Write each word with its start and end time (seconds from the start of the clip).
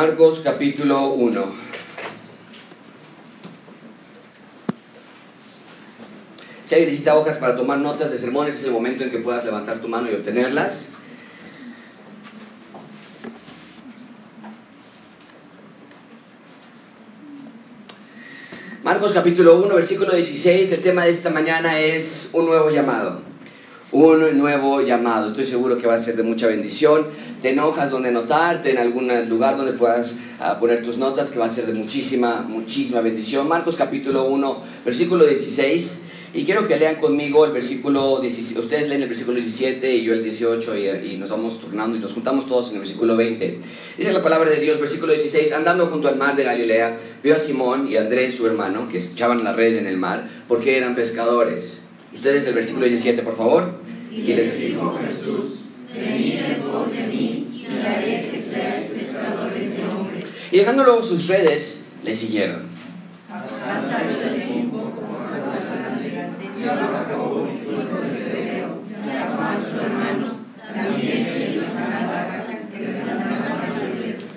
Marcos 0.00 0.40
capítulo 0.42 1.08
1. 1.08 1.44
Si 6.64 6.74
alguien 6.74 6.88
necesita 6.88 7.16
hojas 7.16 7.36
para 7.36 7.54
tomar 7.54 7.80
notas 7.80 8.10
de 8.10 8.18
sermones, 8.18 8.54
es 8.54 8.64
el 8.64 8.70
momento 8.70 9.04
en 9.04 9.10
que 9.10 9.18
puedas 9.18 9.44
levantar 9.44 9.78
tu 9.78 9.88
mano 9.88 10.10
y 10.10 10.14
obtenerlas. 10.14 10.92
Marcos 18.82 19.12
capítulo 19.12 19.62
1, 19.62 19.74
versículo 19.74 20.14
16, 20.14 20.72
el 20.72 20.80
tema 20.80 21.04
de 21.04 21.10
esta 21.10 21.28
mañana 21.28 21.78
es 21.78 22.30
un 22.32 22.46
nuevo 22.46 22.70
llamado. 22.70 23.29
Un 23.92 24.38
nuevo 24.38 24.80
llamado. 24.82 25.26
Estoy 25.26 25.46
seguro 25.46 25.76
que 25.76 25.88
va 25.88 25.94
a 25.94 25.98
ser 25.98 26.14
de 26.14 26.22
mucha 26.22 26.46
bendición. 26.46 27.08
Ten 27.42 27.58
hojas 27.58 27.90
donde 27.90 28.10
anotarte, 28.10 28.70
en 28.70 28.78
algún 28.78 29.08
lugar 29.28 29.56
donde 29.56 29.72
puedas 29.72 30.18
ah, 30.38 30.60
poner 30.60 30.80
tus 30.84 30.96
notas, 30.96 31.30
que 31.30 31.40
va 31.40 31.46
a 31.46 31.50
ser 31.50 31.66
de 31.66 31.72
muchísima, 31.72 32.42
muchísima 32.42 33.00
bendición. 33.00 33.48
Marcos 33.48 33.74
capítulo 33.74 34.26
1, 34.26 34.62
versículo 34.84 35.26
16. 35.26 36.02
Y 36.34 36.44
quiero 36.44 36.68
que 36.68 36.76
lean 36.76 36.96
conmigo 36.96 37.44
el 37.44 37.50
versículo 37.50 38.20
17, 38.20 38.60
ustedes 38.60 38.88
leen 38.88 39.02
el 39.02 39.08
versículo 39.08 39.38
17 39.38 39.96
y 39.96 40.04
yo 40.04 40.12
el 40.12 40.22
18 40.22 40.78
y, 40.78 40.86
y, 41.14 41.16
nos 41.16 41.30
vamos 41.30 41.60
turnando 41.60 41.96
y 41.96 42.00
nos 42.00 42.12
juntamos 42.12 42.46
todos 42.46 42.68
en 42.68 42.74
el 42.74 42.80
versículo 42.82 43.16
20. 43.16 43.58
Dice 43.98 44.12
la 44.12 44.22
palabra 44.22 44.48
de 44.50 44.60
Dios, 44.60 44.78
versículo 44.78 45.12
16, 45.12 45.52
andando 45.52 45.86
junto 45.86 46.06
al 46.06 46.14
mar 46.14 46.36
de 46.36 46.44
Galilea, 46.44 46.96
vio 47.24 47.34
a 47.34 47.40
Simón 47.40 47.88
y 47.90 47.96
a 47.96 48.02
Andrés, 48.02 48.36
su 48.36 48.46
hermano, 48.46 48.88
que 48.88 48.98
echaban 48.98 49.42
la 49.42 49.52
red 49.52 49.78
en 49.78 49.88
el 49.88 49.96
mar 49.96 50.30
porque 50.46 50.76
eran 50.76 50.94
pescadores. 50.94 51.79
Ustedes 52.12 52.46
el 52.46 52.54
versículo 52.54 52.86
17, 52.86 53.22
por 53.22 53.36
favor. 53.36 53.74
Y 54.10 54.22
les 54.22 54.58
dijo 54.58 54.98
Jesús, 55.06 55.60
venid 55.94 56.34
en 56.34 56.62
pos 56.62 56.90
de 56.92 57.06
mí 57.06 57.48
y 57.52 57.66
haré 57.86 58.28
que 58.30 58.38
seáis 58.40 58.86
pescadores 58.90 59.76
de 59.76 59.84
hombres. 59.84 60.26
Y 60.50 60.58
dejando 60.58 60.82
luego 60.84 61.02
sus 61.02 61.28
redes, 61.28 61.84
le 62.02 62.12
siguieron. 62.12 62.68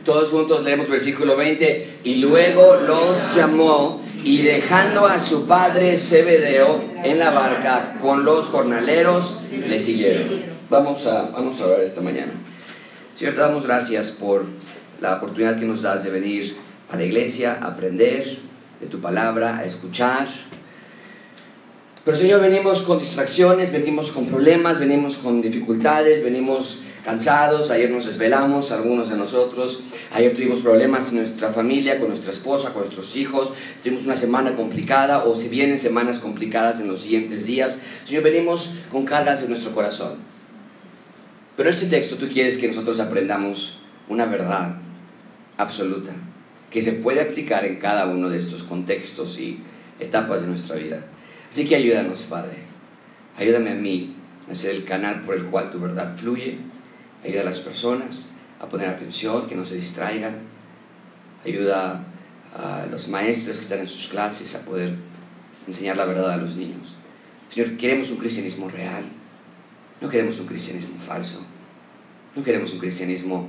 Todos 0.05 0.29
juntos 0.29 0.63
leemos 0.63 0.89
versículo 0.89 1.35
20. 1.35 1.99
Y 2.03 2.15
luego 2.15 2.75
los 2.75 3.35
llamó 3.35 4.02
y 4.23 4.41
dejando 4.41 5.05
a 5.05 5.19
su 5.19 5.45
padre 5.45 5.97
Zebedeo 5.97 6.81
en 7.03 7.19
la 7.19 7.31
barca 7.31 7.97
con 8.01 8.23
los 8.23 8.47
jornaleros, 8.47 9.39
le 9.51 9.79
siguieron. 9.79 10.43
Vamos 10.69 11.05
a, 11.07 11.29
vamos 11.29 11.59
a 11.61 11.67
ver 11.67 11.81
esta 11.81 12.01
mañana. 12.01 12.31
Señor, 13.17 13.35
te 13.35 13.41
damos 13.41 13.65
gracias 13.65 14.11
por 14.11 14.45
la 15.01 15.17
oportunidad 15.17 15.59
que 15.59 15.65
nos 15.65 15.81
das 15.81 16.03
de 16.03 16.09
venir 16.09 16.55
a 16.89 16.95
la 16.95 17.03
iglesia, 17.03 17.59
aprender 17.61 18.37
de 18.79 18.87
tu 18.87 19.01
palabra, 19.01 19.57
a 19.57 19.65
escuchar. 19.65 20.27
Pero 22.05 22.17
Señor, 22.17 22.41
venimos 22.41 22.81
con 22.81 22.99
distracciones, 22.99 23.71
venimos 23.71 24.11
con 24.11 24.25
problemas, 24.25 24.79
venimos 24.79 25.17
con 25.17 25.41
dificultades, 25.41 26.23
venimos 26.23 26.82
cansados, 27.03 27.69
ayer 27.71 27.91
nos 27.91 28.05
desvelamos, 28.05 28.71
algunos 28.71 29.09
de 29.09 29.17
nosotros, 29.17 29.83
ayer 30.13 30.33
tuvimos 30.33 30.61
problemas 30.61 31.09
en 31.09 31.17
nuestra 31.17 31.51
familia, 31.51 31.99
con 31.99 32.09
nuestra 32.09 32.31
esposa, 32.31 32.71
con 32.71 32.83
nuestros 32.83 33.15
hijos, 33.17 33.53
tuvimos 33.81 34.05
una 34.05 34.15
semana 34.15 34.55
complicada 34.55 35.25
o 35.25 35.35
si 35.35 35.49
vienen 35.49 35.77
semanas 35.77 36.19
complicadas 36.19 36.79
en 36.79 36.87
los 36.87 37.01
siguientes 37.01 37.45
días, 37.45 37.79
Señor, 38.05 38.23
venimos 38.23 38.75
con 38.91 39.05
cargas 39.05 39.43
en 39.43 39.49
nuestro 39.49 39.73
corazón. 39.73 40.13
Pero 41.57 41.69
este 41.69 41.85
texto 41.85 42.15
tú 42.15 42.29
quieres 42.29 42.57
que 42.57 42.67
nosotros 42.67 42.99
aprendamos 42.99 43.79
una 44.07 44.25
verdad 44.25 44.75
absoluta, 45.57 46.11
que 46.71 46.81
se 46.81 46.93
puede 46.93 47.21
aplicar 47.21 47.65
en 47.65 47.79
cada 47.79 48.07
uno 48.07 48.29
de 48.29 48.39
estos 48.39 48.63
contextos 48.63 49.39
y 49.39 49.59
etapas 49.99 50.41
de 50.41 50.47
nuestra 50.47 50.77
vida. 50.77 51.05
Así 51.49 51.67
que 51.67 51.75
ayúdanos, 51.75 52.21
Padre. 52.21 52.55
Ayúdame 53.37 53.71
a 53.71 53.75
mí 53.75 54.15
a 54.49 54.55
ser 54.55 54.75
el 54.75 54.83
canal 54.83 55.21
por 55.21 55.35
el 55.35 55.45
cual 55.45 55.69
tu 55.69 55.79
verdad 55.79 56.17
fluye. 56.17 56.57
Ayuda 57.23 57.41
a 57.41 57.45
las 57.45 57.59
personas 57.59 58.29
a 58.59 58.67
poner 58.67 58.89
atención, 58.89 59.47
que 59.47 59.55
no 59.55 59.65
se 59.65 59.75
distraigan. 59.75 60.41
Ayuda 61.45 62.03
a 62.55 62.85
los 62.89 63.07
maestros 63.07 63.57
que 63.57 63.63
están 63.63 63.79
en 63.79 63.87
sus 63.87 64.07
clases 64.07 64.55
a 64.55 64.65
poder 64.65 64.95
enseñar 65.67 65.97
la 65.97 66.05
verdad 66.05 66.31
a 66.31 66.37
los 66.37 66.55
niños. 66.55 66.95
Señor, 67.49 67.77
queremos 67.77 68.09
un 68.11 68.17
cristianismo 68.17 68.69
real. 68.69 69.03
No 70.01 70.09
queremos 70.09 70.39
un 70.39 70.47
cristianismo 70.47 70.99
falso. 70.99 71.41
No 72.35 72.43
queremos 72.43 72.73
un 72.73 72.79
cristianismo 72.79 73.47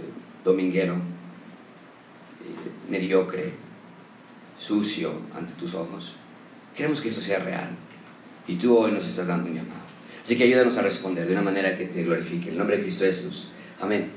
eh, 0.00 0.44
dominguero, 0.44 0.94
eh, 0.94 2.90
mediocre, 2.90 3.52
sucio 4.58 5.12
ante 5.34 5.52
tus 5.54 5.74
ojos. 5.74 6.16
Queremos 6.76 7.00
que 7.00 7.08
eso 7.08 7.20
sea 7.20 7.38
real. 7.38 7.70
Y 8.46 8.56
tú 8.56 8.76
hoy 8.76 8.92
nos 8.92 9.06
estás 9.06 9.28
dando 9.28 9.48
un 9.48 9.56
llamado. 9.56 9.83
Así 10.24 10.38
que 10.38 10.44
ayúdanos 10.44 10.78
a 10.78 10.82
responder 10.82 11.26
de 11.26 11.32
una 11.34 11.42
manera 11.42 11.76
que 11.76 11.84
te 11.84 12.02
glorifique. 12.02 12.48
El 12.48 12.56
nombre 12.56 12.78
de 12.78 12.82
Cristo 12.84 13.04
Jesús. 13.04 13.48
Amén. 13.78 14.10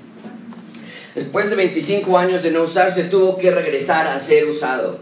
Después 1.14 1.50
de 1.50 1.58
25 1.58 2.18
años 2.18 2.44
de 2.44 2.52
no 2.52 2.64
usarse, 2.64 3.04
tuvo 3.04 3.38
que 3.38 3.52
regresar 3.52 4.08
a 4.08 4.18
ser 4.22 4.46
usado. 4.46 5.00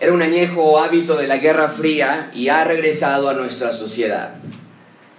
Era 0.00 0.12
un 0.12 0.20
añejo 0.20 0.78
hábito 0.78 1.16
de 1.16 1.26
la 1.26 1.38
Guerra 1.38 1.70
Fría 1.70 2.30
y 2.34 2.48
ha 2.48 2.62
regresado 2.64 3.30
a 3.30 3.34
nuestra 3.34 3.72
sociedad. 3.72 4.34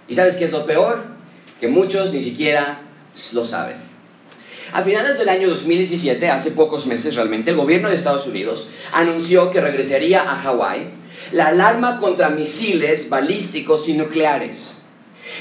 ¿Y 0.06 0.14
sabes 0.14 0.36
qué 0.36 0.44
es 0.44 0.52
lo 0.52 0.64
peor? 0.64 1.02
Que 1.60 1.66
muchos 1.66 2.12
ni 2.12 2.20
siquiera 2.20 2.82
lo 3.32 3.44
saben. 3.44 3.78
A 4.72 4.82
finales 4.82 5.18
del 5.18 5.28
año 5.28 5.48
2017, 5.48 6.28
hace 6.28 6.52
pocos 6.52 6.86
meses 6.86 7.16
realmente, 7.16 7.50
el 7.50 7.56
gobierno 7.56 7.88
de 7.88 7.96
Estados 7.96 8.28
Unidos 8.28 8.68
anunció 8.92 9.50
que 9.50 9.60
regresaría 9.60 10.22
a 10.22 10.36
Hawái 10.36 11.00
la 11.32 11.48
alarma 11.48 11.98
contra 11.98 12.30
misiles 12.30 13.08
balísticos 13.08 13.88
y 13.88 13.94
nucleares. 13.94 14.74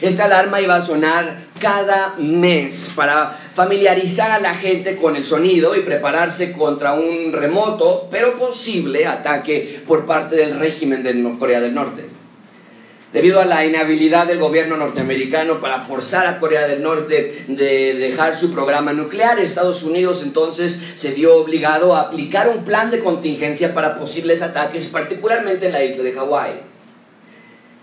Esta 0.01 0.25
alarma 0.25 0.61
iba 0.61 0.75
a 0.75 0.81
sonar 0.81 1.47
cada 1.59 2.15
mes 2.17 2.91
para 2.95 3.37
familiarizar 3.53 4.31
a 4.31 4.39
la 4.39 4.53
gente 4.53 4.95
con 4.95 5.15
el 5.15 5.23
sonido 5.23 5.75
y 5.75 5.81
prepararse 5.81 6.53
contra 6.53 6.93
un 6.93 7.33
remoto 7.33 8.07
pero 8.09 8.37
posible 8.37 9.07
ataque 9.07 9.81
por 9.85 10.05
parte 10.05 10.35
del 10.35 10.57
régimen 10.59 11.03
de 11.03 11.37
Corea 11.37 11.59
del 11.59 11.73
Norte. 11.73 12.18
Debido 13.11 13.39
a 13.39 13.45
la 13.45 13.65
inhabilidad 13.65 14.27
del 14.27 14.37
gobierno 14.37 14.77
norteamericano 14.77 15.59
para 15.59 15.81
forzar 15.81 16.27
a 16.27 16.37
Corea 16.37 16.67
del 16.67 16.83
Norte 16.83 17.43
de 17.47 17.95
dejar 17.95 18.35
su 18.35 18.51
programa 18.51 18.93
nuclear, 18.93 19.39
Estados 19.39 19.81
Unidos 19.81 20.21
entonces 20.21 20.79
se 20.93 21.13
vio 21.13 21.37
obligado 21.37 21.95
a 21.95 22.01
aplicar 22.01 22.49
un 22.49 22.63
plan 22.63 22.91
de 22.91 22.99
contingencia 22.99 23.73
para 23.73 23.97
posibles 23.97 24.43
ataques, 24.43 24.87
particularmente 24.87 25.65
en 25.65 25.71
la 25.71 25.83
isla 25.83 26.03
de 26.03 26.11
Hawái. 26.11 26.51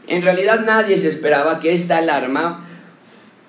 En 0.06 0.22
realidad 0.22 0.60
nadie 0.64 0.96
se 0.96 1.08
esperaba 1.08 1.58
que 1.58 1.72
esta 1.72 1.98
alarma 1.98 2.64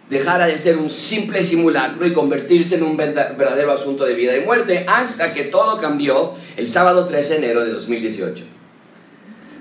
dejara 0.09 0.47
de 0.47 0.57
ser 0.57 0.77
un 0.77 0.89
simple 0.89 1.43
simulacro 1.43 2.07
y 2.07 2.13
convertirse 2.13 2.75
en 2.75 2.83
un 2.83 2.97
verdadero 2.97 3.71
asunto 3.71 4.03
de 4.03 4.15
vida 4.15 4.35
y 4.35 4.39
muerte, 4.39 4.83
hasta 4.87 5.31
que 5.31 5.43
todo 5.43 5.79
cambió 5.79 6.33
el 6.55 6.67
sábado 6.67 7.05
13 7.05 7.33
de 7.33 7.37
enero 7.37 7.63
de 7.63 7.71
2018. 7.71 8.56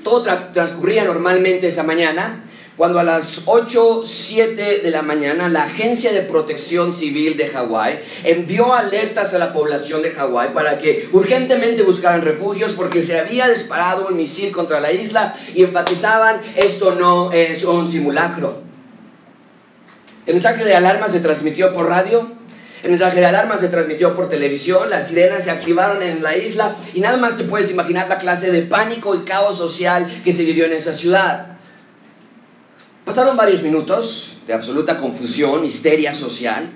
Todo 0.06 0.22
tra 0.22 0.52
transcurría 0.52 1.02
normalmente 1.02 1.66
esa 1.66 1.82
mañana, 1.82 2.44
cuando 2.76 3.00
a 3.00 3.02
las 3.02 3.42
8, 3.46 4.02
7 4.04 4.78
de 4.84 4.90
la 4.92 5.02
mañana 5.02 5.48
la 5.48 5.64
Agencia 5.64 6.12
de 6.12 6.20
Protección 6.20 6.92
Civil 6.92 7.36
de 7.36 7.48
Hawái 7.48 7.98
envió 8.22 8.72
alertas 8.72 9.34
a 9.34 9.38
la 9.38 9.52
población 9.52 10.02
de 10.02 10.12
Hawái 10.12 10.50
para 10.54 10.78
que 10.78 11.08
urgentemente 11.10 11.82
buscaran 11.82 12.22
refugios 12.22 12.74
porque 12.74 13.02
se 13.02 13.18
había 13.18 13.48
disparado 13.48 14.06
un 14.06 14.16
misil 14.16 14.52
contra 14.52 14.78
la 14.78 14.92
isla 14.92 15.34
y 15.56 15.64
enfatizaban 15.64 16.40
esto 16.54 16.94
no 16.94 17.32
es 17.32 17.64
un 17.64 17.88
simulacro. 17.88 18.62
El 20.24 20.34
mensaje 20.34 20.64
de 20.64 20.76
alarma 20.76 21.08
se 21.08 21.18
transmitió 21.18 21.72
por 21.72 21.88
radio, 21.88 22.30
el 22.86 22.92
mensaje 22.92 23.18
de 23.18 23.26
alarma 23.26 23.58
se 23.58 23.68
transmitió 23.68 24.14
por 24.14 24.28
televisión, 24.28 24.88
las 24.88 25.08
sirenas 25.08 25.42
se 25.42 25.50
activaron 25.50 26.04
en 26.04 26.22
la 26.22 26.36
isla 26.36 26.76
y 26.94 27.00
nada 27.00 27.16
más 27.16 27.36
te 27.36 27.42
puedes 27.42 27.68
imaginar 27.68 28.08
la 28.08 28.16
clase 28.16 28.52
de 28.52 28.62
pánico 28.62 29.16
y 29.16 29.24
caos 29.24 29.58
social 29.58 30.22
que 30.22 30.32
se 30.32 30.44
vivió 30.44 30.66
en 30.66 30.72
esa 30.72 30.92
ciudad. 30.92 31.58
Pasaron 33.04 33.36
varios 33.36 33.62
minutos 33.62 34.34
de 34.46 34.52
absoluta 34.52 34.96
confusión, 34.98 35.64
histeria 35.64 36.14
social, 36.14 36.70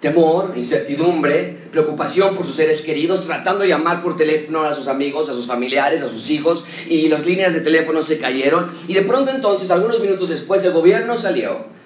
temor, 0.00 0.54
incertidumbre, 0.56 1.58
preocupación 1.70 2.34
por 2.34 2.44
sus 2.44 2.56
seres 2.56 2.80
queridos, 2.80 3.24
tratando 3.24 3.60
de 3.60 3.68
llamar 3.68 4.02
por 4.02 4.16
teléfono 4.16 4.62
a 4.62 4.74
sus 4.74 4.88
amigos, 4.88 5.28
a 5.28 5.34
sus 5.34 5.46
familiares, 5.46 6.02
a 6.02 6.08
sus 6.08 6.28
hijos, 6.30 6.64
y 6.88 7.08
las 7.08 7.24
líneas 7.24 7.54
de 7.54 7.60
teléfono 7.60 8.02
se 8.02 8.18
cayeron. 8.18 8.72
Y 8.88 8.94
de 8.94 9.02
pronto 9.02 9.30
entonces, 9.30 9.70
algunos 9.70 10.00
minutos 10.00 10.28
después, 10.28 10.64
el 10.64 10.72
gobierno 10.72 11.16
salió 11.16 11.78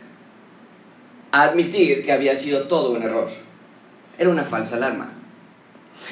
a 1.34 1.42
admitir 1.42 2.04
que 2.04 2.12
había 2.12 2.36
sido 2.36 2.68
todo 2.68 2.92
un 2.92 3.02
error. 3.02 3.26
Era 4.16 4.30
una 4.30 4.44
falsa 4.44 4.76
alarma. 4.76 5.12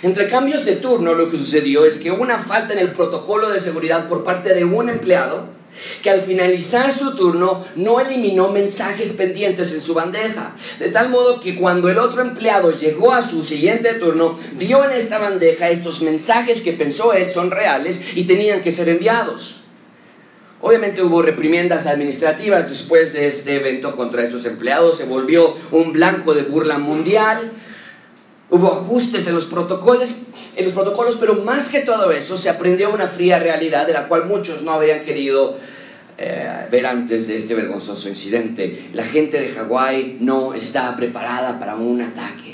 Entre 0.03 0.27
cambios 0.27 0.65
de 0.65 0.77
turno, 0.77 1.15
lo 1.15 1.31
que 1.31 1.39
sucedió 1.39 1.85
es 1.85 1.99
que 1.99 2.11
una 2.11 2.39
falta 2.39 2.73
en 2.73 2.81
el 2.81 2.91
protocolo 2.91 3.49
de 3.49 3.61
seguridad 3.61 4.09
por 4.09 4.25
parte 4.25 4.53
de 4.53 4.65
un 4.65 4.89
empleado 4.89 5.47
que 6.03 6.11
al 6.11 6.23
finalizar 6.23 6.91
su 6.91 7.15
turno 7.15 7.65
no 7.77 8.01
eliminó 8.01 8.49
mensajes 8.49 9.13
pendientes 9.13 9.73
en 9.73 9.81
su 9.81 9.95
bandeja. 9.95 10.57
De 10.81 10.89
tal 10.89 11.09
modo 11.09 11.39
que 11.39 11.55
cuando 11.55 11.89
el 11.89 11.99
otro 11.99 12.23
empleado 12.23 12.77
llegó 12.77 13.13
a 13.13 13.23
su 13.23 13.45
siguiente 13.45 13.95
turno, 13.95 14.37
vio 14.55 14.85
en 14.85 14.91
esta 14.91 15.19
bandeja 15.19 15.71
estos 15.71 16.03
mensajes 16.03 16.63
que 16.63 16.73
pensó 16.73 17.13
él 17.13 17.31
son 17.31 17.53
reales 17.53 18.03
y 18.17 18.25
tenían 18.25 18.61
que 18.61 18.73
ser 18.73 18.89
enviados. 18.89 19.62
Obviamente 20.65 21.03
hubo 21.03 21.23
reprimiendas 21.23 21.87
administrativas 21.87 22.71
después 22.71 23.13
de 23.13 23.27
este 23.27 23.57
evento 23.57 23.97
contra 23.97 24.23
estos 24.23 24.47
empleados, 24.47 24.97
se 24.97 25.05
volvió 25.05 25.57
un 25.73 25.93
blanco 25.93 26.35
de 26.35 26.43
burla 26.43 26.79
mundial, 26.79 27.51
hubo 28.49 28.69
ajustes 28.69 29.27
en 29.27 29.35
los 29.35 29.47
protocolos, 29.47 30.23
en 30.55 30.65
los 30.65 30.73
protocolos, 30.73 31.17
pero 31.19 31.35
más 31.35 31.69
que 31.69 31.81
todo 31.81 32.13
eso 32.13 32.37
se 32.37 32.49
aprendió 32.49 32.95
una 32.95 33.09
fría 33.09 33.41
realidad 33.41 33.89
de 33.89 33.93
la 33.93 34.07
cual 34.07 34.27
muchos 34.27 34.63
no 34.63 34.73
habían 34.73 35.03
querido 35.03 35.57
eh, 36.17 36.69
ver 36.71 36.87
antes 36.87 37.27
de 37.27 37.39
este 37.39 37.57
vergonzoso 37.57 38.09
incidente. 38.09 38.91
La 38.93 39.05
gente 39.05 39.41
de 39.41 39.49
Hawái 39.49 40.19
no 40.21 40.55
está 40.55 40.95
preparada 40.95 41.59
para 41.59 41.75
un 41.75 42.03
ataque. 42.03 42.52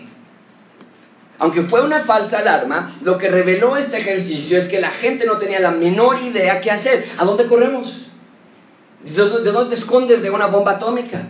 Aunque 1.38 1.62
fue 1.62 1.82
una 1.82 2.00
falsa 2.00 2.38
alarma, 2.38 2.96
lo 3.02 3.17
que 3.17 3.29
reveló 3.29 3.76
este 3.76 3.99
ejercicio 3.99 4.58
es 4.58 4.69
que 4.69 4.81
la 4.81 4.90
gente 4.90 5.25
no 5.25 5.38
tenía 5.38 5.61
la 5.61 5.70
menor 5.70 6.20
idea 6.20 6.61
qué 6.61 6.70
hacer. 6.70 7.08
¿A 7.17 7.25
dónde 7.25 7.46
corremos? 7.46 8.08
¿De 9.05 9.12
dónde 9.14 9.69
te 9.69 9.75
escondes 9.75 10.23
de 10.23 10.31
una 10.31 10.46
bomba 10.46 10.73
atómica? 10.73 11.29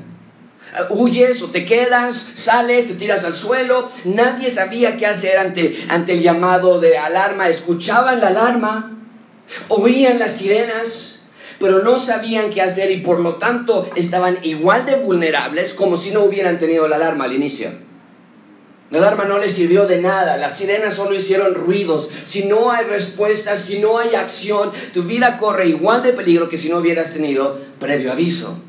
huyes 0.90 1.43
o 1.43 1.50
te 1.50 1.64
quedas, 1.64 2.32
sales, 2.34 2.88
te 2.88 2.94
tiras 2.94 3.25
al 3.25 3.34
suelo. 3.34 3.90
Nadie 4.05 4.50
sabía 4.50 4.96
qué 4.96 5.06
hacer 5.06 5.38
ante, 5.38 5.87
ante 5.88 6.12
el 6.12 6.22
llamado 6.22 6.81
de 6.81 6.99
alarma. 6.99 7.49
Escuchaban 7.49 8.20
la 8.20 8.28
alarma, 8.28 8.99
oían 9.69 10.19
las 10.19 10.32
sirenas, 10.32 11.26
pero 11.58 11.82
no 11.82 11.99
sabían 11.99 12.50
qué 12.50 12.62
hacer 12.62 12.90
y 12.90 12.99
por 12.99 13.20
lo 13.20 13.37
tanto 13.37 13.90
estaban 13.96 14.38
igual 14.43 14.87
de 14.87 14.96
vulnerables 14.96 15.75
como 15.75 15.96
si 15.96 16.11
no 16.11 16.22
hubieran 16.22 16.58
tenido 16.58 16.88
la 16.88 16.96
alarma 16.96 17.25
al 17.25 17.34
inicio. 17.34 17.88
La 18.90 18.99
alarma 18.99 19.26
no 19.26 19.38
le 19.38 19.50
sirvió 19.50 19.87
de 19.87 20.00
nada, 20.00 20.38
las 20.38 20.56
sirenas 20.56 20.94
solo 20.94 21.14
hicieron 21.14 21.55
ruidos. 21.55 22.11
Si 22.25 22.46
no 22.46 22.70
hay 22.70 22.87
respuesta, 22.87 23.56
si 23.56 23.81
no 23.81 23.99
hay 23.99 24.14
acción, 24.14 24.73
tu 24.94 25.02
vida 25.02 25.37
corre 25.37 25.69
igual 25.69 26.02
de 26.02 26.14
peligro 26.14 26.49
que 26.49 26.56
si 26.56 26.70
no 26.70 26.79
hubieras 26.79 27.12
tenido 27.12 27.58
previo 27.79 28.12
aviso. 28.12 28.62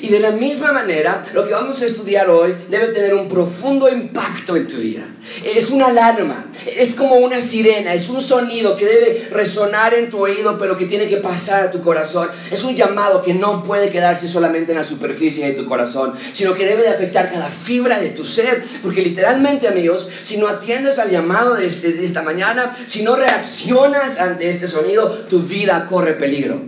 Y 0.00 0.08
de 0.08 0.20
la 0.20 0.32
misma 0.32 0.72
manera, 0.72 1.22
lo 1.32 1.46
que 1.46 1.52
vamos 1.52 1.80
a 1.80 1.86
estudiar 1.86 2.28
hoy 2.28 2.54
debe 2.68 2.88
tener 2.88 3.14
un 3.14 3.28
profundo 3.28 3.88
impacto 3.88 4.56
en 4.56 4.66
tu 4.66 4.76
vida. 4.76 5.04
Es 5.44 5.70
una 5.70 5.86
alarma, 5.86 6.46
es 6.66 6.94
como 6.94 7.16
una 7.16 7.40
sirena, 7.40 7.94
es 7.94 8.08
un 8.08 8.20
sonido 8.20 8.76
que 8.76 8.86
debe 8.86 9.28
resonar 9.30 9.94
en 9.94 10.10
tu 10.10 10.18
oído, 10.18 10.58
pero 10.58 10.76
que 10.76 10.86
tiene 10.86 11.08
que 11.08 11.18
pasar 11.18 11.64
a 11.64 11.70
tu 11.70 11.82
corazón. 11.82 12.28
Es 12.50 12.64
un 12.64 12.74
llamado 12.74 13.22
que 13.22 13.34
no 13.34 13.62
puede 13.62 13.90
quedarse 13.90 14.28
solamente 14.28 14.72
en 14.72 14.78
la 14.78 14.84
superficie 14.84 15.46
de 15.46 15.52
tu 15.54 15.66
corazón, 15.66 16.14
sino 16.32 16.54
que 16.54 16.66
debe 16.66 16.82
de 16.82 16.88
afectar 16.88 17.30
cada 17.30 17.48
fibra 17.48 18.00
de 18.00 18.10
tu 18.10 18.24
ser. 18.24 18.64
Porque 18.82 19.02
literalmente, 19.02 19.68
amigos, 19.68 20.08
si 20.22 20.36
no 20.36 20.48
atiendes 20.48 20.98
al 20.98 21.10
llamado 21.10 21.54
de, 21.54 21.66
este, 21.66 22.04
esta 22.04 22.22
mañana, 22.22 22.72
si 22.86 23.02
no 23.02 23.16
reaccionas 23.16 24.18
ante 24.18 24.48
este 24.48 24.66
sonido, 24.66 25.10
tu 25.28 25.40
vida 25.40 25.86
corre 25.86 26.14
peligro. 26.14 26.60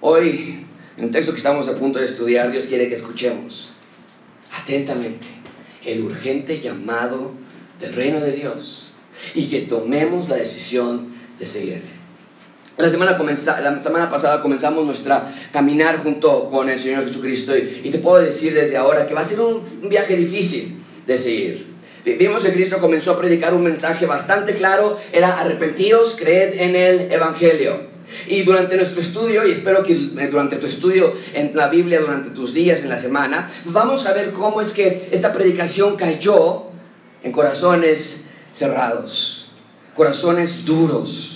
Hoy 0.00 0.64
en 0.98 1.04
un 1.04 1.10
texto 1.12 1.30
que 1.30 1.38
estamos 1.38 1.68
a 1.68 1.74
punto 1.76 2.00
de 2.00 2.06
estudiar, 2.06 2.50
Dios 2.50 2.64
quiere 2.64 2.88
que 2.88 2.96
escuchemos 2.96 3.70
atentamente 4.52 5.37
el 5.88 6.02
urgente 6.02 6.60
llamado 6.60 7.32
del 7.80 7.94
reino 7.94 8.20
de 8.20 8.32
Dios 8.32 8.90
y 9.34 9.46
que 9.48 9.62
tomemos 9.62 10.28
la 10.28 10.36
decisión 10.36 11.14
de 11.38 11.46
seguirle. 11.46 11.98
La 12.76 12.88
semana, 12.88 13.18
la 13.18 13.80
semana 13.80 14.08
pasada 14.08 14.40
comenzamos 14.40 14.84
nuestra 14.84 15.34
caminar 15.52 15.98
junto 15.98 16.46
con 16.46 16.68
el 16.68 16.78
Señor 16.78 17.04
Jesucristo 17.06 17.56
y, 17.56 17.90
te 17.90 17.98
puedo 17.98 18.22
decir 18.22 18.54
desde 18.54 18.76
ahora 18.76 19.06
que 19.08 19.14
va 19.14 19.22
a 19.22 19.24
ser 19.24 19.40
un, 19.40 19.62
un 19.82 19.88
viaje 19.88 20.14
difícil 20.14 20.76
de 21.04 21.18
seguir. 21.18 21.66
Vimos 22.04 22.44
que 22.44 22.52
Cristo 22.52 22.78
comenzó 22.78 23.12
a 23.12 23.18
predicar 23.18 23.52
un 23.52 23.64
mensaje 23.64 24.06
bastante 24.06 24.54
claro, 24.54 24.96
era 25.12 25.40
arrepentidos, 25.40 26.16
creed 26.18 26.60
en 26.60 26.76
el 26.76 27.12
Evangelio. 27.12 27.97
Y 28.26 28.42
durante 28.42 28.76
nuestro 28.76 29.00
estudio, 29.00 29.46
y 29.46 29.52
espero 29.52 29.82
que 29.82 29.92
eh, 29.92 30.28
durante 30.30 30.56
tu 30.56 30.66
estudio 30.66 31.12
en 31.34 31.50
la 31.54 31.68
Biblia, 31.68 32.00
durante 32.00 32.30
tus 32.30 32.54
días 32.54 32.80
en 32.80 32.88
la 32.88 32.98
semana, 32.98 33.50
vamos 33.66 34.06
a 34.06 34.12
ver 34.12 34.32
cómo 34.32 34.60
es 34.60 34.72
que 34.72 35.08
esta 35.10 35.32
predicación 35.32 35.96
cayó 35.96 36.64
en 37.22 37.32
corazones 37.32 38.24
cerrados, 38.52 39.48
corazones 39.94 40.64
duros 40.64 41.34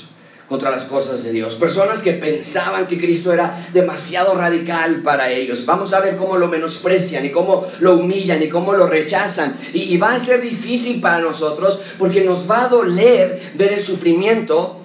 contra 0.48 0.70
las 0.70 0.84
cosas 0.84 1.24
de 1.24 1.32
Dios, 1.32 1.54
personas 1.54 2.02
que 2.02 2.12
pensaban 2.12 2.86
que 2.86 2.98
Cristo 2.98 3.32
era 3.32 3.68
demasiado 3.72 4.34
radical 4.34 5.02
para 5.02 5.30
ellos. 5.30 5.64
Vamos 5.64 5.94
a 5.94 6.00
ver 6.00 6.16
cómo 6.16 6.36
lo 6.36 6.46
menosprecian 6.48 7.24
y 7.24 7.30
cómo 7.30 7.66
lo 7.80 7.96
humillan 7.96 8.42
y 8.42 8.50
cómo 8.50 8.74
lo 8.74 8.86
rechazan. 8.86 9.56
Y, 9.72 9.94
y 9.94 9.96
va 9.96 10.12
a 10.12 10.20
ser 10.20 10.42
difícil 10.42 11.00
para 11.00 11.20
nosotros 11.20 11.80
porque 11.98 12.22
nos 12.22 12.50
va 12.50 12.64
a 12.64 12.68
doler 12.68 13.40
ver 13.54 13.72
el 13.72 13.80
sufrimiento 13.82 14.81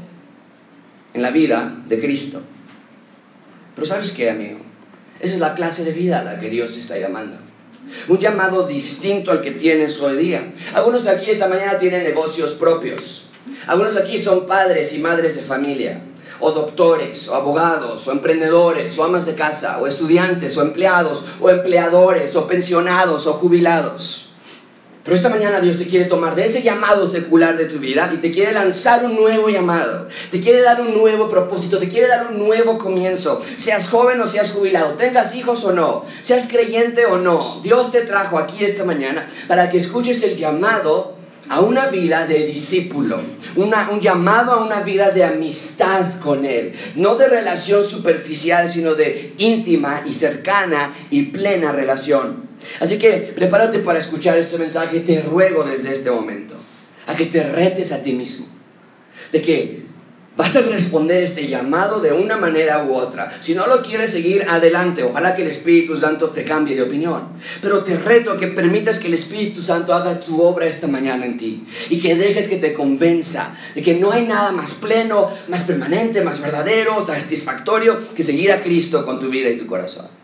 en 1.18 1.24
la 1.24 1.32
vida 1.32 1.76
de 1.88 2.00
Cristo. 2.00 2.42
Pero 3.76 3.88
¿sabes 3.88 4.12
qué, 4.12 4.30
amigo? 4.30 4.60
Esa 5.20 5.34
es 5.34 5.40
la 5.40 5.56
clase 5.56 5.84
de 5.84 5.92
vida 5.92 6.20
a 6.20 6.24
la 6.24 6.40
que 6.40 6.50
Dios 6.50 6.74
te 6.74 6.80
está 6.80 6.98
llamando. 6.98 7.38
Un 8.08 8.20
llamado 8.20 8.68
distinto 8.68 9.32
al 9.32 9.42
que 9.42 9.52
tienes 9.52 10.00
hoy 10.00 10.18
día. 10.18 10.54
Algunos 10.76 11.08
aquí 11.08 11.32
esta 11.32 11.48
mañana 11.48 11.80
tienen 11.80 12.04
negocios 12.04 12.54
propios. 12.54 13.30
Algunos 13.66 13.98
aquí 13.98 14.20
son 14.20 14.46
padres 14.46 14.94
y 14.94 15.00
madres 15.00 15.36
de 15.36 15.42
familia, 15.42 16.02
o 16.40 16.52
doctores, 16.52 17.28
o 17.30 17.36
abogados, 17.36 18.08
o 18.08 18.12
emprendedores, 18.12 18.96
o 19.00 19.04
amas 19.04 19.26
de 19.26 19.34
casa, 19.34 19.80
o 19.80 19.88
estudiantes, 19.88 20.56
o 20.56 20.62
empleados, 20.62 21.24
o 21.42 21.50
empleadores, 21.50 22.36
o 22.36 22.46
pensionados, 22.46 23.26
o 23.26 23.34
jubilados. 23.34 24.27
Pero 25.08 25.16
esta 25.16 25.30
mañana 25.30 25.62
Dios 25.62 25.78
te 25.78 25.88
quiere 25.88 26.04
tomar 26.04 26.36
de 26.36 26.44
ese 26.44 26.62
llamado 26.62 27.08
secular 27.08 27.56
de 27.56 27.64
tu 27.64 27.80
vida 27.80 28.12
y 28.14 28.18
te 28.18 28.30
quiere 28.30 28.52
lanzar 28.52 29.06
un 29.06 29.16
nuevo 29.16 29.48
llamado. 29.48 30.10
Te 30.32 30.42
quiere 30.42 30.62
dar 30.62 30.82
un 30.82 30.94
nuevo 30.94 31.30
propósito, 31.30 31.78
te 31.78 31.88
quiere 31.88 32.10
dar 32.10 32.28
un 32.30 32.38
nuevo 32.38 32.78
comienzo. 32.78 33.42
Seas 33.56 33.88
joven 33.88 34.20
o 34.20 34.28
seas 34.28 34.52
jubilado, 34.52 34.96
tengas 34.96 35.34
hijos 35.34 35.64
o 35.64 35.72
no, 35.72 36.04
seas 36.20 36.46
creyente 36.50 37.06
o 37.06 37.20
no. 37.20 37.62
Dios 37.64 37.90
te 37.90 38.02
trajo 38.02 38.38
aquí 38.38 38.66
esta 38.66 38.84
mañana 38.84 39.30
para 39.48 39.70
que 39.70 39.78
escuches 39.78 40.22
el 40.24 40.36
llamado 40.36 41.16
a 41.48 41.62
una 41.62 41.88
vida 41.88 42.28
de 42.28 42.46
discípulo, 42.46 43.22
un 43.56 44.02
llamado 44.02 44.52
a 44.52 44.66
una 44.66 44.82
vida 44.82 45.12
de 45.12 45.24
amistad 45.24 46.20
con 46.20 46.44
Él, 46.44 46.74
no 46.96 47.16
de 47.16 47.30
relación 47.30 47.86
superficial, 47.86 48.70
sino 48.70 48.94
de 48.94 49.36
íntima 49.38 50.04
y 50.06 50.14
cercana 50.14 50.94
y 51.10 51.28
plena 51.28 51.72
relación. 51.72 52.47
Así 52.80 52.98
que 52.98 53.34
prepárate 53.36 53.80
para 53.80 54.00
escuchar 54.00 54.38
este 54.38 54.58
mensaje. 54.58 55.00
Te 55.02 55.22
ruego 55.22 55.64
desde 55.64 55.94
este 55.94 56.12
momento 56.12 56.56
a 57.06 57.16
que 57.16 57.26
te 57.26 57.44
retes 57.44 57.92
a 57.92 58.02
ti 58.02 58.14
mismo. 58.14 58.48
De 59.32 59.42
que 59.42 59.88
vas 60.38 60.56
a 60.56 60.62
responder 60.62 61.24
este 61.24 61.48
llamado 61.48 62.00
de 62.00 62.14
una 62.14 62.38
manera 62.38 62.84
u 62.84 62.94
otra. 62.94 63.36
Si 63.42 63.56
no 63.56 63.66
lo 63.66 63.82
quieres 63.82 64.12
seguir, 64.12 64.46
adelante. 64.48 65.04
Ojalá 65.04 65.36
que 65.36 65.42
el 65.42 65.48
Espíritu 65.48 65.98
Santo 65.98 66.30
te 66.30 66.44
cambie 66.44 66.76
de 66.76 66.84
opinión. 66.84 67.30
Pero 67.62 67.84
te 67.84 67.98
reto 67.98 68.32
a 68.32 68.38
que 68.38 68.48
permitas 68.48 69.00
que 69.00 69.08
el 69.08 69.16
Espíritu 69.16 69.62
Santo 69.62 69.94
haga 69.94 70.22
su 70.22 70.40
obra 70.42 70.68
esta 70.68 70.88
mañana 70.88 71.26
en 71.26 71.38
ti. 71.38 71.66
Y 71.90 72.00
que 72.00 72.16
dejes 72.16 72.48
que 72.48 72.58
te 72.58 72.74
convenza 72.74 73.56
de 73.74 73.82
que 73.82 73.96
no 73.96 74.12
hay 74.12 74.26
nada 74.26 74.52
más 74.52 74.76
pleno, 74.76 75.32
más 75.48 75.64
permanente, 75.64 76.22
más 76.22 76.40
verdadero, 76.40 77.04
satisfactorio 77.04 78.14
que 78.14 78.22
seguir 78.22 78.52
a 78.52 78.62
Cristo 78.62 79.04
con 79.04 79.20
tu 79.20 79.30
vida 79.30 79.50
y 79.50 79.58
tu 79.58 79.66
corazón. 79.66 80.17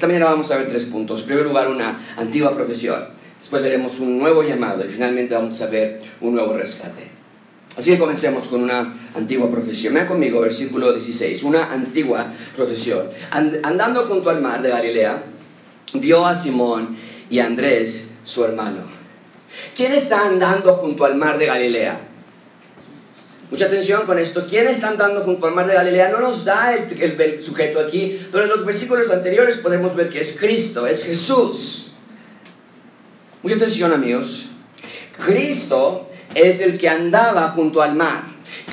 Esta 0.00 0.08
mañana 0.08 0.30
vamos 0.30 0.50
a 0.50 0.56
ver 0.56 0.66
tres 0.66 0.86
puntos. 0.86 1.20
En 1.20 1.26
primer 1.26 1.44
lugar, 1.44 1.68
una 1.68 2.14
antigua 2.16 2.54
profesión. 2.54 3.04
Después 3.38 3.62
veremos 3.62 4.00
un 4.00 4.18
nuevo 4.18 4.42
llamado 4.42 4.82
y 4.82 4.88
finalmente 4.88 5.34
vamos 5.34 5.60
a 5.60 5.66
ver 5.66 6.00
un 6.22 6.36
nuevo 6.36 6.54
rescate. 6.54 7.02
Así 7.76 7.90
que 7.90 7.98
comencemos 7.98 8.48
con 8.48 8.62
una 8.62 8.94
antigua 9.14 9.50
profesión. 9.50 9.92
Vean 9.92 10.06
conmigo, 10.06 10.40
versículo 10.40 10.90
16. 10.90 11.42
Una 11.42 11.70
antigua 11.70 12.32
profesión. 12.56 13.10
andando 13.30 14.06
junto 14.06 14.30
al 14.30 14.40
mar 14.40 14.62
de 14.62 14.70
Galilea, 14.70 15.22
vio 15.92 16.24
a 16.24 16.34
Simón 16.34 16.96
y 17.28 17.40
a 17.40 17.44
Andrés, 17.44 18.12
su 18.24 18.42
hermano. 18.42 18.84
¿Quién 19.76 19.92
está 19.92 20.24
andando 20.24 20.72
junto 20.72 21.04
al 21.04 21.16
mar 21.16 21.36
de 21.36 21.44
Galilea? 21.44 22.09
Mucha 23.50 23.66
atención 23.66 24.06
con 24.06 24.18
esto. 24.18 24.46
¿Quién 24.48 24.68
está 24.68 24.88
andando 24.88 25.22
junto 25.22 25.46
al 25.46 25.54
mar 25.54 25.66
de 25.66 25.74
Galilea? 25.74 26.10
No 26.10 26.20
nos 26.20 26.44
da 26.44 26.72
el, 26.74 27.42
sujeto 27.42 27.80
aquí, 27.80 28.26
pero 28.30 28.44
en 28.44 28.50
los 28.50 28.64
versículos 28.64 29.10
anteriores 29.10 29.56
podemos 29.56 29.94
ver 29.96 30.08
que 30.08 30.20
es 30.20 30.36
Cristo, 30.38 30.86
es 30.86 31.02
Jesús. 31.02 31.90
Mucha 33.42 33.56
atención 33.56 33.92
amigos. 33.92 34.46
Cristo 35.18 36.08
es 36.34 36.60
el 36.60 36.78
que 36.78 36.88
andaba 36.88 37.48
junto 37.48 37.82
al 37.82 37.96
mar. 37.96 38.22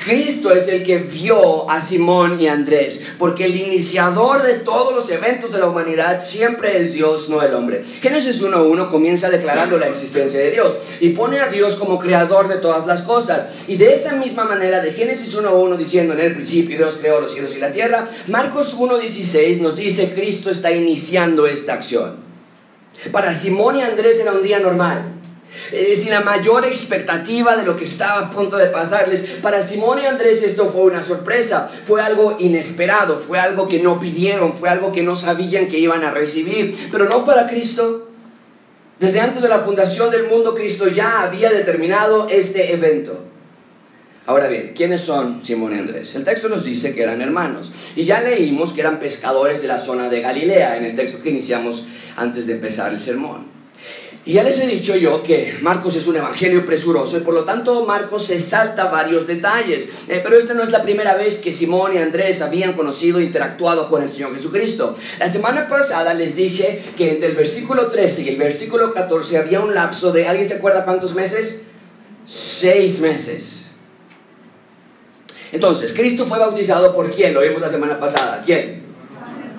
Cristo 0.04 0.52
es 0.52 0.68
el 0.68 0.82
que 0.84 0.98
vio 0.98 1.68
a 1.70 1.80
Simón 1.80 2.40
y 2.40 2.48
Andrés, 2.48 3.04
porque 3.18 3.44
el 3.44 3.56
iniciador 3.56 4.42
de 4.42 4.54
todos 4.54 4.94
los 4.94 5.10
eventos 5.10 5.52
de 5.52 5.58
la 5.58 5.68
humanidad 5.68 6.20
siempre 6.20 6.80
es 6.80 6.92
Dios, 6.92 7.28
no 7.28 7.42
el 7.42 7.54
hombre. 7.54 7.84
Génesis 8.00 8.42
1.1 8.42 8.88
comienza 8.88 9.30
declarando 9.30 9.78
la 9.78 9.88
existencia 9.88 10.38
de 10.38 10.50
Dios 10.50 10.74
y 11.00 11.10
pone 11.10 11.40
a 11.40 11.48
Dios 11.48 11.76
como 11.76 11.98
creador 11.98 12.48
de 12.48 12.56
todas 12.56 12.86
las 12.86 13.02
cosas. 13.02 13.48
Y 13.66 13.76
de 13.76 13.92
esa 13.92 14.14
misma 14.14 14.44
manera, 14.44 14.80
de 14.80 14.92
Génesis 14.92 15.36
1.1 15.36 15.76
diciendo 15.76 16.14
en 16.14 16.20
el 16.20 16.34
principio 16.34 16.78
Dios 16.78 16.98
creó 17.00 17.20
los 17.20 17.32
cielos 17.32 17.54
y 17.56 17.58
la 17.58 17.72
tierra, 17.72 18.08
Marcos 18.28 18.78
1.16 18.78 19.58
nos 19.58 19.76
dice 19.76 20.12
Cristo 20.14 20.50
está 20.50 20.72
iniciando 20.72 21.46
esta 21.46 21.74
acción. 21.74 22.28
Para 23.12 23.34
Simón 23.34 23.76
y 23.76 23.82
Andrés 23.82 24.18
era 24.20 24.32
un 24.32 24.42
día 24.42 24.58
normal 24.58 25.17
eh, 25.72 25.94
sin 25.96 26.10
la 26.10 26.20
mayor 26.20 26.64
expectativa 26.64 27.56
de 27.56 27.64
lo 27.64 27.76
que 27.76 27.84
estaba 27.84 28.26
a 28.26 28.30
punto 28.30 28.56
de 28.56 28.66
pasarles. 28.66 29.22
Para 29.42 29.62
Simón 29.62 29.98
y 30.00 30.06
Andrés 30.06 30.42
esto 30.42 30.70
fue 30.70 30.82
una 30.82 31.02
sorpresa, 31.02 31.70
fue 31.86 32.02
algo 32.02 32.36
inesperado, 32.38 33.18
fue 33.18 33.38
algo 33.38 33.68
que 33.68 33.80
no 33.80 34.00
pidieron, 34.00 34.54
fue 34.54 34.68
algo 34.68 34.92
que 34.92 35.02
no 35.02 35.14
sabían 35.14 35.68
que 35.68 35.78
iban 35.78 36.04
a 36.04 36.10
recibir, 36.10 36.88
pero 36.90 37.08
no 37.08 37.24
para 37.24 37.46
Cristo. 37.46 38.08
Desde 38.98 39.20
antes 39.20 39.42
de 39.42 39.48
la 39.48 39.60
fundación 39.60 40.10
del 40.10 40.26
mundo, 40.26 40.54
Cristo 40.54 40.88
ya 40.88 41.22
había 41.22 41.50
determinado 41.50 42.28
este 42.28 42.72
evento. 42.72 43.24
Ahora 44.28 44.48
bien, 44.48 44.72
¿quiénes 44.76 45.00
son 45.00 45.42
Simón 45.42 45.74
y 45.74 45.78
Andrés? 45.78 46.14
El 46.14 46.24
texto 46.24 46.50
nos 46.50 46.64
dice 46.64 46.94
que 46.94 47.02
eran 47.02 47.22
hermanos. 47.22 47.72
Y 47.96 48.04
ya 48.04 48.20
leímos 48.20 48.74
que 48.74 48.82
eran 48.82 48.98
pescadores 48.98 49.62
de 49.62 49.68
la 49.68 49.78
zona 49.78 50.10
de 50.10 50.20
Galilea, 50.20 50.76
en 50.76 50.84
el 50.84 50.94
texto 50.94 51.22
que 51.22 51.30
iniciamos 51.30 51.86
antes 52.14 52.46
de 52.46 52.54
empezar 52.54 52.92
el 52.92 53.00
sermón. 53.00 53.57
Y 54.28 54.34
ya 54.34 54.42
les 54.42 54.60
he 54.60 54.66
dicho 54.66 54.94
yo 54.94 55.22
que 55.22 55.56
Marcos 55.62 55.96
es 55.96 56.06
un 56.06 56.16
evangelio 56.16 56.66
presuroso 56.66 57.16
y 57.16 57.20
por 57.20 57.32
lo 57.32 57.44
tanto 57.44 57.86
Marcos 57.86 58.26
se 58.26 58.38
salta 58.38 58.90
varios 58.90 59.26
detalles. 59.26 59.88
Eh, 60.06 60.20
pero 60.22 60.36
esta 60.36 60.52
no 60.52 60.62
es 60.62 60.68
la 60.68 60.82
primera 60.82 61.14
vez 61.14 61.38
que 61.38 61.50
Simón 61.50 61.94
y 61.94 61.96
Andrés 61.96 62.42
habían 62.42 62.74
conocido 62.74 63.20
e 63.20 63.22
interactuado 63.22 63.88
con 63.88 64.02
el 64.02 64.10
Señor 64.10 64.36
Jesucristo. 64.36 64.94
La 65.18 65.32
semana 65.32 65.66
pasada 65.66 66.12
les 66.12 66.36
dije 66.36 66.82
que 66.94 67.12
entre 67.12 67.30
el 67.30 67.36
versículo 67.36 67.86
13 67.86 68.20
y 68.20 68.28
el 68.28 68.36
versículo 68.36 68.92
14 68.92 69.38
había 69.38 69.60
un 69.60 69.74
lapso 69.74 70.12
de, 70.12 70.28
¿alguien 70.28 70.46
se 70.46 70.56
acuerda 70.56 70.84
cuántos 70.84 71.14
meses? 71.14 71.62
Seis 72.26 73.00
meses. 73.00 73.70
Entonces, 75.52 75.94
Cristo 75.94 76.26
fue 76.26 76.38
bautizado 76.38 76.94
por 76.94 77.10
quién? 77.10 77.32
Lo 77.32 77.40
vimos 77.40 77.62
la 77.62 77.70
semana 77.70 77.98
pasada. 77.98 78.42
¿Quién? 78.44 78.87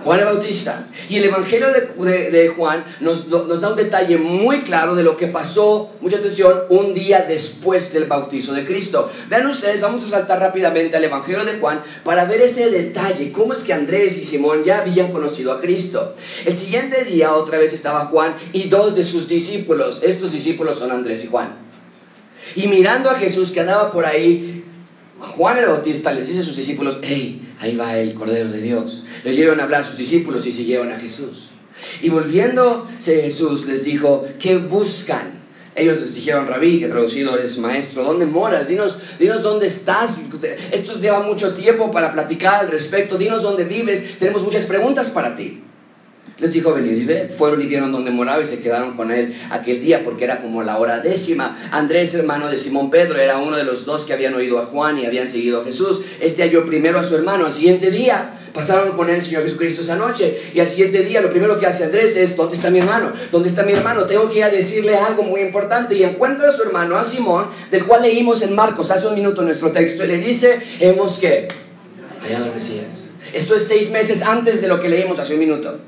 Juan 0.04 0.20
el 0.20 0.26
Bautista. 0.26 0.88
Y 1.10 1.18
el 1.18 1.26
Evangelio 1.26 1.68
de, 1.72 2.48
Juan 2.56 2.84
nos, 3.00 3.28
nos, 3.28 3.62
da 3.62 3.70
un 3.70 3.76
detalle 3.76 4.18
muy 4.18 4.62
claro 4.62 4.96
de 4.96 5.04
lo 5.04 5.18
que 5.18 5.28
pasó, 5.28 5.92
mucha 6.02 6.18
atención, 6.18 6.64
un 6.70 6.94
día 6.94 7.26
después 7.28 7.92
del 7.94 8.06
bautizo 8.06 8.54
de 8.54 8.66
Cristo. 8.66 9.12
Vean 9.30 9.48
ustedes, 9.48 9.82
vamos 9.82 10.04
a 10.06 10.10
saltar 10.10 10.40
rápidamente 10.40 10.96
al 10.98 11.04
Evangelio 11.04 11.44
de 11.44 11.58
Juan 11.60 11.82
para 12.04 12.26
ver 12.26 12.42
ese 12.42 12.70
detalle, 12.70 13.32
cómo 13.32 13.54
es 13.54 13.60
que 13.60 13.74
Andrés 13.74 14.18
y 14.18 14.26
Simón 14.26 14.64
ya 14.64 14.80
habían 14.80 15.12
conocido 15.12 15.52
a 15.52 15.60
Cristo. 15.60 16.16
El 16.46 16.56
siguiente 16.56 17.04
día 17.04 17.34
otra 17.34 17.58
vez 17.58 17.74
estaba 17.74 18.06
Juan 18.06 18.36
y 18.54 18.70
dos 18.70 18.96
de 18.96 19.04
sus 19.04 19.28
discípulos. 19.28 20.02
Estos 20.04 20.32
discípulos 20.32 20.78
son 20.78 20.92
Andrés 20.92 21.24
y 21.24 21.28
Juan. 21.28 21.70
Y 22.56 22.68
mirando 22.68 23.10
a 23.10 23.16
Jesús 23.16 23.52
que 23.52 23.60
andaba 23.60 23.92
por 23.92 24.06
ahí, 24.06 24.59
Juan 25.20 25.58
el 25.58 25.66
Bautista 25.66 26.14
les 26.14 26.28
dice 26.28 26.40
a 26.40 26.44
sus 26.44 26.56
discípulos, 26.56 27.00
hey, 27.02 27.54
ahí 27.60 27.76
va 27.76 27.98
el 27.98 28.14
Cordero 28.14 28.50
de 28.50 28.62
Dios. 28.62 29.04
Le 29.24 29.32
oyeron 29.32 29.60
hablar 29.60 29.84
sus 29.84 29.98
discípulos 29.98 30.46
y 30.48 30.52
siguieron 30.52 30.92
a 30.92 31.00
Jesús. 31.00 31.50
Y 32.02 32.10
volviéndose 32.10 33.22
Jesús 33.22 33.66
les 33.68 33.84
dijo, 33.84 34.26
¿qué 34.40 34.58
buscan? 34.58 35.40
Ellos 35.76 36.00
les 36.00 36.16
dijeron, 36.16 36.48
Rabí, 36.48 36.80
que 36.80 36.88
traducido 36.88 37.38
es 37.38 37.58
maestro, 37.58 38.04
¿dónde 38.04 38.26
moras? 38.26 38.68
Dinos, 38.68 38.98
dinos 39.18 39.44
dónde 39.44 39.68
estás. 39.68 40.20
Esto 40.72 41.00
lleva 41.00 41.22
mucho 41.22 41.54
tiempo 41.54 41.92
para 41.92 42.12
platicar 42.12 42.62
al 42.62 42.72
respecto. 42.72 43.18
Dinos 43.18 43.44
dónde 43.44 43.64
vives. 43.64 44.18
Tenemos 44.20 44.44
muchas 44.44 44.64
preguntas 44.64 45.10
para 45.10 45.36
ti. 45.36 45.64
Les 46.40 46.54
dijo, 46.54 46.74
venid 46.74 47.10
y. 47.10 47.30
Fueron 47.30 47.62
y 47.62 47.66
vieron 47.66 47.92
donde 47.92 48.12
moraba 48.12 48.42
y 48.42 48.46
se 48.46 48.62
quedaron 48.62 48.96
con 48.96 49.12
él 49.12 49.36
aquel 49.50 49.82
día 49.82 50.04
porque 50.04 50.24
era 50.24 50.38
como 50.38 50.64
la 50.64 50.78
hora 50.78 51.00
décima. 51.00 51.58
Andrés, 51.72 52.14
hermano 52.14 52.50
de 52.50 52.58
Simón 52.58 52.90
Pedro, 52.90 53.20
era 53.20 53.38
uno 53.38 53.58
de 53.58 53.64
los 53.64 53.86
dos 53.86 54.06
que 54.06 54.14
habían 54.14 54.34
oído 54.34 54.60
a 54.60 54.66
Juan 54.66 54.98
y 54.98 55.06
habían 55.06 55.28
seguido 55.28 55.62
a 55.62 55.66
Jesús. 55.66 56.02
Este 56.22 56.44
halló 56.44 56.66
primero 56.66 57.00
a 57.00 57.04
su 57.04 57.16
hermano. 57.16 57.46
Al 57.46 57.54
siguiente 57.54 57.92
día 57.92 58.40
pasaron 58.54 58.96
con 58.96 59.10
él 59.10 59.18
el 59.18 59.22
Señor 59.22 59.44
Jesucristo 59.44 59.82
esa 59.82 59.98
noche. 59.98 60.40
Y 60.54 60.60
al 60.60 60.68
siguiente 60.68 61.04
día 61.04 61.22
lo 61.22 61.30
primero 61.30 61.60
que 61.60 61.66
hace 61.66 61.84
Andrés 61.84 62.16
es, 62.16 62.38
¿dónde 62.38 62.56
está 62.56 62.70
mi 62.70 62.80
hermano? 62.80 63.12
¿Dónde 63.32 63.50
está 63.50 63.64
mi 63.64 63.74
hermano? 63.74 64.04
Tengo 64.04 64.30
que 64.30 64.40
ir 64.40 64.44
a 64.46 64.50
decirle 64.50 64.96
algo 64.96 65.24
muy 65.24 65.42
importante. 65.42 65.96
Y 65.96 66.04
encuentra 66.04 66.50
a 66.50 66.52
su 66.52 66.64
hermano, 66.64 66.98
a 66.98 67.04
Simón, 67.04 67.48
del 67.70 67.84
cual 67.86 68.04
leímos 68.04 68.42
en 68.44 68.56
Marcos 68.56 68.92
hace 68.92 69.08
un 69.08 69.16
minuto 69.16 69.42
nuestro 69.42 69.72
texto. 69.72 70.06
Y 70.06 70.08
le 70.08 70.18
dice, 70.18 70.62
hemos 70.80 71.20
que 71.20 71.48
hallado 72.22 72.46
al 72.46 72.54
Mesías. 72.54 73.10
Esto 73.34 73.56
es 73.56 73.68
seis 73.68 73.92
meses 73.92 74.22
antes 74.22 74.62
de 74.62 74.68
lo 74.68 74.82
que 74.82 74.90
leímos 74.90 75.20
hace 75.20 75.34
un 75.34 75.40
minuto. 75.40 75.80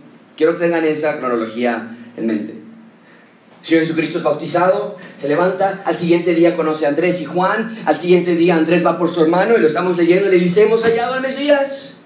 Quiero 0.41 0.53
que 0.57 0.63
tengan 0.63 0.83
esa 0.86 1.19
cronología 1.19 1.95
en 2.17 2.25
mente. 2.25 2.53
El 2.53 3.67
Señor 3.67 3.83
Jesucristo 3.83 4.17
es 4.17 4.24
bautizado, 4.24 4.98
se 5.15 5.27
levanta, 5.27 5.83
al 5.86 6.00
siguiente 6.00 6.33
día 6.33 6.55
conoce 6.55 6.88
a 6.88 6.89
Andrés 6.89 7.21
y 7.21 7.25
Juan, 7.25 7.77
al 7.86 8.00
siguiente 8.00 8.33
día 8.33 8.55
Andrés 8.55 8.83
va 8.83 8.98
por 8.98 9.07
su 9.07 9.21
hermano 9.21 9.55
y 9.55 9.62
lo 9.62 9.67
estamos 9.67 9.98
leyendo 9.98 10.29
y 10.29 10.31
le 10.31 10.39
dice, 10.39 10.63
hemos 10.63 10.81
hallado 10.81 11.13
al 11.13 11.21
Mesías. 11.21 11.98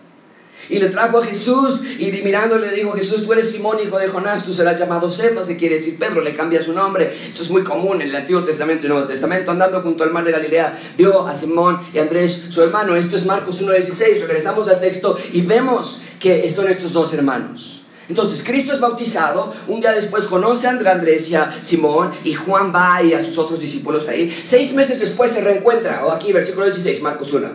Y 0.68 0.80
le 0.80 0.90
trajo 0.90 1.20
a 1.20 1.26
Jesús 1.26 1.82
y 1.98 2.12
mirando 2.26 2.58
le 2.58 2.72
dijo, 2.72 2.92
Jesús, 2.92 3.24
tú 3.24 3.32
eres 3.32 3.50
Simón, 3.50 3.78
hijo 3.82 3.98
de 3.98 4.10
Jonás, 4.10 4.44
tú 4.44 4.54
serás 4.54 4.78
llamado 4.78 5.10
Cefas, 5.10 5.48
que 5.48 5.56
quiere 5.56 5.76
decir 5.76 5.98
Pedro, 5.98 6.20
le 6.20 6.36
cambia 6.36 6.62
su 6.62 6.74
nombre. 6.74 7.16
Eso 7.30 7.42
es 7.42 7.50
muy 7.50 7.64
común 7.64 8.02
en 8.02 8.10
el 8.10 8.16
Antiguo 8.18 8.44
Testamento 8.44 8.84
y 8.84 8.88
el 8.88 8.96
Nuevo 8.96 9.08
Testamento. 9.08 9.50
Andando 9.50 9.80
junto 9.80 10.04
al 10.04 10.12
mar 10.12 10.26
de 10.26 10.34
Galilea, 10.34 10.78
vio 10.98 11.26
a 11.26 11.34
Simón 11.34 11.80
y 11.94 12.00
Andrés, 12.00 12.48
su 12.50 12.62
hermano. 12.62 12.98
Esto 12.98 13.16
es 13.16 13.26
Marcos 13.26 13.64
1.16. 13.64 14.20
Regresamos 14.28 14.68
al 14.68 14.82
texto 14.82 15.18
y 15.32 15.40
vemos 15.40 16.02
que 16.20 16.50
son 16.50 16.68
estos 16.68 16.92
dos 16.92 17.14
hermanos. 17.14 17.85
Entonces 18.08 18.44
Cristo 18.44 18.72
es 18.72 18.80
bautizado, 18.80 19.54
un 19.68 19.82
día 19.82 19.92
después 19.92 20.28
conoce 20.28 20.68
a 20.68 20.72
Andrés 20.72 21.30
y 21.30 21.36
a 21.36 21.60
Simón 21.64 22.12
y 22.24 22.34
Juan 22.34 22.74
va 22.74 23.02
y 23.02 23.14
a 23.14 23.24
sus 23.24 23.38
otros 23.38 23.60
discípulos 23.60 24.08
ahí. 24.08 24.36
Seis 24.44 24.74
meses 24.74 25.00
después 25.00 25.32
se 25.32 25.42
reencuentra, 25.42 26.06
o 26.06 26.12
aquí 26.12 26.32
versículo 26.32 26.66
16, 26.66 27.02
Marcos 27.02 27.34
1. 27.34 27.48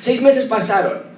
Seis 0.00 0.20
meses 0.20 0.44
pasaron 0.44 1.10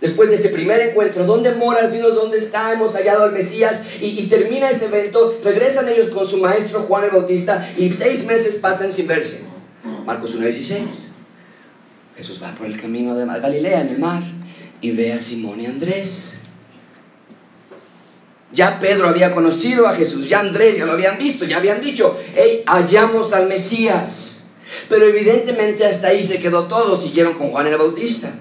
después 0.00 0.30
de 0.30 0.36
ese 0.36 0.48
primer 0.48 0.80
encuentro. 0.80 1.24
¿Dónde 1.24 1.52
moras? 1.52 1.92
Dinos 1.92 2.16
dónde 2.16 2.38
está, 2.38 2.72
hemos 2.72 2.94
hallado 2.94 3.24
al 3.24 3.32
Mesías 3.32 3.82
y, 4.00 4.06
y 4.06 4.26
termina 4.26 4.70
ese 4.70 4.86
evento. 4.86 5.38
Regresan 5.44 5.88
ellos 5.88 6.08
con 6.08 6.26
su 6.26 6.38
maestro 6.38 6.80
Juan 6.80 7.04
el 7.04 7.10
Bautista 7.10 7.70
y 7.76 7.90
seis 7.92 8.24
meses 8.26 8.56
pasan 8.56 8.92
sin 8.92 9.06
verse. 9.06 9.42
Marcos 10.04 10.34
1, 10.34 10.44
16. 10.44 11.12
Jesús 12.16 12.42
va 12.42 12.52
por 12.54 12.66
el 12.66 12.78
camino 12.78 13.14
de 13.14 13.24
Galilea 13.24 13.82
en 13.82 13.88
el 13.88 13.98
mar 13.98 14.22
y 14.80 14.90
ve 14.90 15.12
a 15.12 15.20
Simón 15.20 15.60
y 15.60 15.66
Andrés 15.66 16.39
ya 18.52 18.80
Pedro 18.80 19.08
había 19.08 19.30
conocido 19.30 19.86
a 19.86 19.94
Jesús, 19.94 20.28
ya 20.28 20.40
Andrés 20.40 20.76
ya 20.76 20.86
lo 20.86 20.92
habían 20.92 21.18
visto, 21.18 21.44
ya 21.44 21.58
habían 21.58 21.80
dicho, 21.80 22.18
hey, 22.34 22.64
hallamos 22.66 23.32
al 23.32 23.48
Mesías. 23.48 24.48
Pero 24.88 25.06
evidentemente 25.06 25.84
hasta 25.84 26.08
ahí 26.08 26.22
se 26.22 26.40
quedó 26.40 26.64
todo, 26.64 26.96
siguieron 26.96 27.34
con 27.34 27.50
Juan 27.50 27.66
el 27.66 27.76
Bautista. 27.76 28.32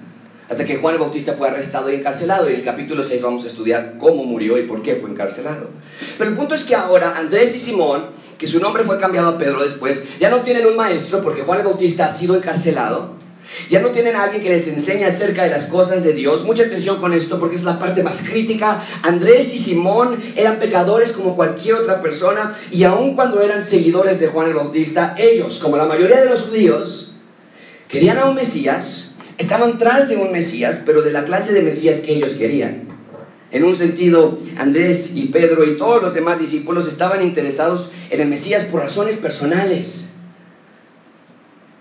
Hasta 0.50 0.66
que 0.66 0.78
Juan 0.78 0.96
el 0.96 1.00
Bautista 1.00 1.34
fue 1.34 1.48
arrestado 1.48 1.92
y 1.92 1.96
encarcelado. 1.96 2.50
Y 2.50 2.54
en 2.54 2.60
el 2.60 2.66
capítulo 2.66 3.04
6 3.04 3.22
vamos 3.22 3.44
a 3.44 3.48
estudiar 3.48 3.98
cómo 4.00 4.24
murió 4.24 4.58
y 4.58 4.64
por 4.64 4.82
qué 4.82 4.96
fue 4.96 5.12
encarcelado. 5.12 5.70
Pero 6.18 6.32
el 6.32 6.36
punto 6.36 6.56
es 6.56 6.64
que 6.64 6.74
ahora 6.74 7.18
Andrés 7.18 7.56
y 7.56 7.60
Simón, 7.60 8.08
que 8.40 8.48
su 8.48 8.60
nombre 8.60 8.84
fue 8.84 9.00
cambiado 9.00 9.30
a 9.30 9.38
Pedro 9.38 9.62
después, 9.62 10.04
ya 10.20 10.32
no 10.32 10.42
tienen 10.42 10.66
un 10.66 10.76
maestro 10.76 11.22
porque 11.22 11.44
Juan 11.44 11.60
el 11.60 11.66
Bautista 11.66 12.06
ha 12.06 12.12
sido 12.12 12.36
encarcelado 12.36 13.14
ya 13.70 13.80
no 13.82 13.90
tienen 13.90 14.16
a 14.16 14.24
alguien 14.24 14.42
que 14.42 14.50
les 14.50 14.68
enseñe 14.68 15.04
acerca 15.04 15.44
de 15.44 15.52
las 15.52 15.68
cosas 15.68 16.04
de 16.04 16.14
Dios. 16.14 16.44
Mucha 16.44 16.64
atención 16.64 16.98
con 16.98 17.14
esto 17.14 17.40
porque 17.40 17.56
es 17.56 17.64
la 17.64 17.78
parte 17.78 18.02
más 18.02 18.22
crítica. 18.22 18.84
Andrés 19.04 19.54
y 19.54 19.60
Simón 19.60 20.20
eran 20.36 20.58
pecadores 20.58 21.12
como 21.12 21.36
cualquier 21.36 21.76
otra 21.76 22.02
persona 22.02 22.56
y 22.72 22.84
aun 22.84 23.14
cuando 23.14 23.42
eran 23.42 23.64
seguidores 23.64 24.20
de 24.20 24.28
Juan 24.28 24.48
el 24.48 24.56
Bautista, 24.56 25.16
ellos, 25.18 25.60
como 25.60 25.78
la 25.78 25.86
mayoría 25.86 26.20
de 26.20 26.30
los 26.30 26.42
judíos, 26.42 27.16
querían 27.88 28.18
a 28.18 28.26
un 28.26 28.36
Mesías, 28.36 29.12
estaban 29.38 29.78
tras 29.78 30.10
de 30.10 30.18
un 30.18 30.32
Mesías, 30.32 30.82
pero 30.84 31.04
de 31.04 31.12
la 31.12 31.24
clase 31.24 31.54
de 31.54 31.62
Mesías 31.62 32.00
que 32.00 32.14
ellos 32.14 32.34
querían. 32.34 32.88
En 33.52 33.64
un 33.64 33.76
sentido, 33.76 34.40
Andrés 34.58 35.16
y 35.16 35.26
Pedro 35.28 35.64
y 35.64 35.78
todos 35.78 36.02
los 36.02 36.14
demás 36.16 36.40
discípulos 36.40 36.88
estaban 36.88 37.22
interesados 37.22 37.92
en 38.10 38.22
el 38.22 38.28
Mesías 38.28 38.64
por 38.64 38.82
razones 38.82 39.18
personales. 39.18 40.10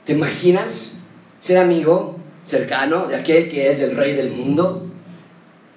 ¿Te 0.05 0.13
imaginas? 0.13 0.98
Ser 1.49 1.57
amigo 1.57 2.19
cercano 2.43 3.07
de 3.07 3.17
aquel 3.17 3.49
que 3.49 3.71
es 3.71 3.81
el 3.81 3.97
rey 3.97 4.13
del 4.15 4.31
mundo. 4.31 4.87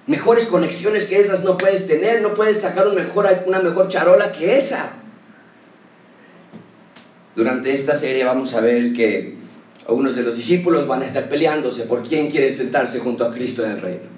Mejores 0.06 0.44
conexiones 0.44 1.06
que 1.06 1.18
esas 1.18 1.44
no 1.44 1.56
puedes 1.56 1.86
tener, 1.86 2.20
no 2.20 2.34
puedes 2.34 2.60
sacar 2.60 2.88
una 2.88 3.60
mejor 3.60 3.88
charola 3.88 4.32
que 4.32 4.58
esa. 4.58 4.92
Durante 7.34 7.72
esta 7.72 7.96
serie 7.96 8.22
vamos 8.22 8.52
a 8.52 8.60
ver 8.60 8.92
que 8.92 9.36
algunos 9.88 10.14
de 10.14 10.22
los 10.22 10.36
discípulos 10.36 10.86
van 10.86 11.00
a 11.00 11.06
estar 11.06 11.30
peleándose 11.30 11.84
por 11.84 12.02
quién 12.06 12.30
quiere 12.30 12.50
sentarse 12.50 12.98
junto 12.98 13.24
a 13.24 13.32
Cristo 13.32 13.64
en 13.64 13.70
el 13.70 13.80
reino. 13.80 14.12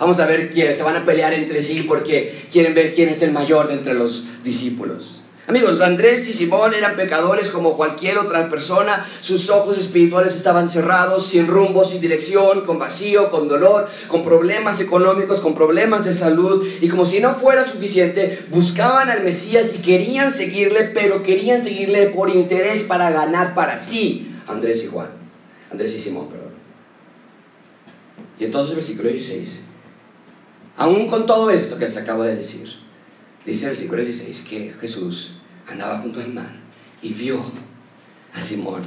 Vamos 0.00 0.18
a 0.20 0.26
ver 0.26 0.48
quién 0.48 0.74
se 0.74 0.82
van 0.82 0.96
a 0.96 1.04
pelear 1.04 1.34
entre 1.34 1.60
sí 1.60 1.84
porque 1.86 2.46
quieren 2.50 2.74
ver 2.74 2.94
quién 2.94 3.10
es 3.10 3.20
el 3.20 3.32
mayor 3.32 3.68
de 3.68 3.74
entre 3.74 3.92
los 3.92 4.26
discípulos. 4.42 5.20
Amigos, 5.46 5.82
Andrés 5.82 6.26
y 6.26 6.32
Simón 6.32 6.72
eran 6.72 6.96
pecadores 6.96 7.50
como 7.50 7.76
cualquier 7.76 8.16
otra 8.16 8.48
persona. 8.48 9.04
Sus 9.20 9.50
ojos 9.50 9.76
espirituales 9.76 10.34
estaban 10.34 10.70
cerrados, 10.70 11.26
sin 11.26 11.46
rumbo, 11.46 11.84
sin 11.84 12.00
dirección, 12.00 12.62
con 12.62 12.78
vacío, 12.78 13.28
con 13.28 13.46
dolor, 13.46 13.88
con 14.08 14.24
problemas 14.24 14.80
económicos, 14.80 15.42
con 15.42 15.54
problemas 15.54 16.06
de 16.06 16.14
salud. 16.14 16.66
Y 16.80 16.88
como 16.88 17.04
si 17.04 17.20
no 17.20 17.34
fuera 17.34 17.68
suficiente, 17.68 18.46
buscaban 18.50 19.10
al 19.10 19.22
Mesías 19.22 19.74
y 19.74 19.82
querían 19.82 20.32
seguirle, 20.32 20.84
pero 20.94 21.22
querían 21.22 21.62
seguirle 21.62 22.06
por 22.06 22.30
interés 22.30 22.82
para 22.84 23.10
ganar 23.10 23.54
para 23.54 23.78
sí. 23.78 24.34
Andrés 24.46 24.82
y 24.82 24.86
Juan. 24.86 25.08
Andrés 25.70 25.94
y 25.94 26.00
Simón, 26.00 26.28
perdón. 26.28 26.54
Y 28.38 28.44
entonces 28.44 28.74
versículo 28.74 29.10
16. 29.10 29.62
Aún 30.78 31.06
con 31.06 31.26
todo 31.26 31.50
esto 31.50 31.76
que 31.78 31.84
les 31.84 31.96
acabo 31.98 32.22
de 32.22 32.34
decir, 32.34 32.83
dice 33.44 33.64
el 33.64 33.70
versículo 33.70 34.02
16 34.02 34.46
que 34.48 34.74
Jesús 34.80 35.34
andaba 35.68 35.98
junto 35.98 36.20
al 36.20 36.32
mar 36.32 36.52
y 37.02 37.12
vio 37.12 37.40
a 38.32 38.42
Simón 38.42 38.82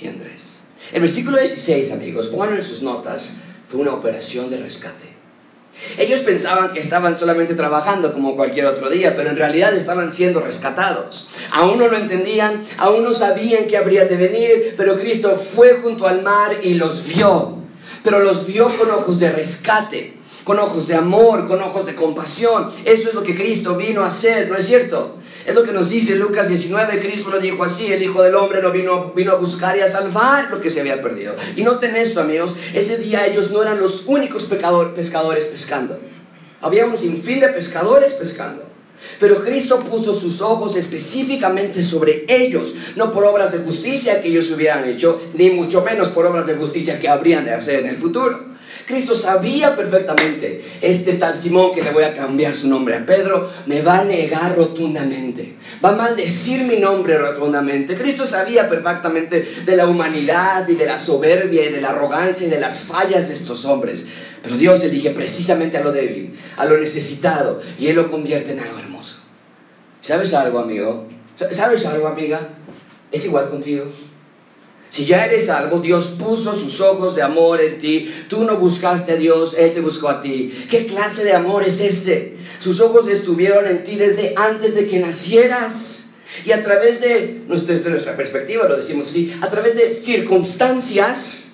y 0.00 0.06
Andrés. 0.06 0.60
El 0.92 1.00
versículo 1.00 1.38
16, 1.38 1.92
amigos, 1.92 2.26
pónganlo 2.26 2.56
en 2.56 2.62
sus 2.62 2.82
notas, 2.82 3.36
fue 3.68 3.80
una 3.80 3.94
operación 3.94 4.50
de 4.50 4.58
rescate. 4.58 5.12
Ellos 5.96 6.20
pensaban 6.20 6.72
que 6.72 6.80
estaban 6.80 7.16
solamente 7.16 7.54
trabajando 7.54 8.12
como 8.12 8.36
cualquier 8.36 8.66
otro 8.66 8.90
día, 8.90 9.16
pero 9.16 9.30
en 9.30 9.36
realidad 9.36 9.74
estaban 9.74 10.12
siendo 10.12 10.40
rescatados. 10.40 11.28
Aún 11.50 11.78
no 11.78 11.88
lo 11.88 11.96
entendían, 11.96 12.64
aún 12.76 13.04
no 13.04 13.14
sabían 13.14 13.66
que 13.66 13.78
habría 13.78 14.04
de 14.04 14.16
venir, 14.16 14.74
pero 14.76 14.98
Cristo 14.98 15.36
fue 15.36 15.74
junto 15.82 16.06
al 16.06 16.22
mar 16.22 16.60
y 16.62 16.74
los 16.74 17.06
vio. 17.06 17.58
Pero 18.04 18.20
los 18.20 18.46
vio 18.46 18.68
con 18.76 18.90
ojos 18.90 19.18
de 19.18 19.32
rescate 19.32 20.21
con 20.44 20.58
ojos 20.58 20.88
de 20.88 20.94
amor, 20.94 21.46
con 21.46 21.60
ojos 21.60 21.86
de 21.86 21.94
compasión. 21.94 22.72
Eso 22.84 23.08
es 23.08 23.14
lo 23.14 23.22
que 23.22 23.34
Cristo 23.34 23.76
vino 23.76 24.02
a 24.02 24.08
hacer, 24.08 24.48
¿no 24.48 24.56
es 24.56 24.66
cierto? 24.66 25.18
Es 25.46 25.54
lo 25.54 25.64
que 25.64 25.72
nos 25.72 25.90
dice 25.90 26.14
Lucas 26.14 26.48
19, 26.48 27.00
Cristo 27.00 27.30
lo 27.30 27.40
dijo 27.40 27.64
así, 27.64 27.92
el 27.92 28.02
Hijo 28.02 28.22
del 28.22 28.34
Hombre 28.36 28.62
no 28.62 28.70
vino, 28.70 29.12
vino 29.14 29.32
a 29.32 29.36
buscar 29.36 29.76
y 29.76 29.80
a 29.80 29.88
salvar 29.88 30.50
lo 30.50 30.60
que 30.60 30.70
se 30.70 30.80
había 30.80 31.02
perdido. 31.02 31.34
Y 31.56 31.62
noten 31.62 31.96
esto, 31.96 32.20
amigos, 32.20 32.54
ese 32.74 32.98
día 32.98 33.26
ellos 33.26 33.50
no 33.50 33.62
eran 33.62 33.80
los 33.80 34.06
únicos 34.06 34.44
pescadores 34.44 35.44
pescando. 35.46 35.98
Había 36.60 36.86
un 36.86 36.96
sinfín 36.96 37.40
de 37.40 37.48
pescadores 37.48 38.12
pescando. 38.12 38.72
Pero 39.18 39.42
Cristo 39.42 39.80
puso 39.80 40.14
sus 40.14 40.40
ojos 40.40 40.76
específicamente 40.76 41.82
sobre 41.82 42.24
ellos, 42.28 42.76
no 42.94 43.10
por 43.10 43.24
obras 43.24 43.50
de 43.50 43.58
justicia 43.58 44.22
que 44.22 44.28
ellos 44.28 44.48
hubieran 44.52 44.88
hecho, 44.88 45.20
ni 45.34 45.50
mucho 45.50 45.82
menos 45.82 46.08
por 46.08 46.24
obras 46.24 46.46
de 46.46 46.54
justicia 46.54 47.00
que 47.00 47.08
habrían 47.08 47.44
de 47.44 47.52
hacer 47.52 47.80
en 47.80 47.86
el 47.86 47.96
futuro. 47.96 48.51
Cristo 48.86 49.14
sabía 49.14 49.76
perfectamente, 49.76 50.62
este 50.80 51.14
tal 51.14 51.34
Simón 51.34 51.74
que 51.74 51.82
le 51.82 51.90
voy 51.90 52.04
a 52.04 52.14
cambiar 52.14 52.54
su 52.54 52.68
nombre 52.68 52.96
a 52.96 53.06
Pedro, 53.06 53.50
me 53.66 53.80
va 53.80 53.98
a 53.98 54.04
negar 54.04 54.56
rotundamente, 54.56 55.54
va 55.84 55.90
a 55.90 55.96
maldecir 55.96 56.64
mi 56.64 56.76
nombre 56.76 57.16
rotundamente. 57.18 57.96
Cristo 57.96 58.26
sabía 58.26 58.68
perfectamente 58.68 59.54
de 59.64 59.76
la 59.76 59.86
humanidad 59.86 60.68
y 60.68 60.74
de 60.74 60.86
la 60.86 60.98
soberbia 60.98 61.64
y 61.64 61.72
de 61.72 61.80
la 61.80 61.90
arrogancia 61.90 62.46
y 62.46 62.50
de 62.50 62.60
las 62.60 62.82
fallas 62.82 63.28
de 63.28 63.34
estos 63.34 63.64
hombres. 63.64 64.06
Pero 64.42 64.56
Dios 64.56 64.82
elige 64.82 65.10
precisamente 65.10 65.76
a 65.76 65.82
lo 65.82 65.92
débil, 65.92 66.38
a 66.56 66.64
lo 66.64 66.76
necesitado, 66.76 67.60
y 67.78 67.86
Él 67.86 67.96
lo 67.96 68.10
convierte 68.10 68.52
en 68.52 68.60
algo 68.60 68.78
hermoso. 68.78 69.20
¿Sabes 70.00 70.34
algo, 70.34 70.58
amigo? 70.58 71.06
¿Sabes 71.34 71.86
algo, 71.86 72.08
amiga? 72.08 72.48
Es 73.12 73.24
igual 73.24 73.48
contigo. 73.50 73.84
Si 74.92 75.06
ya 75.06 75.24
eres 75.24 75.46
salvo, 75.46 75.80
Dios 75.80 76.16
puso 76.18 76.54
sus 76.54 76.78
ojos 76.82 77.14
de 77.14 77.22
amor 77.22 77.62
en 77.62 77.78
ti. 77.78 78.12
Tú 78.28 78.44
no 78.44 78.58
buscaste 78.58 79.12
a 79.12 79.16
Dios, 79.16 79.56
Él 79.58 79.72
te 79.72 79.80
buscó 79.80 80.10
a 80.10 80.20
ti. 80.20 80.66
¿Qué 80.68 80.84
clase 80.84 81.24
de 81.24 81.32
amor 81.32 81.62
es 81.62 81.80
este? 81.80 82.36
Sus 82.58 82.78
ojos 82.78 83.08
estuvieron 83.08 83.66
en 83.66 83.84
ti 83.84 83.96
desde 83.96 84.34
antes 84.36 84.74
de 84.74 84.88
que 84.88 84.98
nacieras. 84.98 86.10
Y 86.44 86.52
a 86.52 86.62
través 86.62 87.00
de, 87.00 87.40
desde 87.48 87.88
nuestra 87.88 88.14
perspectiva, 88.18 88.68
lo 88.68 88.76
decimos 88.76 89.08
así, 89.08 89.34
a 89.40 89.48
través 89.48 89.76
de 89.76 89.90
circunstancias, 89.92 91.52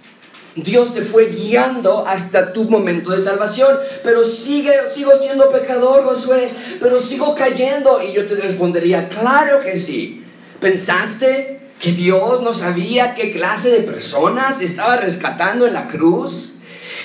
Dios 0.56 0.92
te 0.92 1.02
fue 1.02 1.26
guiando 1.26 2.04
hasta 2.08 2.52
tu 2.52 2.64
momento 2.64 3.12
de 3.12 3.20
salvación. 3.20 3.78
Pero 4.02 4.24
sigue, 4.24 4.72
sigo 4.92 5.12
siendo 5.16 5.48
pecador, 5.48 6.02
Josué. 6.02 6.48
Pero 6.80 7.00
sigo 7.00 7.36
cayendo. 7.36 8.02
Y 8.02 8.12
yo 8.12 8.26
te 8.26 8.34
respondería, 8.34 9.08
claro 9.08 9.60
que 9.60 9.78
sí. 9.78 10.24
¿Pensaste 10.58 11.67
que 11.78 11.92
Dios 11.92 12.42
no 12.42 12.54
sabía 12.54 13.14
qué 13.14 13.32
clase 13.32 13.70
de 13.70 13.80
personas 13.80 14.60
estaba 14.60 14.96
rescatando 14.96 15.66
en 15.66 15.74
la 15.74 15.88
cruz? 15.88 16.54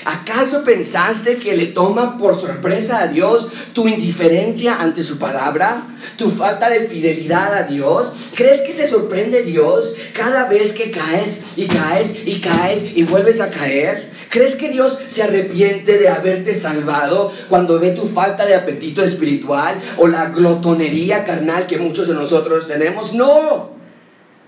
¿Acaso 0.04 0.64
pensaste 0.64 1.38
que 1.38 1.56
le 1.56 1.66
toma 1.66 2.18
por 2.18 2.38
sorpresa 2.38 3.00
a 3.00 3.06
Dios 3.06 3.48
tu 3.72 3.88
indiferencia 3.88 4.76
ante 4.78 5.02
su 5.02 5.18
palabra? 5.18 5.86
¿Tu 6.18 6.30
falta 6.30 6.68
de 6.68 6.80
fidelidad 6.80 7.54
a 7.54 7.62
Dios? 7.62 8.12
¿Crees 8.34 8.60
que 8.60 8.72
se 8.72 8.86
sorprende 8.86 9.42
Dios 9.42 9.94
cada 10.12 10.46
vez 10.46 10.74
que 10.74 10.90
caes 10.90 11.44
y 11.56 11.66
caes 11.66 12.16
y 12.26 12.40
caes 12.40 12.84
y 12.94 13.04
vuelves 13.04 13.40
a 13.40 13.50
caer? 13.50 14.12
¿Crees 14.28 14.56
que 14.56 14.68
Dios 14.68 14.98
se 15.06 15.22
arrepiente 15.22 15.96
de 15.96 16.08
haberte 16.08 16.52
salvado 16.52 17.32
cuando 17.48 17.78
ve 17.78 17.92
tu 17.92 18.06
falta 18.06 18.44
de 18.44 18.56
apetito 18.56 19.02
espiritual 19.02 19.80
o 19.96 20.06
la 20.06 20.26
glotonería 20.26 21.24
carnal 21.24 21.66
que 21.66 21.78
muchos 21.78 22.08
de 22.08 22.14
nosotros 22.14 22.66
tenemos? 22.66 23.14
No. 23.14 23.73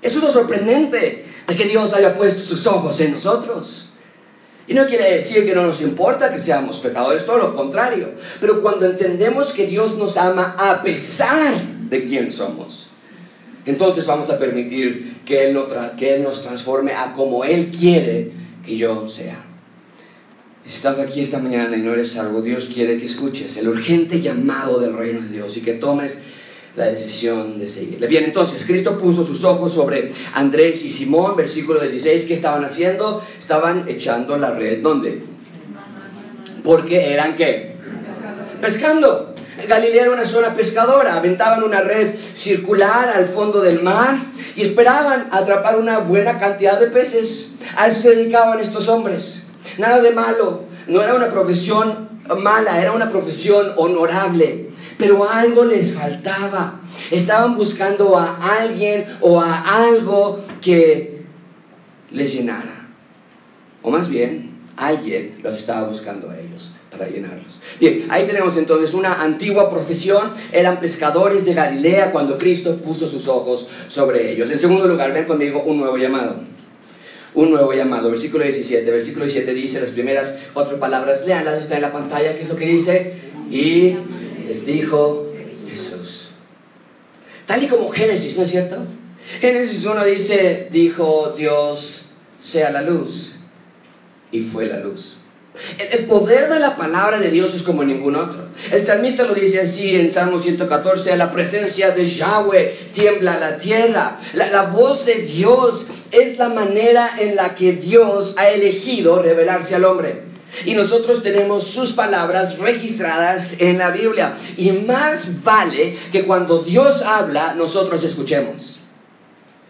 Eso 0.03 0.19
es 0.19 0.25
lo 0.25 0.31
sorprendente 0.31 1.27
de 1.47 1.57
que 1.57 1.65
Dios 1.65 1.95
haya 1.95 2.17
puesto 2.17 2.41
sus 2.41 2.67
ojos 2.67 3.01
en 3.01 3.13
nosotros. 3.13 3.87
Y 4.69 4.75
no 4.75 4.87
quiere 4.87 5.13
decir 5.13 5.45
que 5.45 5.55
no 5.55 5.63
nos 5.63 5.81
importa 5.81 6.33
que 6.33 6.41
seamos 6.41 6.81
pecadores, 6.81 7.25
todo 7.25 7.39
lo 7.39 7.55
contrario. 7.55 8.11
Pero 8.41 8.61
cuando 8.61 8.87
entendemos 8.87 9.53
que 9.53 9.67
Dios 9.67 9.97
nos 9.97 10.17
ama 10.17 10.57
a 10.59 10.83
pesar 10.83 11.55
de 11.89 12.05
quién 12.05 12.33
somos, 12.33 12.89
entonces 13.65 14.07
vamos 14.07 14.29
a 14.31 14.39
permitir 14.39 15.19
que 15.25 15.49
Él, 15.49 15.59
que 15.97 16.17
Él 16.17 16.23
nos 16.23 16.43
transforme 16.43 16.93
a 16.93 17.13
como 17.13 17.45
Él 17.45 17.71
quiere 17.77 18.33
que 18.65 18.77
yo 18.77 19.09
sea. 19.09 19.45
Si 20.65 20.77
estás 20.77 20.99
aquí 20.99 21.21
esta 21.21 21.39
mañana 21.39 21.77
y 21.77 21.83
no 21.83 21.93
eres 21.93 22.11
salvo, 22.13 22.43
Dios 22.43 22.69
quiere 22.73 22.99
que 22.99 23.07
escuches 23.07 23.57
el 23.57 23.69
urgente 23.69 24.21
llamado 24.21 24.81
del 24.81 24.95
reino 24.97 25.21
de 25.21 25.29
Dios 25.29 25.57
y 25.57 25.61
que 25.61 25.75
tomes 25.75 26.23
la 26.77 26.87
decisión 26.87 27.59
de 27.59 27.69
seguirle. 27.69 28.07
Bien, 28.07 28.25
entonces 28.25 28.65
Cristo 28.65 28.99
puso 28.99 29.25
sus 29.25 29.43
ojos 29.45 29.73
sobre 29.73 30.13
Andrés 30.35 30.85
y 30.85 30.91
Simón, 30.91 31.35
versículo 31.35 31.81
16, 31.81 32.27
¿qué 32.27 32.35
estaban 32.35 32.65
haciendo? 32.65 33.23
Estaban 33.39 33.89
echando 33.89 34.37
la 34.37 34.51
red, 34.51 34.83
¿dónde? 34.83 35.23
Porque 36.63 37.15
eran 37.15 37.35
qué? 37.35 37.75
Pescando. 38.61 39.35
Galilea 39.67 40.03
era 40.03 40.13
una 40.13 40.27
zona 40.27 40.55
pescadora, 40.55 41.17
aventaban 41.17 41.63
una 41.63 41.81
red 41.81 42.15
circular 42.35 43.09
al 43.09 43.25
fondo 43.25 43.63
del 43.63 43.83
mar 43.83 44.19
y 44.55 44.61
esperaban 44.61 45.29
atrapar 45.31 45.79
una 45.79 45.99
buena 45.99 46.37
cantidad 46.37 46.79
de 46.79 46.89
peces. 46.89 47.53
A 47.75 47.89
eso 47.89 48.01
se 48.03 48.15
dedicaban 48.15 48.61
estos 48.61 48.87
hombres. 48.89 49.45
Nada 49.79 50.01
de 50.03 50.11
malo, 50.11 50.65
no 50.87 51.03
era 51.03 51.15
una 51.15 51.31
profesión 51.31 52.11
mala, 52.37 52.83
era 52.83 52.93
una 52.93 53.09
profesión 53.09 53.73
honorable 53.77 54.67
pero 54.99 55.29
algo 55.29 55.65
les 55.65 55.93
faltaba. 55.95 56.81
Estaban 57.11 57.57
buscando 57.57 58.17
a 58.17 58.37
alguien 58.59 59.07
o 59.21 59.41
a 59.41 59.87
algo 59.87 60.45
que 60.61 61.23
les 62.11 62.35
llenara. 62.35 62.89
O 63.83 63.91
más 63.91 64.09
bien, 64.09 64.51
alguien 64.77 65.39
los 65.43 65.55
estaba 65.55 65.87
buscando 65.89 66.31
a 66.31 66.39
ellos 66.39 66.73
para 66.91 67.09
llenarlos. 67.09 67.61
Bien, 67.79 68.07
ahí 68.09 68.27
tenemos 68.27 68.57
entonces 68.57 68.95
una 68.95 69.23
antigua 69.23 69.71
profesión. 69.71 70.33
Eran 70.53 70.81
pescadores 70.81 71.45
de 71.45 71.55
Galilea 71.55 72.11
cuando 72.11 72.39
Cristo 72.39 72.77
puso 72.79 73.07
sus 73.07 73.29
ojos 73.29 73.69
sobre 73.89 74.33
ellos. 74.33 74.51
En 74.51 74.59
segundo 74.59 74.87
lugar, 74.87 75.13
ven 75.13 75.25
conmigo 75.25 75.63
un 75.63 75.79
nuevo 75.79 75.97
llamado. 75.97 76.37
Un 77.35 77.51
nuevo 77.51 77.73
llamado. 77.75 78.09
Versículo 78.09 78.45
17. 78.45 78.91
Versículo 78.91 79.27
17 79.27 79.53
dice 79.53 79.81
las 79.81 79.91
primeras 79.91 80.39
cuatro 80.55 80.81
palabras. 80.81 81.27
Leanlas, 81.27 81.59
está 81.59 81.77
en 81.77 81.83
la 81.83 81.93
pantalla. 81.93 82.35
¿Qué 82.35 82.43
es 82.43 82.49
lo 82.49 82.57
que 82.57 82.67
dice? 82.67 83.15
Y 83.51 83.97
dijo 84.65 85.27
Jesús. 85.69 86.31
Tal 87.45 87.63
y 87.63 87.67
como 87.67 87.89
Génesis, 87.91 88.37
¿no 88.37 88.45
es 88.45 88.51
cierto? 88.51 88.79
Génesis 89.41 89.85
1 89.85 90.05
dice, 90.05 90.69
dijo 90.71 91.35
Dios, 91.37 92.07
sea 92.41 92.71
la 92.71 92.83
luz. 92.83 93.35
Y 94.31 94.41
fue 94.41 94.67
la 94.67 94.79
luz. 94.79 95.19
El 95.79 96.05
poder 96.05 96.51
de 96.53 96.61
la 96.61 96.77
palabra 96.77 97.19
de 97.19 97.31
Dios 97.31 97.55
es 97.55 97.63
como 97.63 97.83
ningún 97.83 98.17
otro. 98.17 98.49
El 98.71 98.85
salmista 98.85 99.25
lo 99.25 99.35
dice 99.35 99.61
así 99.61 99.97
en 99.97 100.13
Salmo 100.13 100.41
114, 100.41 101.13
a 101.13 101.17
la 101.17 101.33
presencia 101.33 101.91
de 101.91 102.05
Yahweh 102.05 102.77
tiembla 102.93 103.39
la 103.39 103.57
tierra. 103.57 104.19
La, 104.35 104.63
voz 104.63 105.07
de 105.07 105.17
Dios 105.17 105.87
es 106.11 106.37
la 106.39 106.49
manera 106.49 107.17
en 107.19 107.37
la 107.37 107.55
que 107.55 107.73
Dios 107.73 108.35
ha 108.37 108.49
elegido 108.51 109.23
revelarse 109.23 109.75
al 109.75 109.85
hombre. 109.85 110.23
Y 110.65 110.75
nosotros 110.75 111.23
tenemos 111.23 111.65
sus 111.65 111.93
palabras 111.93 112.59
registradas 112.59 113.61
en 113.61 113.79
la 113.79 113.91
Biblia. 113.91 114.37
Y 114.57 114.73
más 114.73 115.43
vale 115.43 115.99
que 116.13 116.25
cuando 116.25 116.61
Dios 116.61 117.03
habla, 117.03 117.55
nosotros 117.55 118.03
escuchemos. 118.05 118.81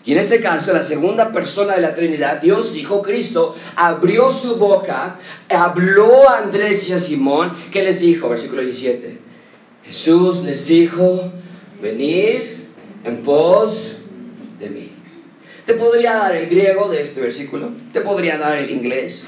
Y 0.06 0.12
en 0.12 0.18
este 0.18 0.40
caso, 0.40 0.72
la 0.72 0.84
segunda 0.84 1.32
persona 1.32 1.74
de 1.74 1.80
la 1.80 1.92
Trinidad, 1.92 2.40
Dios 2.40 2.76
Hijo 2.76 3.02
Cristo, 3.02 3.56
abrió 3.74 4.32
su 4.32 4.54
boca, 4.54 5.18
habló 5.48 6.30
a 6.30 6.38
Andrés 6.38 6.88
y 6.88 6.92
a 6.92 7.00
Simón, 7.00 7.52
que 7.72 7.82
les 7.82 7.98
dijo, 7.98 8.28
versículo 8.28 8.62
17, 8.62 9.18
Jesús 9.84 10.44
les 10.44 10.64
dijo, 10.68 11.32
venid 11.82 12.42
en 13.02 13.22
pos 13.24 13.96
de 14.60 14.70
mí. 14.70 14.92
Te 15.66 15.74
podría 15.74 16.14
dar 16.14 16.36
el 16.36 16.48
griego 16.48 16.88
de 16.88 17.02
este 17.02 17.20
versículo, 17.20 17.70
te 17.92 18.00
podría 18.00 18.38
dar 18.38 18.56
el 18.56 18.70
inglés, 18.70 19.24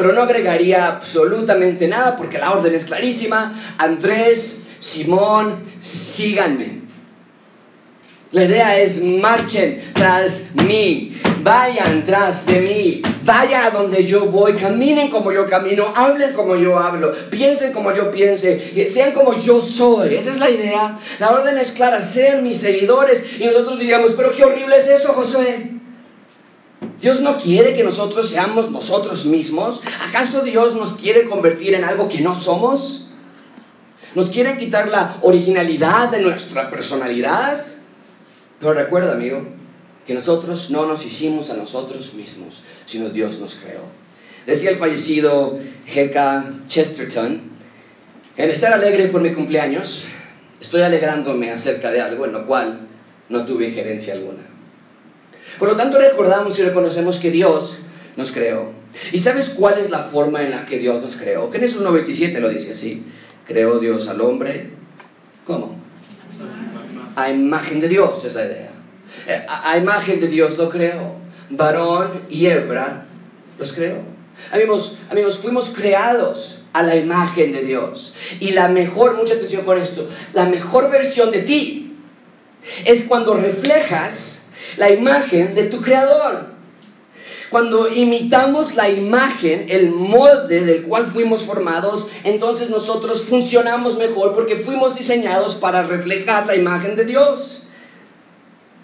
pero 0.00 0.14
no 0.14 0.22
agregaría 0.22 0.86
absolutamente 0.86 1.86
nada 1.86 2.16
porque 2.16 2.38
la 2.38 2.52
orden 2.52 2.74
es 2.74 2.86
clarísima. 2.86 3.74
Andrés, 3.76 4.64
Simón, 4.78 5.62
síganme. 5.82 6.80
La 8.32 8.44
idea 8.44 8.78
es 8.78 9.02
marchen 9.02 9.92
tras 9.92 10.54
mí, 10.54 11.20
vayan 11.42 12.02
tras 12.02 12.46
de 12.46 12.62
mí, 12.62 13.02
vayan 13.24 13.66
a 13.66 13.70
donde 13.70 14.02
yo 14.06 14.24
voy, 14.24 14.54
caminen 14.54 15.10
como 15.10 15.32
yo 15.32 15.46
camino, 15.46 15.92
hablen 15.94 16.32
como 16.32 16.56
yo 16.56 16.78
hablo, 16.78 17.12
piensen 17.28 17.74
como 17.74 17.92
yo 17.92 18.10
piense, 18.10 18.86
sean 18.88 19.12
como 19.12 19.34
yo 19.34 19.60
soy. 19.60 20.14
Esa 20.14 20.30
es 20.30 20.38
la 20.38 20.48
idea. 20.48 20.98
La 21.18 21.28
orden 21.30 21.58
es 21.58 21.72
clara, 21.72 22.00
sean 22.00 22.42
mis 22.42 22.56
seguidores. 22.56 23.22
Y 23.38 23.44
nosotros 23.44 23.78
diríamos, 23.78 24.12
pero 24.12 24.32
qué 24.32 24.46
horrible 24.46 24.78
es 24.78 24.86
eso, 24.86 25.12
Josué. 25.12 25.79
Dios 27.00 27.20
no 27.20 27.38
quiere 27.38 27.74
que 27.74 27.82
nosotros 27.82 28.28
seamos 28.28 28.70
nosotros 28.70 29.24
mismos. 29.24 29.82
¿Acaso 30.08 30.42
Dios 30.42 30.74
nos 30.74 30.92
quiere 30.94 31.24
convertir 31.24 31.74
en 31.74 31.84
algo 31.84 32.08
que 32.08 32.20
no 32.20 32.34
somos? 32.34 33.08
¿Nos 34.14 34.28
quiere 34.28 34.58
quitar 34.58 34.88
la 34.88 35.16
originalidad 35.22 36.10
de 36.10 36.20
nuestra 36.20 36.68
personalidad? 36.68 37.64
Pero 38.58 38.74
recuerda, 38.74 39.12
amigo, 39.12 39.42
que 40.06 40.12
nosotros 40.12 40.70
no 40.70 40.86
nos 40.86 41.06
hicimos 41.06 41.50
a 41.50 41.54
nosotros 41.56 42.12
mismos, 42.14 42.62
sino 42.84 43.08
Dios 43.08 43.38
nos 43.38 43.54
creó. 43.54 43.82
Decía 44.46 44.70
el 44.70 44.76
fallecido 44.76 45.58
G.K. 45.94 46.64
Chesterton, 46.68 47.40
en 48.36 48.50
estar 48.50 48.72
alegre 48.72 49.06
por 49.06 49.20
mi 49.22 49.32
cumpleaños, 49.32 50.04
estoy 50.60 50.82
alegrándome 50.82 51.50
acerca 51.50 51.90
de 51.90 52.00
algo 52.00 52.26
en 52.26 52.32
lo 52.32 52.46
cual 52.46 52.80
no 53.28 53.44
tuve 53.46 53.68
injerencia 53.68 54.14
alguna. 54.14 54.49
Por 55.58 55.68
lo 55.68 55.76
tanto, 55.76 55.98
recordamos 55.98 56.58
y 56.58 56.62
reconocemos 56.62 57.18
que 57.18 57.30
Dios 57.30 57.80
nos 58.16 58.32
creó. 58.32 58.72
¿Y 59.12 59.18
sabes 59.18 59.50
cuál 59.50 59.78
es 59.78 59.90
la 59.90 60.00
forma 60.00 60.42
en 60.42 60.50
la 60.50 60.66
que 60.66 60.78
Dios 60.78 61.02
nos 61.02 61.16
creó? 61.16 61.50
Génesis 61.50 61.80
1.27 61.80 62.38
lo 62.40 62.48
dice 62.48 62.72
así. 62.72 63.04
Creó 63.46 63.78
Dios 63.78 64.08
al 64.08 64.20
hombre. 64.20 64.70
¿Cómo? 65.46 65.76
A 67.16 67.30
imagen 67.30 67.80
de 67.80 67.88
Dios 67.88 68.24
es 68.24 68.34
la 68.34 68.46
idea. 68.46 68.70
A, 69.48 69.76
imagen 69.76 70.20
de 70.20 70.28
Dios 70.28 70.56
lo 70.58 70.68
creó. 70.68 71.16
Varón 71.50 72.22
y 72.28 72.46
hembra 72.46 73.06
los 73.58 73.72
creó. 73.72 73.98
Amigos, 74.52 74.98
amigos, 75.10 75.38
fuimos 75.38 75.68
creados 75.70 76.62
a 76.72 76.82
la 76.82 76.96
imagen 76.96 77.52
de 77.52 77.62
Dios. 77.62 78.14
Y 78.38 78.52
la 78.52 78.68
mejor, 78.68 79.16
mucha 79.16 79.34
atención 79.34 79.64
con 79.64 79.80
esto, 79.80 80.08
la 80.32 80.46
mejor 80.46 80.90
versión 80.90 81.30
de 81.30 81.42
ti 81.42 81.96
es 82.84 83.04
cuando 83.04 83.34
reflejas 83.34 84.39
la 84.76 84.90
imagen 84.90 85.54
de 85.54 85.64
tu 85.64 85.80
creador. 85.80 86.60
Cuando 87.50 87.92
imitamos 87.92 88.76
la 88.76 88.88
imagen, 88.88 89.66
el 89.68 89.90
molde 89.90 90.64
del 90.64 90.84
cual 90.84 91.06
fuimos 91.06 91.42
formados, 91.42 92.06
entonces 92.22 92.70
nosotros 92.70 93.24
funcionamos 93.24 93.98
mejor 93.98 94.34
porque 94.34 94.54
fuimos 94.54 94.94
diseñados 94.94 95.56
para 95.56 95.82
reflejar 95.82 96.46
la 96.46 96.54
imagen 96.54 96.94
de 96.94 97.04
Dios. 97.04 97.66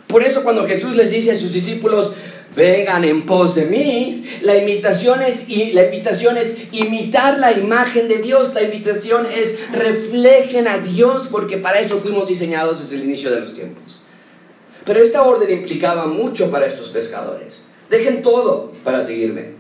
Por 0.08 0.24
eso 0.24 0.42
cuando 0.42 0.66
Jesús 0.66 0.96
les 0.96 1.12
dice 1.12 1.30
a 1.30 1.36
sus 1.36 1.52
discípulos, 1.52 2.12
vengan 2.56 3.04
en 3.04 3.24
pos 3.24 3.54
de 3.54 3.66
mí, 3.66 4.24
la 4.40 4.56
invitación 4.56 5.22
es, 5.22 5.46
la 5.48 5.82
es 5.84 6.56
imitar 6.72 7.38
la 7.38 7.52
imagen 7.52 8.08
de 8.08 8.18
Dios, 8.18 8.52
la 8.54 8.62
invitación 8.62 9.26
es 9.26 9.58
reflejen 9.72 10.66
a 10.66 10.78
Dios 10.78 11.28
porque 11.28 11.58
para 11.58 11.78
eso 11.80 12.00
fuimos 12.00 12.26
diseñados 12.26 12.80
desde 12.80 12.96
el 12.96 13.04
inicio 13.04 13.30
de 13.30 13.40
los 13.40 13.54
tiempos. 13.54 14.05
Pero 14.86 15.00
esta 15.00 15.22
orden 15.24 15.50
implicaba 15.50 16.06
mucho 16.06 16.50
para 16.50 16.66
estos 16.66 16.88
pescadores. 16.88 17.64
Dejen 17.90 18.22
todo 18.22 18.72
para 18.84 19.02
seguirme. 19.02 19.56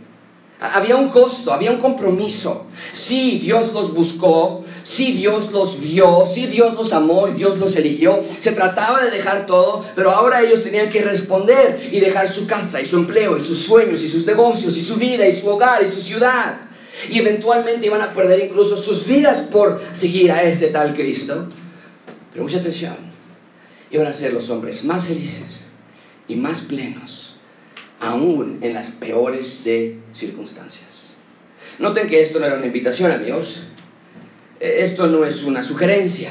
Había 0.58 0.96
un 0.96 1.08
costo, 1.08 1.52
había 1.52 1.70
un 1.70 1.78
compromiso. 1.78 2.66
Sí, 2.94 3.40
Dios 3.42 3.74
los 3.74 3.92
buscó, 3.92 4.64
sí, 4.82 5.12
Dios 5.12 5.52
los 5.52 5.80
vio, 5.80 6.24
sí, 6.24 6.46
Dios 6.46 6.72
los 6.74 6.92
amó 6.94 7.28
y 7.28 7.32
Dios 7.32 7.58
los 7.58 7.76
eligió. 7.76 8.24
Se 8.40 8.52
trataba 8.52 9.04
de 9.04 9.10
dejar 9.10 9.44
todo, 9.44 9.84
pero 9.94 10.12
ahora 10.12 10.40
ellos 10.40 10.62
tenían 10.62 10.88
que 10.88 11.02
responder 11.02 11.90
y 11.92 12.00
dejar 12.00 12.28
su 12.28 12.46
casa 12.46 12.80
y 12.80 12.86
su 12.86 12.96
empleo 12.96 13.36
y 13.36 13.40
sus 13.40 13.58
sueños 13.58 14.02
y 14.02 14.08
sus 14.08 14.24
negocios 14.24 14.76
y 14.76 14.80
su 14.80 14.96
vida 14.96 15.26
y 15.26 15.36
su 15.36 15.46
hogar 15.48 15.82
y 15.82 15.92
su 15.92 16.00
ciudad. 16.00 16.56
Y 17.10 17.18
eventualmente 17.18 17.84
iban 17.84 18.00
a 18.00 18.14
perder 18.14 18.40
incluso 18.40 18.78
sus 18.78 19.06
vidas 19.06 19.42
por 19.42 19.82
seguir 19.94 20.32
a 20.32 20.42
ese 20.42 20.68
tal 20.68 20.94
Cristo. 20.94 21.48
Pero 22.32 22.44
mucha 22.44 22.58
atención, 22.58 22.96
iban 23.90 24.06
a 24.06 24.12
ser 24.12 24.32
los 24.32 24.50
hombres 24.50 24.84
más 24.84 25.06
felices 25.06 25.66
y 26.28 26.36
más 26.36 26.62
plenos, 26.62 27.36
aún 28.00 28.58
en 28.62 28.74
las 28.74 28.90
peores 28.90 29.64
de 29.64 29.98
circunstancias. 30.12 31.16
Noten 31.78 32.08
que 32.08 32.20
esto 32.20 32.38
no 32.38 32.46
era 32.46 32.56
una 32.56 32.66
invitación, 32.66 33.12
amigos. 33.12 33.64
Eh, 34.60 34.76
esto 34.80 35.06
no 35.06 35.24
es 35.24 35.42
una 35.44 35.62
sugerencia. 35.62 36.30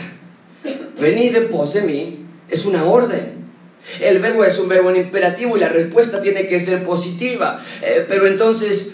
Venid 1.00 1.36
en 1.36 1.50
pos 1.50 1.74
de 1.74 1.82
mí 1.82 2.26
es 2.50 2.66
una 2.66 2.84
orden. 2.86 3.46
El 4.00 4.20
verbo 4.20 4.44
es 4.44 4.58
un 4.58 4.68
verbo 4.68 4.90
en 4.90 4.98
imperativo 4.98 5.56
y 5.58 5.60
la 5.60 5.70
respuesta 5.70 6.20
tiene 6.20 6.48
que 6.48 6.60
ser 6.60 6.84
positiva. 6.84 7.64
Eh, 7.82 8.06
pero 8.08 8.26
entonces 8.26 8.94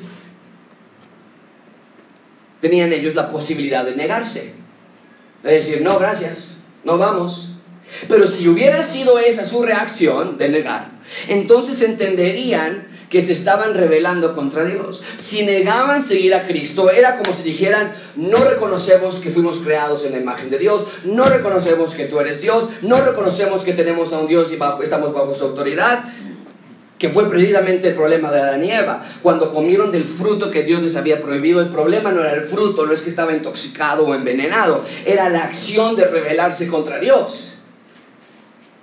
tenían 2.59 2.91
ellos 2.91 3.15
la 3.15 3.29
posibilidad 3.29 3.85
de 3.85 3.95
negarse. 3.95 4.53
De 5.43 5.53
decir, 5.53 5.81
no, 5.81 5.97
gracias, 5.97 6.57
no 6.83 6.97
vamos. 6.97 7.50
Pero 8.07 8.25
si 8.25 8.47
hubiera 8.47 8.83
sido 8.83 9.19
esa 9.19 9.45
su 9.45 9.63
reacción 9.63 10.37
de 10.37 10.49
negar, 10.49 10.89
entonces 11.27 11.81
entenderían 11.81 12.91
que 13.11 13.21
se 13.21 13.33
estaban 13.33 13.73
rebelando 13.73 14.33
contra 14.33 14.63
Dios. 14.63 15.03
Si 15.17 15.43
negaban 15.43 16.01
seguir 16.01 16.33
a 16.33 16.47
Cristo, 16.47 16.89
era 16.89 17.17
como 17.17 17.35
si 17.35 17.43
dijeran, 17.43 17.91
no 18.15 18.37
reconocemos 18.45 19.19
que 19.19 19.29
fuimos 19.29 19.59
creados 19.59 20.05
en 20.05 20.13
la 20.13 20.19
imagen 20.19 20.49
de 20.49 20.57
Dios, 20.57 20.87
no 21.03 21.25
reconocemos 21.25 21.93
que 21.93 22.05
tú 22.05 22.19
eres 22.21 22.41
Dios, 22.41 22.69
no 22.81 22.95
reconocemos 22.95 23.65
que 23.65 23.73
tenemos 23.73 24.13
a 24.13 24.19
un 24.19 24.27
Dios 24.27 24.51
y 24.53 24.55
bajo, 24.55 24.81
estamos 24.81 25.13
bajo 25.13 25.35
su 25.35 25.43
autoridad, 25.43 26.05
que 26.97 27.09
fue 27.09 27.29
precisamente 27.29 27.89
el 27.89 27.95
problema 27.95 28.31
de 28.31 28.39
Adán 28.39 28.63
y 28.63 28.71
Eva. 28.71 29.03
Cuando 29.21 29.49
comieron 29.49 29.91
del 29.91 30.05
fruto 30.05 30.49
que 30.49 30.63
Dios 30.63 30.81
les 30.81 30.95
había 30.95 31.21
prohibido, 31.21 31.59
el 31.59 31.69
problema 31.69 32.11
no 32.11 32.21
era 32.21 32.33
el 32.33 32.45
fruto, 32.45 32.85
no 32.85 32.93
es 32.93 33.01
que 33.01 33.09
estaba 33.09 33.33
intoxicado 33.33 34.05
o 34.05 34.15
envenenado, 34.15 34.85
era 35.05 35.27
la 35.29 35.43
acción 35.43 35.97
de 35.97 36.05
rebelarse 36.05 36.67
contra 36.67 36.99
Dios. 36.99 37.50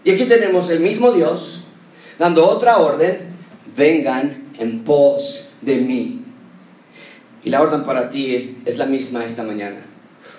Y 0.08 0.12
aquí 0.12 0.24
tenemos 0.24 0.70
el 0.70 0.80
mismo 0.80 1.12
Dios 1.12 1.60
dando 2.18 2.48
otra 2.48 2.78
orden, 2.78 3.28
vengan 3.76 4.44
en 4.58 4.82
pos 4.82 5.50
de 5.60 5.76
mí. 5.76 6.24
Y 7.44 7.50
la 7.50 7.60
orden 7.60 7.84
para 7.84 8.08
ti 8.08 8.56
es 8.64 8.78
la 8.78 8.86
misma 8.86 9.26
esta 9.26 9.42
mañana. 9.42 9.84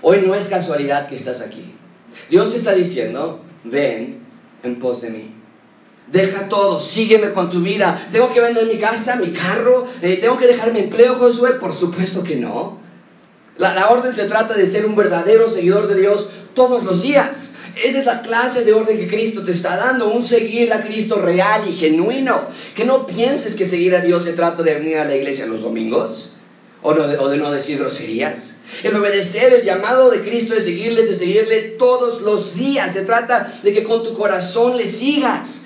Hoy 0.02 0.24
no 0.26 0.34
es 0.34 0.48
casualidad 0.48 1.08
que 1.08 1.16
estás 1.16 1.42
aquí. 1.42 1.72
Dios 2.32 2.50
te 2.50 2.56
está 2.58 2.74
diciendo, 2.74 3.44
ven 3.64 4.22
en 4.64 4.80
pos 4.80 5.02
de 5.02 5.12
mí. 5.12 5.36
Deja 6.12 6.50
todo, 6.50 6.80
sígueme 6.80 7.30
con 7.30 7.52
tu 7.52 7.62
vida. 7.62 8.08
¿Tengo 8.12 8.34
que 8.34 8.42
vender 8.42 8.66
mi 8.66 8.80
casa, 8.80 9.18
mi 9.18 9.28
carro? 9.28 9.86
Eh, 10.02 10.18
¿Tengo 10.18 10.36
que 10.40 10.48
dejar 10.48 10.74
mi 10.74 10.80
empleo, 10.80 11.14
Josué? 11.14 11.52
Por 11.60 11.74
supuesto 11.74 12.24
que 12.24 12.38
no. 12.38 12.80
La, 13.56 13.76
la 13.76 13.92
orden 13.92 14.14
se 14.14 14.26
trata 14.26 14.56
de 14.56 14.66
ser 14.66 14.88
un 14.88 14.96
verdadero 14.96 15.48
seguidor 15.48 15.86
de 15.86 16.02
Dios 16.02 16.32
todos 16.56 16.84
los 16.84 17.04
días. 17.04 17.54
Esa 17.84 18.00
es 18.00 18.06
la 18.06 18.22
clase 18.22 18.64
de 18.64 18.74
orden 18.74 18.98
que 18.98 19.08
Cristo 19.08 19.44
te 19.44 19.52
está 19.52 19.78
dando, 19.78 20.12
un 20.12 20.24
seguir 20.24 20.74
a 20.74 20.84
Cristo 20.84 21.22
real 21.22 21.64
y 21.68 21.74
genuino. 21.74 22.48
Que 22.76 22.86
no 22.86 23.06
pienses 23.06 23.56
que 23.56 23.66
seguir 23.66 23.96
a 23.96 24.02
Dios 24.02 24.24
se 24.24 24.34
trata 24.34 24.64
de 24.64 24.76
venir 24.76 24.98
a 24.98 25.06
la 25.06 25.16
iglesia 25.16 25.46
los 25.46 25.62
domingos 25.62 26.34
o, 26.82 26.94
de 26.94 27.38
no 27.38 27.52
decir 27.52 27.80
groserías. 27.80 28.58
El 28.84 28.96
obedecer 28.96 29.54
el 29.54 29.64
llamado 29.64 30.10
de 30.10 30.22
Cristo 30.22 30.54
de 30.54 30.62
seguirle, 30.62 31.06
de 31.06 31.16
seguirle 31.16 31.60
todos 31.78 32.22
los 32.22 32.56
días. 32.56 32.94
Se 32.94 33.04
trata 33.04 33.60
de 33.64 33.74
que 33.74 33.84
con 33.84 34.04
tu 34.04 34.14
corazón 34.14 34.78
le 34.78 34.86
sigas. 34.86 35.66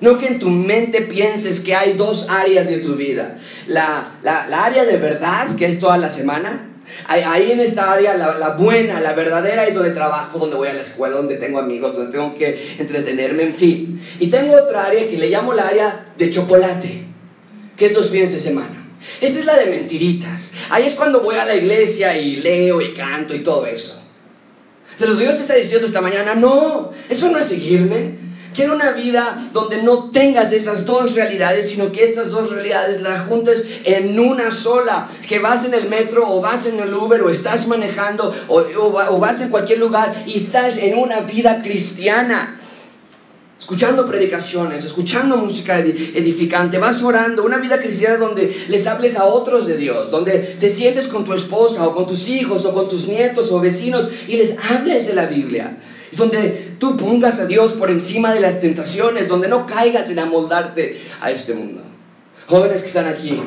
No 0.00 0.16
que 0.18 0.28
en 0.28 0.38
tu 0.38 0.48
mente 0.48 1.02
pienses 1.02 1.58
que 1.58 1.74
hay 1.74 1.94
dos 1.94 2.26
áreas 2.28 2.68
de 2.68 2.78
tu 2.78 2.94
vida. 2.94 3.38
La, 3.66 4.12
la 4.22 4.64
área 4.64 4.84
de 4.84 4.96
verdad, 4.96 5.56
que 5.56 5.66
es 5.66 5.80
toda 5.80 5.98
la 5.98 6.08
semana, 6.08 6.67
Ahí 7.06 7.52
en 7.52 7.60
esta 7.60 7.92
área, 7.92 8.16
la, 8.16 8.50
buena, 8.50 9.00
la 9.00 9.12
verdadera, 9.12 9.66
es 9.66 9.74
donde 9.74 9.90
trabajo, 9.90 10.38
donde 10.38 10.56
voy 10.56 10.68
a 10.68 10.74
la 10.74 10.82
escuela, 10.82 11.16
donde 11.16 11.36
tengo 11.36 11.58
amigos, 11.58 11.94
donde 11.96 12.12
tengo 12.12 12.34
que 12.36 12.76
entretenerme, 12.78 13.44
en 13.44 13.54
fin. 13.54 14.02
Y 14.18 14.28
tengo 14.28 14.54
otra 14.54 14.86
área 14.86 15.08
que 15.08 15.16
le 15.16 15.28
llamo 15.28 15.54
la 15.54 15.68
área 15.68 16.06
de 16.16 16.30
chocolate, 16.30 17.04
que 17.76 17.86
es 17.86 17.92
los 17.92 18.10
fines 18.10 18.32
de 18.32 18.38
semana. 18.38 18.86
Esa 19.20 19.38
es 19.38 19.44
la 19.44 19.56
de 19.56 19.66
mentiritas. 19.66 20.54
Ahí 20.70 20.84
es 20.84 20.94
cuando 20.94 21.20
voy 21.20 21.36
a 21.36 21.44
la 21.44 21.54
iglesia 21.54 22.18
y 22.18 22.36
leo 22.36 22.80
y 22.80 22.94
canto 22.94 23.34
y 23.34 23.42
todo 23.42 23.66
eso. 23.66 24.02
Pero 24.98 25.14
Dios 25.14 25.38
está 25.40 25.54
diciendo 25.54 25.86
esta 25.86 26.00
mañana, 26.00 26.34
no, 26.34 26.90
eso 27.08 27.30
no 27.30 27.38
es 27.38 27.46
seguirme. 27.46 28.27
Quiero 28.58 28.74
una 28.74 28.90
vida 28.90 29.50
donde 29.52 29.80
no 29.84 30.10
tengas 30.10 30.52
esas 30.52 30.84
dos 30.84 31.14
realidades, 31.14 31.70
sino 31.70 31.92
que 31.92 32.02
estas 32.02 32.32
dos 32.32 32.50
realidades 32.50 33.00
las 33.00 33.28
juntes 33.28 33.64
en 33.84 34.18
una 34.18 34.50
sola. 34.50 35.06
Que 35.28 35.38
vas 35.38 35.64
en 35.64 35.74
el 35.74 35.88
metro 35.88 36.28
o 36.28 36.40
vas 36.40 36.66
en 36.66 36.80
el 36.80 36.92
Uber 36.92 37.22
o 37.22 37.30
estás 37.30 37.68
manejando 37.68 38.34
o, 38.48 38.56
o, 38.56 39.18
vas 39.20 39.40
en 39.42 39.50
cualquier 39.50 39.78
lugar 39.78 40.24
y 40.26 40.38
estás 40.38 40.76
en 40.78 40.98
una 40.98 41.20
vida 41.20 41.62
cristiana. 41.62 42.58
escuchando 43.60 44.04
predicaciones, 44.04 44.84
escuchando 44.84 45.36
música 45.36 45.78
edificante, 45.78 46.78
vas 46.78 47.00
orando, 47.04 47.44
una 47.44 47.58
vida 47.58 47.78
cristiana 47.78 48.16
donde 48.16 48.64
les 48.68 48.88
hables 48.88 49.16
a 49.16 49.26
otros 49.26 49.68
de 49.68 49.76
Dios, 49.76 50.10
donde 50.10 50.56
te 50.58 50.68
sientes 50.68 51.06
con 51.06 51.24
tu 51.24 51.32
esposa 51.32 51.86
o 51.86 51.94
con 51.94 52.08
tus 52.08 52.28
hijos 52.28 52.64
o 52.64 52.74
con 52.74 52.88
tus 52.88 53.06
nietos 53.06 53.52
o 53.52 53.60
vecinos 53.60 54.08
y 54.26 54.36
les 54.36 54.56
hables 54.68 55.06
de 55.06 55.14
la 55.14 55.26
Biblia, 55.26 55.78
donde 56.16 56.67
tú 56.78 56.96
pongas 56.96 57.40
a 57.40 57.46
Dios 57.46 57.72
por 57.72 57.90
encima 57.90 58.32
de 58.32 58.40
las 58.40 58.60
tentaciones, 58.60 59.28
donde 59.28 59.48
no 59.48 59.66
caigas 59.66 60.10
en 60.10 60.18
amoldarte 60.18 61.00
a 61.20 61.30
este 61.30 61.54
mundo. 61.54 61.82
Jóvenes 62.46 62.82
que 62.82 62.88
están 62.88 63.06
aquí, 63.06 63.40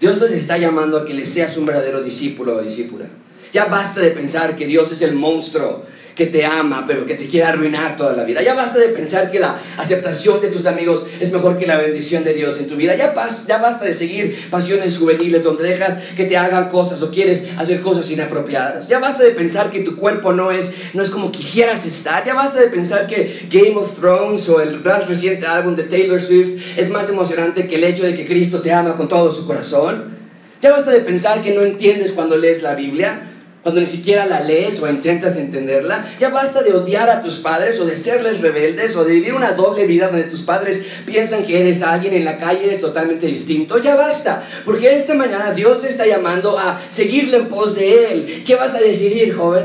Dios 0.00 0.20
les 0.20 0.32
está 0.32 0.58
llamando 0.58 0.98
a 0.98 1.06
que 1.06 1.14
les 1.14 1.28
seas 1.28 1.56
un 1.56 1.66
verdadero 1.66 2.02
discípulo 2.02 2.56
o 2.56 2.62
discípula. 2.62 3.06
Ya 3.52 3.66
basta 3.66 4.00
de 4.00 4.10
pensar 4.10 4.56
que 4.56 4.66
Dios 4.66 4.90
es 4.90 5.02
el 5.02 5.14
monstruo 5.14 5.84
que 6.14 6.26
te 6.26 6.44
ama, 6.44 6.84
pero 6.86 7.06
que 7.06 7.14
te 7.14 7.26
quiere 7.26 7.46
arruinar 7.46 7.96
toda 7.96 8.12
la 8.12 8.24
vida. 8.24 8.42
Ya 8.42 8.54
basta 8.54 8.78
de 8.78 8.88
pensar 8.88 9.30
que 9.30 9.40
la 9.40 9.58
aceptación 9.76 10.40
de 10.40 10.48
tus 10.48 10.66
amigos 10.66 11.04
es 11.18 11.32
mejor 11.32 11.58
que 11.58 11.66
la 11.66 11.76
bendición 11.76 12.22
de 12.22 12.34
Dios 12.34 12.58
en 12.58 12.68
tu 12.68 12.76
vida. 12.76 12.94
Ya, 12.94 13.12
ya 13.46 13.58
basta 13.58 13.84
de 13.84 13.94
seguir 13.94 14.48
pasiones 14.50 14.96
juveniles 14.98 15.42
donde 15.42 15.64
dejas 15.64 15.98
que 16.16 16.24
te 16.24 16.36
hagan 16.36 16.68
cosas 16.68 17.02
o 17.02 17.10
quieres 17.10 17.44
hacer 17.56 17.80
cosas 17.80 18.08
inapropiadas. 18.10 18.88
Ya 18.88 19.00
basta 19.00 19.24
de 19.24 19.30
pensar 19.30 19.70
que 19.70 19.80
tu 19.80 19.96
cuerpo 19.96 20.32
no 20.32 20.52
es, 20.52 20.70
no 20.92 21.02
es 21.02 21.10
como 21.10 21.32
quisieras 21.32 21.84
estar. 21.84 22.24
Ya 22.24 22.34
basta 22.34 22.60
de 22.60 22.68
pensar 22.68 23.08
que 23.08 23.48
Game 23.50 23.76
of 23.76 23.98
Thrones 23.98 24.48
o 24.48 24.60
el 24.60 24.80
más 24.80 25.08
reciente 25.08 25.46
álbum 25.46 25.74
de 25.74 25.84
Taylor 25.84 26.20
Swift 26.20 26.62
es 26.76 26.90
más 26.90 27.08
emocionante 27.08 27.66
que 27.66 27.74
el 27.74 27.84
hecho 27.84 28.04
de 28.04 28.14
que 28.14 28.24
Cristo 28.24 28.60
te 28.60 28.72
ama 28.72 28.96
con 28.96 29.08
todo 29.08 29.32
su 29.32 29.46
corazón. 29.46 30.14
Ya 30.60 30.70
basta 30.70 30.92
de 30.92 31.00
pensar 31.00 31.42
que 31.42 31.52
no 31.52 31.62
entiendes 31.62 32.12
cuando 32.12 32.36
lees 32.36 32.62
la 32.62 32.74
Biblia 32.74 33.33
cuando 33.64 33.80
ni 33.80 33.86
siquiera 33.86 34.26
la 34.26 34.40
lees 34.40 34.78
o 34.80 34.88
intentas 34.88 35.38
entenderla. 35.38 36.06
Ya 36.20 36.28
basta 36.28 36.62
de 36.62 36.74
odiar 36.74 37.08
a 37.08 37.22
tus 37.22 37.38
padres 37.38 37.80
o 37.80 37.86
de 37.86 37.96
serles 37.96 38.42
rebeldes 38.42 38.94
o 38.94 39.04
de 39.04 39.14
vivir 39.14 39.32
una 39.32 39.52
doble 39.52 39.86
vida 39.86 40.08
donde 40.08 40.24
tus 40.24 40.42
padres 40.42 40.84
piensan 41.06 41.46
que 41.46 41.58
eres 41.58 41.82
alguien 41.82 42.12
en 42.12 42.26
la 42.26 42.36
calle 42.36 42.66
eres 42.66 42.82
totalmente 42.82 43.26
distinto. 43.26 43.78
Ya 43.78 43.96
basta, 43.96 44.44
porque 44.66 44.94
esta 44.94 45.14
mañana 45.14 45.52
Dios 45.52 45.80
te 45.80 45.88
está 45.88 46.06
llamando 46.06 46.58
a 46.58 46.78
seguirle 46.88 47.38
en 47.38 47.48
pos 47.48 47.74
de 47.74 48.12
Él. 48.12 48.44
¿Qué 48.46 48.54
vas 48.54 48.74
a 48.74 48.80
decidir, 48.80 49.34
joven? 49.34 49.64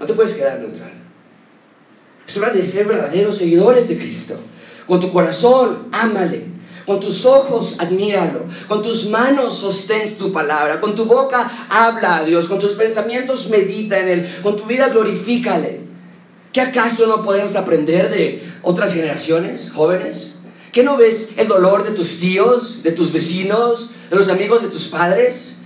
No 0.00 0.04
te 0.04 0.12
puedes 0.14 0.32
quedar 0.32 0.58
neutral. 0.58 0.90
Es 2.26 2.36
hora 2.36 2.50
de 2.50 2.66
ser 2.66 2.86
verdaderos 2.86 3.36
seguidores 3.36 3.88
de 3.88 3.96
Cristo. 3.96 4.40
Con 4.88 4.98
tu 4.98 5.12
corazón, 5.12 5.86
ámale. 5.92 6.55
Con 6.86 7.00
tus 7.00 7.26
ojos 7.26 7.74
admíralo, 7.78 8.44
con 8.68 8.80
tus 8.80 9.06
manos 9.06 9.58
sostén 9.58 10.16
tu 10.16 10.30
palabra, 10.30 10.78
con 10.78 10.94
tu 10.94 11.04
boca 11.04 11.50
habla 11.68 12.18
a 12.18 12.24
Dios, 12.24 12.46
con 12.46 12.60
tus 12.60 12.72
pensamientos 12.72 13.50
medita 13.50 13.98
en 13.98 14.08
Él, 14.08 14.36
con 14.40 14.54
tu 14.54 14.64
vida 14.66 14.88
glorifícale. 14.88 15.80
¿Qué 16.52 16.60
acaso 16.60 17.08
no 17.08 17.24
podemos 17.24 17.56
aprender 17.56 18.08
de 18.08 18.42
otras 18.62 18.94
generaciones, 18.94 19.72
jóvenes? 19.74 20.36
¿Qué 20.70 20.84
no 20.84 20.96
ves 20.96 21.32
el 21.36 21.48
dolor 21.48 21.82
de 21.84 21.90
tus 21.90 22.20
tíos, 22.20 22.84
de 22.84 22.92
tus 22.92 23.12
vecinos, 23.12 23.90
de 24.08 24.16
los 24.16 24.28
amigos 24.28 24.62
de 24.62 24.68
tus 24.68 24.84
padres? 24.84 25.56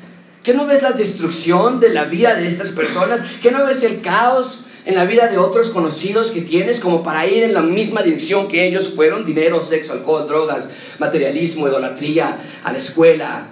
¿Qué 0.42 0.54
no 0.54 0.66
ves 0.66 0.80
la 0.80 0.92
destrucción 0.92 1.80
de 1.80 1.90
la 1.90 2.04
vida 2.04 2.35
de 2.35 2.48
estas 2.48 2.70
personas? 2.70 3.20
¿Qué 3.42 3.50
no 3.50 3.66
ves 3.66 3.83
el 3.83 4.00
caos 4.00 4.62
en 4.85 4.95
la 4.95 5.05
vida 5.05 5.29
de 5.29 5.38
otros 5.38 5.71
conocidos 5.71 6.31
que 6.31 6.40
tienes 6.40 6.81
como 6.81 7.03
para 7.03 7.27
ir 7.27 7.43
en 7.43 7.55
la 7.55 7.62
misma 7.62 8.03
dirección 8.03 8.49
que 8.49 8.66
ellos 8.66 8.88
fueron, 8.88 9.25
dinero, 9.25 9.62
sexo, 9.62 9.93
alcohol, 9.93 10.27
drogas, 10.27 10.69
materialismo, 10.99 11.69
idolatría, 11.69 12.38
a 12.64 12.73
la 12.73 12.79
escuela. 12.79 13.49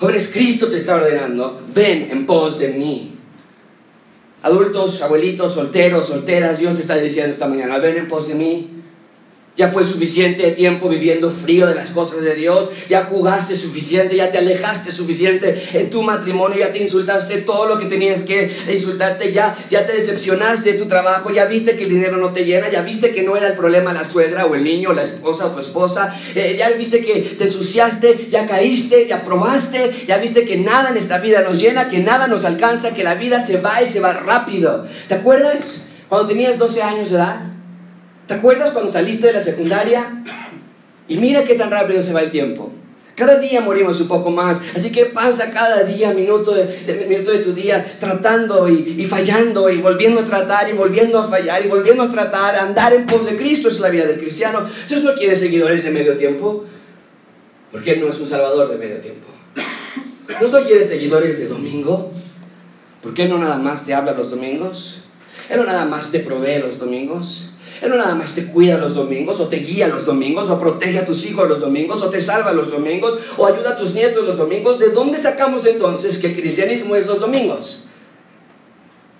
Jóvenes, 0.00 0.30
Cristo 0.32 0.68
te 0.68 0.76
está 0.76 0.96
ordenando, 0.96 1.62
ven 1.74 2.08
en 2.10 2.26
pos 2.26 2.58
de 2.58 2.68
mí. 2.68 3.18
Adultos, 4.42 5.00
abuelitos, 5.00 5.54
solteros, 5.54 6.06
solteras, 6.06 6.58
Dios 6.58 6.74
te 6.74 6.82
está 6.82 6.96
diciendo 6.96 7.30
esta 7.30 7.46
mañana, 7.46 7.78
ven 7.78 7.96
en 7.96 8.08
pos 8.08 8.28
de 8.28 8.34
mí. 8.34 8.73
Ya 9.56 9.68
fue 9.68 9.84
suficiente 9.84 10.50
tiempo 10.50 10.88
viviendo 10.88 11.30
frío 11.30 11.68
de 11.68 11.76
las 11.76 11.92
cosas 11.92 12.22
de 12.22 12.34
Dios. 12.34 12.70
Ya 12.88 13.04
jugaste 13.04 13.54
suficiente, 13.54 14.16
ya 14.16 14.32
te 14.32 14.38
alejaste 14.38 14.90
suficiente 14.90 15.62
en 15.74 15.90
tu 15.90 16.02
matrimonio, 16.02 16.58
ya 16.58 16.72
te 16.72 16.82
insultaste 16.82 17.38
todo 17.38 17.68
lo 17.68 17.78
que 17.78 17.86
tenías 17.86 18.24
que 18.24 18.50
insultarte, 18.68 19.32
ya, 19.32 19.56
ya 19.70 19.86
te 19.86 19.92
decepcionaste 19.92 20.72
de 20.72 20.78
tu 20.78 20.86
trabajo, 20.86 21.30
ya 21.30 21.44
viste 21.44 21.76
que 21.76 21.84
el 21.84 21.90
dinero 21.90 22.16
no 22.16 22.32
te 22.32 22.44
llena, 22.44 22.68
ya 22.68 22.82
viste 22.82 23.12
que 23.12 23.22
no 23.22 23.36
era 23.36 23.46
el 23.46 23.54
problema 23.54 23.92
la 23.92 24.04
suegra 24.04 24.44
o 24.44 24.56
el 24.56 24.64
niño, 24.64 24.92
la 24.92 25.02
esposa 25.02 25.46
o 25.46 25.50
tu 25.52 25.60
esposa, 25.60 26.12
eh, 26.34 26.56
ya 26.58 26.70
viste 26.70 27.00
que 27.04 27.20
te 27.38 27.44
ensuciaste, 27.44 28.26
ya 28.28 28.48
caíste, 28.48 29.06
ya 29.06 29.22
probaste, 29.22 30.04
ya 30.08 30.18
viste 30.18 30.44
que 30.44 30.56
nada 30.56 30.90
en 30.90 30.96
esta 30.96 31.18
vida 31.18 31.42
nos 31.42 31.60
llena, 31.60 31.88
que 31.88 32.00
nada 32.00 32.26
nos 32.26 32.44
alcanza, 32.44 32.92
que 32.92 33.04
la 33.04 33.14
vida 33.14 33.40
se 33.40 33.60
va 33.60 33.80
y 33.80 33.86
se 33.86 34.00
va 34.00 34.14
rápido. 34.14 34.84
¿Te 35.06 35.14
acuerdas 35.14 35.84
cuando 36.08 36.26
tenías 36.26 36.58
12 36.58 36.82
años 36.82 37.10
de 37.10 37.16
edad? 37.18 37.53
¿Te 38.26 38.34
acuerdas 38.34 38.70
cuando 38.70 38.90
saliste 38.90 39.26
de 39.26 39.34
la 39.34 39.40
secundaria? 39.40 40.22
Y 41.08 41.16
mira 41.18 41.44
qué 41.44 41.54
tan 41.54 41.70
rápido 41.70 42.02
se 42.02 42.12
va 42.12 42.22
el 42.22 42.30
tiempo. 42.30 42.72
Cada 43.14 43.38
día 43.38 43.60
morimos 43.60 44.00
un 44.00 44.08
poco 44.08 44.30
más, 44.32 44.60
así 44.74 44.90
que 44.90 45.06
pasa 45.06 45.52
cada 45.52 45.84
día, 45.84 46.12
minuto 46.12 46.52
de, 46.52 47.06
minuto 47.08 47.30
de 47.30 47.38
tu 47.38 47.52
día, 47.52 47.84
tratando 48.00 48.68
y, 48.68 48.96
y, 48.98 49.04
fallando 49.04 49.70
y 49.70 49.76
volviendo 49.76 50.20
a 50.20 50.24
tratar 50.24 50.68
y 50.68 50.72
volviendo 50.72 51.20
a 51.20 51.28
fallar 51.28 51.64
y 51.64 51.68
volviendo 51.68 52.02
a 52.02 52.10
tratar, 52.10 52.56
andar 52.56 52.92
en 52.92 53.06
pos 53.06 53.26
de 53.26 53.36
Cristo 53.36 53.68
es 53.68 53.78
la 53.78 53.88
vida 53.88 54.04
del 54.06 54.18
cristiano. 54.18 54.68
Dios 54.88 55.04
no 55.04 55.14
quiere 55.14 55.36
seguidores 55.36 55.84
de 55.84 55.92
medio 55.92 56.16
tiempo, 56.16 56.64
porque 57.70 57.92
Él 57.92 58.00
no 58.00 58.08
es 58.08 58.18
un 58.18 58.26
salvador 58.26 58.68
de 58.68 58.78
medio 58.78 58.96
tiempo. 58.96 59.28
Dios 60.40 60.50
no 60.50 60.60
quiere 60.62 60.84
seguidores 60.84 61.38
de 61.38 61.46
domingo, 61.46 62.10
porque 63.00 63.24
Él 63.24 63.28
no 63.28 63.38
nada 63.38 63.58
más 63.58 63.86
te 63.86 63.94
habla 63.94 64.12
los 64.12 64.30
domingos, 64.30 65.02
Él 65.48 65.58
no 65.58 65.64
nada 65.64 65.84
más 65.84 66.10
te 66.10 66.18
provee 66.18 66.58
los 66.58 66.80
domingos. 66.80 67.50
Él 67.84 67.90
no 67.90 67.96
nada 67.96 68.14
más 68.14 68.34
te 68.34 68.46
cuida 68.46 68.78
los 68.78 68.94
domingos, 68.94 69.40
o 69.40 69.48
te 69.48 69.56
guía 69.56 69.88
los 69.88 70.06
domingos, 70.06 70.48
o 70.48 70.58
protege 70.58 70.98
a 70.98 71.04
tus 71.04 71.24
hijos 71.26 71.46
los 71.46 71.60
domingos, 71.60 72.02
o 72.02 72.08
te 72.08 72.20
salva 72.20 72.54
los 72.54 72.70
domingos, 72.70 73.18
o 73.36 73.46
ayuda 73.46 73.70
a 73.70 73.76
tus 73.76 73.92
nietos 73.92 74.24
los 74.24 74.38
domingos. 74.38 74.78
¿De 74.78 74.88
dónde 74.88 75.18
sacamos 75.18 75.66
entonces 75.66 76.16
que 76.16 76.28
el 76.28 76.34
cristianismo 76.34 76.96
es 76.96 77.06
los 77.06 77.20
domingos? 77.20 77.86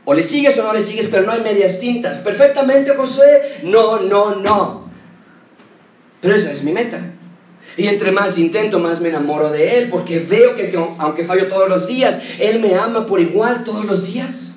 O 0.07 0.15
le 0.15 0.23
sigues 0.23 0.59
o 0.59 0.63
no 0.63 0.73
le 0.73 0.81
sigues, 0.81 1.09
pero 1.09 1.25
no 1.25 1.33
hay 1.33 1.43
medias 1.43 1.79
tintas. 1.79 2.21
Perfectamente, 2.21 2.95
Josué. 2.95 3.61
No, 3.65 4.01
no, 4.01 4.37
no. 4.37 4.89
Pero 6.23 6.35
esa 6.35 6.51
es 6.51 6.65
mi 6.65 6.73
meta. 6.73 7.13
Y 7.77 7.87
entre 7.87 8.13
más 8.13 8.39
intento, 8.39 8.79
más 8.79 9.03
me 9.03 9.11
enamoro 9.11 9.51
de 9.51 9.77
Él, 9.77 9.89
porque 9.91 10.21
veo 10.21 10.57
que, 10.57 10.75
aunque 10.99 11.25
fallo 11.25 11.49
todos 11.49 11.69
los 11.69 11.87
días, 11.87 12.19
Él 12.39 12.61
me 12.61 12.77
ama 12.77 13.05
por 13.05 13.21
igual 13.21 13.63
todos 13.63 13.85
los 13.85 14.07
días. 14.07 14.57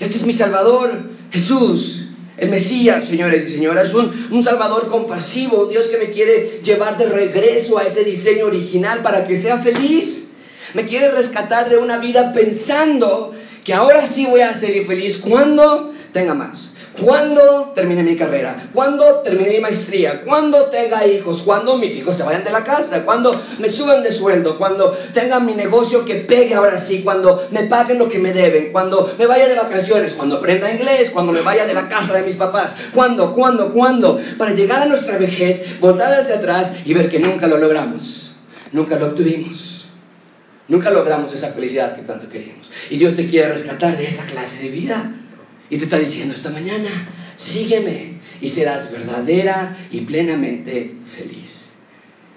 Este 0.00 0.16
es 0.16 0.26
mi 0.26 0.32
Salvador, 0.32 0.90
Jesús. 1.30 2.07
El 2.38 2.50
Mesías, 2.50 3.04
señores 3.04 3.46
y 3.46 3.54
señoras, 3.54 3.92
un, 3.94 4.28
un 4.30 4.42
Salvador 4.44 4.88
compasivo, 4.88 5.66
Dios 5.66 5.88
que 5.88 5.98
me 5.98 6.10
quiere 6.10 6.60
llevar 6.62 6.96
de 6.96 7.06
regreso 7.06 7.78
a 7.78 7.82
ese 7.82 8.04
diseño 8.04 8.46
original 8.46 9.02
para 9.02 9.26
que 9.26 9.34
sea 9.34 9.58
feliz. 9.58 10.28
Me 10.74 10.86
quiere 10.86 11.10
rescatar 11.10 11.68
de 11.68 11.78
una 11.78 11.98
vida 11.98 12.32
pensando 12.32 13.34
que 13.64 13.74
ahora 13.74 14.06
sí 14.06 14.24
voy 14.26 14.42
a 14.42 14.54
ser 14.54 14.84
feliz 14.86 15.18
cuando 15.18 15.92
tenga 16.12 16.32
más. 16.34 16.74
Cuando 17.00 17.72
termine 17.74 18.02
mi 18.02 18.16
carrera, 18.16 18.68
cuando 18.72 19.20
termine 19.20 19.50
mi 19.50 19.60
maestría, 19.60 20.20
cuando 20.20 20.64
tenga 20.64 21.06
hijos, 21.06 21.42
cuando 21.42 21.76
mis 21.76 21.96
hijos 21.96 22.16
se 22.16 22.24
vayan 22.24 22.42
de 22.42 22.50
la 22.50 22.64
casa, 22.64 23.04
cuando 23.04 23.40
me 23.58 23.68
suban 23.68 24.02
de 24.02 24.10
sueldo, 24.10 24.58
cuando 24.58 24.90
tenga 25.14 25.38
mi 25.38 25.54
negocio 25.54 26.04
que 26.04 26.16
pegue 26.16 26.54
ahora 26.54 26.78
sí, 26.78 27.02
cuando 27.02 27.46
me 27.50 27.64
paguen 27.64 27.98
lo 27.98 28.08
que 28.08 28.18
me 28.18 28.32
deben, 28.32 28.72
cuando 28.72 29.14
me 29.18 29.26
vaya 29.26 29.46
de 29.46 29.54
vacaciones, 29.54 30.14
cuando 30.14 30.38
aprenda 30.38 30.72
inglés, 30.72 31.10
cuando 31.10 31.32
me 31.32 31.40
vaya 31.40 31.66
de 31.66 31.74
la 31.74 31.88
casa 31.88 32.14
de 32.14 32.22
mis 32.22 32.36
papás, 32.36 32.76
cuando, 32.92 33.32
cuando, 33.32 33.72
cuando, 33.72 34.20
para 34.36 34.52
llegar 34.52 34.82
a 34.82 34.86
nuestra 34.86 35.18
vejez, 35.18 35.78
voltar 35.80 36.12
hacia 36.12 36.36
atrás 36.36 36.74
y 36.84 36.94
ver 36.94 37.08
que 37.08 37.20
nunca 37.20 37.46
lo 37.46 37.58
logramos, 37.58 38.32
nunca 38.72 38.96
lo 38.96 39.06
obtuvimos. 39.06 39.78
Nunca 40.68 40.90
logramos 40.90 41.32
esa 41.32 41.48
felicidad 41.48 41.96
que 41.96 42.02
tanto 42.02 42.28
queríamos. 42.28 42.70
Y 42.90 42.98
Dios 42.98 43.16
te 43.16 43.26
quiere 43.26 43.48
rescatar 43.48 43.96
de 43.96 44.06
esa 44.06 44.26
clase 44.26 44.64
de 44.64 44.68
vida. 44.68 45.12
Y 45.70 45.76
te 45.76 45.84
está 45.84 45.98
diciendo 45.98 46.34
esta 46.34 46.50
mañana, 46.50 46.88
sígueme 47.36 48.18
y 48.40 48.48
serás 48.48 48.90
verdadera 48.90 49.76
y 49.90 50.02
plenamente 50.02 50.94
feliz. 51.06 51.70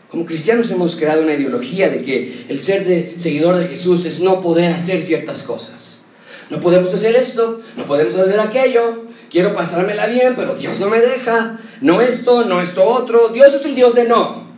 Como 0.09 0.25
cristianos 0.25 0.69
hemos 0.71 0.97
creado 0.97 1.21
una 1.21 1.33
ideología 1.33 1.89
de 1.89 2.03
que 2.03 2.45
el 2.49 2.61
ser 2.63 2.85
de 2.85 3.13
seguidor 3.15 3.55
de 3.55 3.69
Jesús 3.69 4.03
es 4.05 4.19
no 4.19 4.41
poder 4.41 4.73
hacer 4.73 5.01
ciertas 5.01 5.43
cosas. 5.43 6.03
No 6.49 6.59
podemos 6.59 6.93
hacer 6.93 7.15
esto, 7.15 7.61
no 7.77 7.85
podemos 7.85 8.13
hacer 8.15 8.37
aquello, 8.41 9.05
quiero 9.29 9.55
pasármela 9.55 10.07
bien, 10.07 10.35
pero 10.35 10.55
Dios 10.55 10.81
no 10.81 10.89
me 10.89 10.99
deja, 10.99 11.61
no 11.79 12.01
esto, 12.01 12.43
no 12.43 12.61
esto 12.61 12.83
otro, 12.83 13.29
Dios 13.29 13.53
es 13.53 13.63
el 13.63 13.73
Dios 13.73 13.95
de 13.95 14.03
no. 14.03 14.51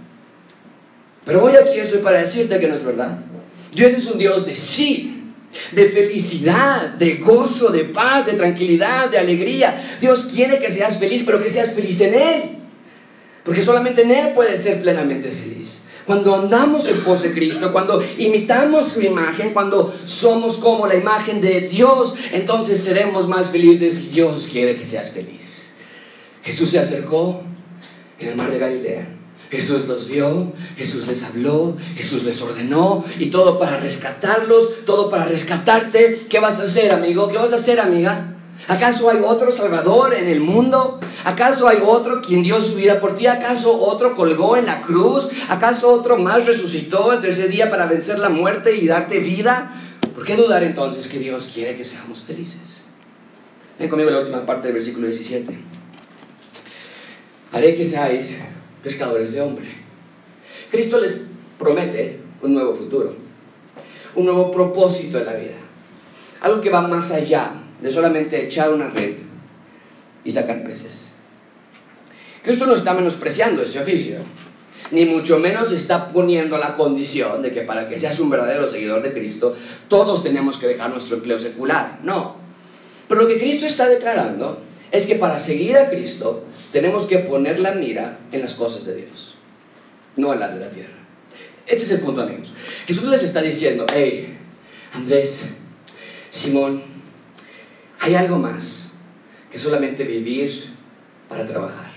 Pero 1.23 1.43
hoy 1.43 1.53
aquí 1.55 1.77
estoy 1.77 1.99
para 1.99 2.19
decirte 2.19 2.59
que 2.59 2.67
no 2.67 2.73
es 2.73 2.83
verdad. 2.83 3.15
Dios 3.71 3.93
es 3.93 4.07
un 4.07 4.17
Dios 4.17 4.47
de 4.47 4.55
sí 4.55 5.12
de 5.71 5.85
felicidad, 5.89 6.89
de 6.89 7.15
gozo, 7.15 7.69
de 7.69 7.85
paz, 7.85 8.25
de 8.25 8.33
tranquilidad, 8.33 9.09
de 9.09 9.17
alegría. 9.17 9.97
Dios 9.99 10.25
quiere 10.25 10.59
que 10.59 10.71
seas 10.71 10.97
feliz, 10.97 11.23
pero 11.23 11.41
que 11.41 11.49
seas 11.49 11.71
feliz 11.71 11.99
en 12.01 12.13
Él. 12.13 12.41
Porque 13.43 13.61
solamente 13.61 14.03
en 14.03 14.11
Él 14.11 14.31
puedes 14.33 14.61
ser 14.61 14.81
plenamente 14.81 15.29
feliz. 15.29 15.83
Cuando 16.05 16.35
andamos 16.35 16.87
en 16.89 16.99
pos 16.99 17.21
de 17.21 17.33
Cristo, 17.33 17.71
cuando 17.71 18.03
imitamos 18.17 18.87
su 18.87 19.01
imagen, 19.01 19.53
cuando 19.53 19.95
somos 20.03 20.57
como 20.57 20.85
la 20.85 20.95
imagen 20.95 21.39
de 21.39 21.61
Dios, 21.61 22.15
entonces 22.33 22.81
seremos 22.81 23.27
más 23.27 23.49
felices 23.49 24.11
Dios 24.11 24.47
quiere 24.51 24.75
que 24.75 24.85
seas 24.85 25.11
feliz. 25.11 25.73
Jesús 26.43 26.71
se 26.71 26.79
acercó 26.79 27.43
en 28.19 28.27
el 28.27 28.35
mar 28.35 28.51
de 28.51 28.59
Galilea. 28.59 29.07
Jesús 29.53 29.85
los 29.85 30.07
vio, 30.07 30.51
Jesús 30.75 31.05
les 31.05 31.21
habló, 31.21 31.77
Jesús 31.95 32.23
les 32.23 32.41
ordenó 32.41 33.05
y 33.19 33.27
todo 33.27 33.59
para 33.59 33.79
rescatarlos, 33.79 34.83
todo 34.83 35.11
para 35.11 35.25
rescatarte. 35.25 36.25
¿Qué 36.27 36.39
vas 36.39 36.59
a 36.59 36.63
hacer, 36.63 36.91
amigo? 36.91 37.27
¿Qué 37.27 37.37
vas 37.37 37.53
a 37.53 37.57
hacer, 37.57 37.79
amiga? 37.79 38.33
¿Acaso 38.67 39.11
hay 39.11 39.19
otro 39.23 39.51
Salvador 39.51 40.15
en 40.15 40.27
el 40.27 40.39
mundo? 40.39 40.99
¿Acaso 41.23 41.67
hay 41.67 41.77
otro 41.85 42.19
quien 42.23 42.41
dio 42.41 42.59
su 42.59 42.73
vida 42.73 42.99
por 42.99 43.15
ti? 43.15 43.27
¿Acaso 43.27 43.79
otro 43.79 44.15
colgó 44.15 44.57
en 44.57 44.65
la 44.65 44.81
cruz? 44.81 45.29
¿Acaso 45.47 45.93
otro 45.93 46.17
más 46.17 46.47
resucitó 46.47 47.13
el 47.13 47.19
tercer 47.19 47.49
día 47.49 47.69
para 47.69 47.85
vencer 47.85 48.17
la 48.17 48.29
muerte 48.29 48.75
y 48.75 48.87
darte 48.87 49.19
vida? 49.19 49.79
¿Por 50.15 50.25
qué 50.25 50.35
dudar 50.35 50.63
entonces 50.63 51.07
que 51.07 51.19
Dios 51.19 51.51
quiere 51.53 51.77
que 51.77 51.83
seamos 51.83 52.21
felices? 52.21 52.85
Ven 53.77 53.87
conmigo 53.87 54.09
la 54.09 54.21
última 54.21 54.47
parte 54.47 54.69
del 54.69 54.73
versículo 54.73 55.05
17. 55.05 55.55
Haré 57.51 57.75
que 57.75 57.85
seáis 57.85 58.39
pescadores 58.83 59.33
de 59.33 59.41
hombre. 59.41 59.67
Cristo 60.69 60.99
les 60.99 61.25
promete 61.57 62.19
un 62.41 62.53
nuevo 62.53 62.73
futuro, 62.75 63.15
un 64.15 64.25
nuevo 64.25 64.51
propósito 64.51 65.17
en 65.19 65.25
la 65.25 65.33
vida, 65.33 65.55
algo 66.41 66.61
que 66.61 66.69
va 66.69 66.81
más 66.81 67.11
allá 67.11 67.53
de 67.81 67.91
solamente 67.91 68.43
echar 68.43 68.73
una 68.73 68.89
red 68.89 69.17
y 70.23 70.31
sacar 70.31 70.63
peces. 70.63 71.11
Cristo 72.43 72.65
no 72.65 72.73
está 72.73 72.93
menospreciando 72.93 73.61
ese 73.61 73.79
oficio, 73.79 74.17
ni 74.91 75.05
mucho 75.05 75.39
menos 75.39 75.71
está 75.71 76.09
poniendo 76.09 76.57
la 76.57 76.75
condición 76.75 77.41
de 77.41 77.51
que 77.51 77.61
para 77.61 77.87
que 77.87 77.97
seas 77.97 78.19
un 78.19 78.29
verdadero 78.29 78.67
seguidor 78.67 79.01
de 79.01 79.13
Cristo, 79.13 79.55
todos 79.87 80.23
tenemos 80.23 80.57
que 80.57 80.67
dejar 80.67 80.89
nuestro 80.89 81.17
empleo 81.17 81.39
secular. 81.39 81.99
No. 82.03 82.35
Pero 83.07 83.21
lo 83.21 83.27
que 83.27 83.39
Cristo 83.39 83.65
está 83.65 83.87
declarando 83.87 84.59
es 84.93 85.07
que 85.07 85.15
para 85.15 85.39
seguir 85.39 85.75
a 85.75 85.89
Cristo 85.89 86.45
tenemos 86.71 87.05
que 87.05 87.17
poner 87.17 87.59
la 87.59 87.71
mira 87.71 88.19
en 88.31 88.41
las 88.41 88.53
cosas 88.53 88.85
de 88.85 88.95
Dios, 88.95 89.33
no 90.15 90.31
en 90.31 90.39
las 90.39 90.53
de 90.53 90.59
la 90.59 90.69
tierra. 90.69 90.93
Este 91.65 91.83
es 91.83 91.91
el 91.91 92.01
punto, 92.01 92.21
amigos. 92.21 92.51
Jesús 92.85 93.05
les 93.05 93.23
está 93.23 93.41
diciendo, 93.41 93.87
hey, 93.91 94.37
Andrés, 94.93 95.49
Simón, 96.29 96.83
hay 97.99 98.13
algo 98.13 98.37
más 98.37 98.91
que 99.51 99.57
solamente 99.57 100.03
vivir 100.03 100.75
para 101.27 101.47
trabajar. 101.47 101.91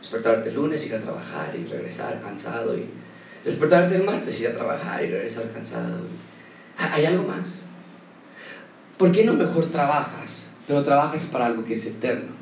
Despertarte 0.00 0.50
el 0.50 0.54
lunes, 0.54 0.86
ir 0.86 0.94
a 0.94 1.00
trabajar 1.00 1.52
y 1.56 1.64
regresar 1.64 2.20
cansado. 2.20 2.76
Y 2.76 2.88
despertarte 3.44 3.96
el 3.96 4.04
martes, 4.04 4.40
ir 4.40 4.46
a 4.46 4.54
trabajar 4.54 5.04
y 5.04 5.08
regresar 5.08 5.50
cansado. 5.50 6.02
Hay 6.76 7.04
algo 7.06 7.24
más. 7.24 7.64
¿Por 8.96 9.10
qué 9.10 9.24
no 9.24 9.32
mejor 9.32 9.68
trabajas, 9.68 10.47
pero 10.68 10.84
trabajas 10.84 11.26
para 11.26 11.46
algo 11.46 11.64
que 11.64 11.74
es 11.74 11.84
eterno? 11.86 12.36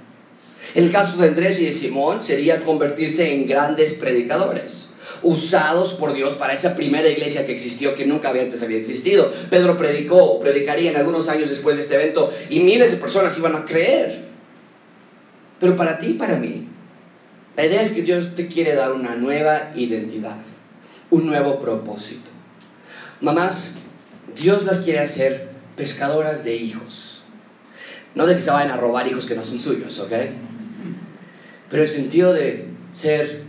El 0.74 0.92
caso 0.92 1.16
de 1.16 1.28
Andrés 1.28 1.58
y 1.60 1.64
de 1.64 1.72
Simón 1.72 2.22
sería 2.22 2.62
convertirse 2.62 3.32
en 3.32 3.46
grandes 3.46 3.94
predicadores 3.94 4.86
usados 5.22 5.94
por 5.94 6.12
Dios 6.12 6.34
para 6.34 6.52
esa 6.52 6.76
primera 6.76 7.08
iglesia 7.08 7.46
que 7.46 7.52
existió, 7.52 7.94
que 7.94 8.06
nunca 8.06 8.30
antes 8.30 8.62
había 8.62 8.78
existido. 8.78 9.32
Pedro 9.50 9.76
predicó 9.76 10.38
predicaría 10.40 10.90
en 10.90 10.96
algunos 10.96 11.28
años 11.28 11.48
después 11.48 11.76
de 11.76 11.82
este 11.82 11.94
evento 11.94 12.30
y 12.50 12.60
miles 12.60 12.90
de 12.90 12.96
personas 12.98 13.38
iban 13.38 13.56
a 13.56 13.64
creer. 13.64 14.26
Pero 15.58 15.76
para 15.76 15.98
ti 15.98 16.08
y 16.08 16.12
para 16.14 16.36
mí, 16.36 16.68
la 17.56 17.66
idea 17.66 17.80
es 17.80 17.90
que 17.90 18.02
Dios 18.02 18.34
te 18.34 18.46
quiere 18.46 18.74
dar 18.74 18.92
una 18.92 19.16
nueva 19.16 19.72
identidad, 19.74 20.36
un 21.10 21.26
nuevo 21.26 21.58
propósito. 21.58 22.30
Mamás, 23.20 23.76
Dios 24.34 24.64
las 24.64 24.80
quiere 24.80 25.00
hacer 25.00 25.48
pescadoras 25.76 26.44
de 26.44 26.56
hijos. 26.56 27.05
No 28.16 28.26
de 28.26 28.34
que 28.34 28.40
se 28.40 28.50
vayan 28.50 28.72
a 28.72 28.78
robar 28.78 29.06
hijos 29.06 29.26
que 29.26 29.34
no 29.34 29.44
son 29.44 29.60
suyos, 29.60 29.98
¿ok? 30.00 30.12
Pero 31.68 31.82
el 31.82 31.88
sentido 31.88 32.32
de 32.32 32.64
ser 32.90 33.42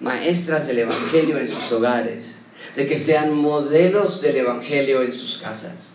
maestras 0.00 0.66
del 0.66 0.78
Evangelio 0.78 1.38
en 1.38 1.46
sus 1.46 1.70
hogares, 1.72 2.38
de 2.74 2.86
que 2.86 2.98
sean 2.98 3.34
modelos 3.34 4.22
del 4.22 4.36
Evangelio 4.36 5.02
en 5.02 5.12
sus 5.12 5.36
casas. 5.36 5.92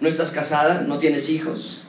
¿No 0.00 0.08
estás 0.08 0.30
casada? 0.30 0.80
¿No 0.80 0.98
tienes 0.98 1.28
hijos? 1.28 1.82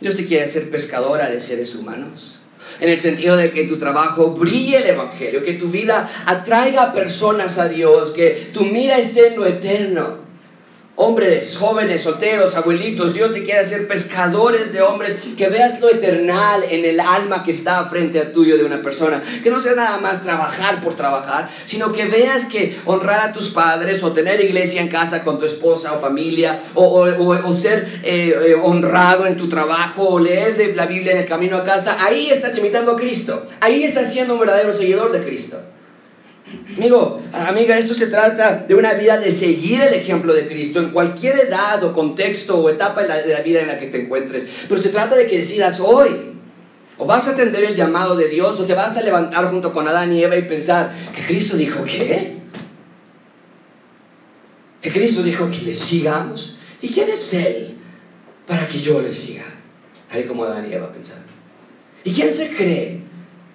Dios 0.00 0.16
te 0.16 0.26
quiere 0.26 0.44
hacer 0.44 0.70
pescadora 0.70 1.28
de 1.28 1.42
seres 1.42 1.74
humanos. 1.74 2.38
En 2.80 2.88
el 2.88 2.98
sentido 2.98 3.36
de 3.36 3.50
que 3.50 3.64
tu 3.64 3.78
trabajo 3.78 4.30
brille 4.30 4.78
el 4.78 4.86
Evangelio, 4.86 5.44
que 5.44 5.54
tu 5.54 5.68
vida 5.68 6.08
atraiga 6.24 6.94
personas 6.94 7.58
a 7.58 7.68
Dios, 7.68 8.12
que 8.12 8.50
tu 8.54 8.64
mira 8.64 8.96
esté 8.96 9.28
en 9.28 9.36
lo 9.36 9.46
eterno 9.46 10.27
hombres, 11.00 11.56
jóvenes, 11.56 12.02
solteros, 12.02 12.56
abuelitos, 12.56 13.14
Dios 13.14 13.32
te 13.32 13.44
quiere 13.44 13.60
hacer 13.60 13.86
pescadores 13.86 14.72
de 14.72 14.82
hombres, 14.82 15.16
que 15.36 15.48
veas 15.48 15.80
lo 15.80 15.88
eternal 15.90 16.64
en 16.68 16.84
el 16.84 16.98
alma 16.98 17.44
que 17.44 17.52
está 17.52 17.84
frente 17.84 18.18
a 18.18 18.32
tuyo 18.32 18.56
de 18.56 18.64
una 18.64 18.82
persona, 18.82 19.22
que 19.42 19.48
no 19.48 19.60
sea 19.60 19.76
nada 19.76 19.98
más 19.98 20.24
trabajar 20.24 20.82
por 20.82 20.96
trabajar, 20.96 21.48
sino 21.66 21.92
que 21.92 22.06
veas 22.06 22.46
que 22.46 22.80
honrar 22.84 23.20
a 23.20 23.32
tus 23.32 23.50
padres 23.50 24.02
o 24.02 24.12
tener 24.12 24.40
iglesia 24.40 24.82
en 24.82 24.88
casa 24.88 25.22
con 25.22 25.38
tu 25.38 25.44
esposa 25.44 25.92
o 25.92 26.00
familia, 26.00 26.62
o, 26.74 27.54
ser 27.54 28.00
eh, 28.02 28.34
eh, 28.48 28.54
honrado 28.60 29.26
en 29.26 29.36
tu 29.36 29.48
trabajo, 29.48 30.08
o 30.08 30.18
leer 30.18 30.56
de 30.56 30.74
la 30.74 30.86
Biblia 30.86 31.12
en 31.12 31.18
el 31.18 31.26
camino 31.26 31.58
a 31.58 31.64
casa, 31.64 31.96
ahí 32.00 32.28
estás 32.28 32.58
imitando 32.58 32.92
a 32.92 32.96
Cristo, 32.96 33.46
ahí 33.60 33.84
estás 33.84 34.12
siendo 34.12 34.34
un 34.34 34.40
verdadero 34.40 34.72
seguidor 34.72 35.12
de 35.12 35.22
Cristo. 35.22 35.60
Amigo, 36.76 37.20
amiga, 37.32 37.76
esto 37.76 37.92
se 37.92 38.06
trata 38.06 38.64
de 38.68 38.74
una 38.74 38.94
vida 38.94 39.18
de 39.18 39.30
seguir 39.30 39.80
el 39.80 39.94
ejemplo 39.94 40.32
de 40.32 40.46
Cristo 40.46 40.78
en 40.78 40.90
cualquier 40.90 41.40
edad 41.40 41.82
o 41.82 41.92
contexto 41.92 42.58
o 42.58 42.70
etapa 42.70 43.02
de 43.02 43.08
la, 43.08 43.40
vida 43.40 43.60
en 43.62 43.66
la 43.66 43.78
que 43.78 43.88
te 43.88 44.02
encuentres. 44.02 44.46
Pero 44.68 44.80
se 44.80 44.88
trata 44.90 45.16
de 45.16 45.26
que 45.26 45.38
decidas 45.38 45.80
hoy, 45.80 46.10
o 46.96 47.04
vas 47.04 47.26
a 47.26 47.32
atender 47.32 47.64
el 47.64 47.74
llamado 47.74 48.16
de 48.16 48.28
Dios, 48.28 48.60
o 48.60 48.64
te 48.64 48.74
vas 48.74 48.96
a 48.96 49.02
levantar 49.02 49.50
junto 49.50 49.72
con 49.72 49.88
Adán 49.88 50.12
y 50.12 50.22
Eva 50.22 50.36
y 50.36 50.42
pensar 50.42 50.94
que 51.14 51.22
Cristo 51.22 51.56
dijo 51.56 51.84
qué? 51.84 52.36
Que 54.80 54.92
Cristo 54.92 55.22
dijo 55.22 55.50
que 55.50 55.62
le 55.62 55.74
sigamos. 55.74 56.58
¿Y 56.80 56.88
quién 56.88 57.10
es 57.10 57.34
Él 57.34 57.76
para 58.46 58.68
que 58.68 58.78
yo 58.78 59.00
le 59.02 59.12
siga? 59.12 59.44
Ahí 60.10 60.24
como 60.24 60.44
Adán 60.44 60.70
y 60.70 60.74
Eva 60.74 60.92
pensaron. 60.92 61.24
¿Y 62.04 62.12
quién 62.12 62.32
se 62.32 62.54
cree 62.54 63.00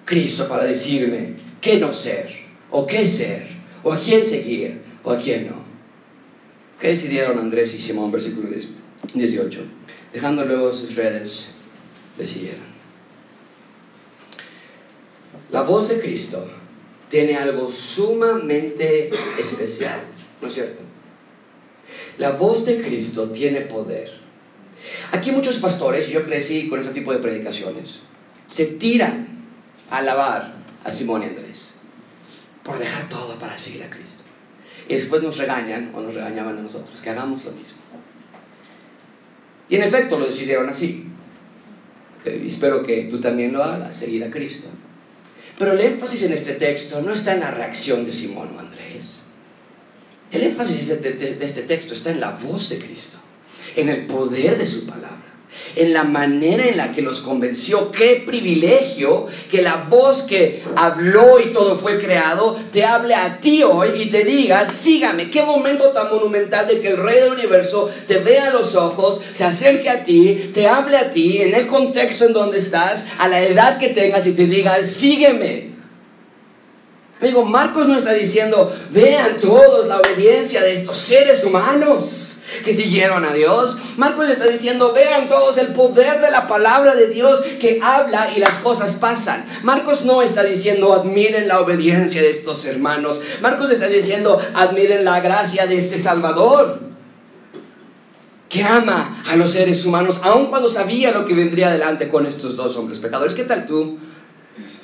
Cristo 0.04 0.46
para 0.46 0.64
decirme 0.64 1.36
qué 1.60 1.78
no 1.78 1.90
ser? 1.92 2.43
O 2.76 2.88
qué 2.88 3.06
ser, 3.06 3.46
o 3.84 3.92
a 3.92 4.00
quién 4.00 4.26
seguir, 4.26 4.82
o 5.04 5.12
a 5.12 5.18
quién 5.18 5.46
no. 5.46 5.62
¿Qué 6.80 6.88
decidieron 6.88 7.38
Andrés 7.38 7.72
y 7.72 7.80
Simón? 7.80 8.10
Versículo 8.10 8.48
18. 9.14 9.60
Dejando 10.12 10.44
luego 10.44 10.74
sus 10.74 10.96
redes, 10.96 11.52
le 12.18 12.26
siguieron. 12.26 12.74
La 15.52 15.62
voz 15.62 15.88
de 15.88 16.00
Cristo 16.00 16.50
tiene 17.08 17.36
algo 17.36 17.70
sumamente 17.70 19.08
especial, 19.38 20.00
¿no 20.42 20.48
es 20.48 20.54
cierto? 20.54 20.80
La 22.18 22.32
voz 22.32 22.66
de 22.66 22.82
Cristo 22.82 23.30
tiene 23.30 23.60
poder. 23.60 24.10
Aquí 25.12 25.30
muchos 25.30 25.58
pastores, 25.58 26.08
yo 26.08 26.24
crecí 26.24 26.68
con 26.68 26.80
ese 26.80 26.90
tipo 26.90 27.12
de 27.12 27.20
predicaciones, 27.20 28.00
se 28.50 28.66
tiran 28.66 29.44
a 29.90 29.98
alabar 29.98 30.56
a 30.82 30.90
Simón 30.90 31.22
y 31.22 31.26
Andrés 31.26 31.73
por 32.64 32.78
dejar 32.78 33.08
todo 33.08 33.38
para 33.38 33.58
seguir 33.58 33.82
a 33.84 33.90
Cristo. 33.90 34.22
Y 34.88 34.94
después 34.94 35.22
nos 35.22 35.36
regañan 35.38 35.92
o 35.94 36.00
nos 36.00 36.14
regañaban 36.14 36.58
a 36.58 36.62
nosotros 36.62 37.00
que 37.00 37.10
hagamos 37.10 37.44
lo 37.44 37.52
mismo. 37.52 37.78
Y 39.68 39.76
en 39.76 39.82
efecto 39.82 40.18
lo 40.18 40.26
decidieron 40.26 40.68
así. 40.68 41.06
Y 42.24 42.48
espero 42.48 42.82
que 42.82 43.04
tú 43.04 43.20
también 43.20 43.52
lo 43.52 43.62
hagas, 43.62 43.94
seguir 43.94 44.24
a 44.24 44.30
Cristo. 44.30 44.68
Pero 45.58 45.72
el 45.72 45.80
énfasis 45.80 46.22
en 46.24 46.32
este 46.32 46.54
texto 46.54 47.00
no 47.02 47.12
está 47.12 47.34
en 47.34 47.40
la 47.40 47.50
reacción 47.50 48.04
de 48.04 48.12
Simón 48.12 48.56
o 48.56 48.58
Andrés. 48.58 49.24
El 50.32 50.42
énfasis 50.42 50.88
de 50.88 50.94
este, 50.94 51.12
de 51.34 51.44
este 51.44 51.62
texto 51.62 51.94
está 51.94 52.10
en 52.10 52.20
la 52.20 52.30
voz 52.30 52.68
de 52.70 52.78
Cristo, 52.78 53.18
en 53.76 53.88
el 53.88 54.06
poder 54.06 54.58
de 54.58 54.66
su 54.66 54.84
palabra 54.84 55.13
en 55.76 55.92
la 55.92 56.04
manera 56.04 56.66
en 56.66 56.76
la 56.76 56.92
que 56.92 57.02
los 57.02 57.20
convenció. 57.20 57.90
Qué 57.90 58.22
privilegio 58.26 59.26
que 59.50 59.62
la 59.62 59.86
voz 59.88 60.22
que 60.22 60.62
habló 60.76 61.40
y 61.40 61.52
todo 61.52 61.76
fue 61.76 61.98
creado 61.98 62.56
te 62.72 62.84
hable 62.84 63.14
a 63.14 63.40
ti 63.40 63.62
hoy 63.62 64.02
y 64.02 64.06
te 64.06 64.24
diga, 64.24 64.66
sígame. 64.66 65.30
Qué 65.30 65.42
momento 65.42 65.90
tan 65.90 66.10
monumental 66.10 66.66
de 66.66 66.80
que 66.80 66.88
el 66.88 66.96
Rey 66.96 67.20
del 67.20 67.32
Universo 67.32 67.90
te 68.06 68.18
vea 68.18 68.48
a 68.48 68.50
los 68.50 68.74
ojos, 68.74 69.20
se 69.32 69.44
acerque 69.44 69.90
a 69.90 70.04
ti, 70.04 70.50
te 70.54 70.66
hable 70.66 70.96
a 70.96 71.10
ti 71.10 71.42
en 71.42 71.54
el 71.54 71.66
contexto 71.66 72.26
en 72.26 72.32
donde 72.32 72.58
estás, 72.58 73.06
a 73.18 73.28
la 73.28 73.42
edad 73.42 73.78
que 73.78 73.88
tengas 73.88 74.26
y 74.26 74.32
te 74.32 74.46
diga, 74.46 74.82
sígueme. 74.82 75.74
Amigo, 77.20 77.44
Marcos 77.44 77.88
no 77.88 77.96
está 77.96 78.12
diciendo, 78.12 78.74
vean 78.90 79.38
todos 79.40 79.86
la 79.86 79.98
obediencia 79.98 80.62
de 80.62 80.74
estos 80.74 80.98
seres 80.98 81.42
humanos 81.44 82.23
que 82.64 82.72
siguieron 82.72 83.24
a 83.24 83.32
Dios. 83.32 83.78
Marcos 83.96 84.28
está 84.28 84.46
diciendo, 84.46 84.92
vean 84.92 85.28
todos 85.28 85.58
el 85.58 85.68
poder 85.68 86.20
de 86.20 86.30
la 86.30 86.46
palabra 86.46 86.94
de 86.94 87.08
Dios 87.08 87.40
que 87.60 87.80
habla 87.82 88.32
y 88.34 88.40
las 88.40 88.58
cosas 88.60 88.94
pasan. 88.94 89.44
Marcos 89.62 90.04
no 90.04 90.22
está 90.22 90.42
diciendo, 90.42 90.92
admiren 90.92 91.48
la 91.48 91.60
obediencia 91.60 92.22
de 92.22 92.30
estos 92.30 92.64
hermanos. 92.64 93.20
Marcos 93.40 93.70
está 93.70 93.86
diciendo, 93.86 94.38
admiren 94.54 95.04
la 95.04 95.20
gracia 95.20 95.66
de 95.66 95.76
este 95.78 95.98
Salvador 95.98 96.80
que 98.48 98.62
ama 98.62 99.22
a 99.26 99.34
los 99.34 99.50
seres 99.50 99.84
humanos, 99.84 100.20
aun 100.22 100.46
cuando 100.46 100.68
sabía 100.68 101.10
lo 101.10 101.26
que 101.26 101.34
vendría 101.34 101.68
adelante 101.68 102.08
con 102.08 102.24
estos 102.24 102.54
dos 102.54 102.76
hombres 102.76 103.00
pecadores. 103.00 103.34
¿Qué 103.34 103.44
tal 103.44 103.66
tú? 103.66 103.98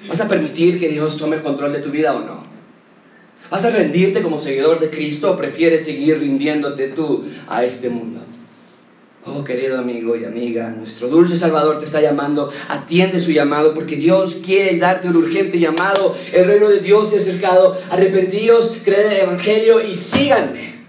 ¿Vas 0.09 0.21
a 0.21 0.29
permitir 0.29 0.81
que 0.81 0.89
Dios 0.89 1.17
tome 1.17 1.37
el 1.37 1.43
control 1.43 1.73
de 1.73 1.79
tu 1.79 1.91
vida 1.91 2.13
o 2.15 2.21
no? 2.21 2.50
¿Vas 3.51 3.65
a 3.65 3.71
rendirte 3.71 4.23
como 4.23 4.39
seguidor 4.39 4.79
de 4.79 4.91
Cristo 4.91 5.33
o 5.33 5.37
prefieres 5.37 5.85
seguir 5.85 6.21
rindiéndote 6.21 6.89
tú 6.89 7.25
a 7.49 7.65
este 7.65 7.91
mundo? 7.91 8.21
Oh, 9.27 9.45
querido 9.45 9.79
amigo 9.79 10.17
y 10.17 10.25
amiga, 10.25 10.71
nuestro 10.71 11.09
dulce 11.09 11.37
Salvador 11.37 11.79
te 11.79 11.85
está 11.85 12.01
llamando, 12.01 12.51
atiende 12.69 13.19
su 13.19 13.33
llamado 13.33 13.75
porque 13.75 13.97
Dios 13.97 14.37
quiere 14.37 14.79
darte 14.79 15.09
un 15.09 15.17
urgente 15.17 15.59
llamado. 15.59 16.17
El 16.33 16.47
reino 16.47 16.69
de 16.69 16.81
Dios 16.81 17.11
se 17.11 17.17
ha 17.17 17.19
acercado. 17.19 17.77
Arrepentíos, 17.91 18.73
creen 18.85 19.07
en 19.07 19.13
el 19.13 19.21
Evangelio 19.23 19.85
y 19.85 19.95
síganme 19.95 20.81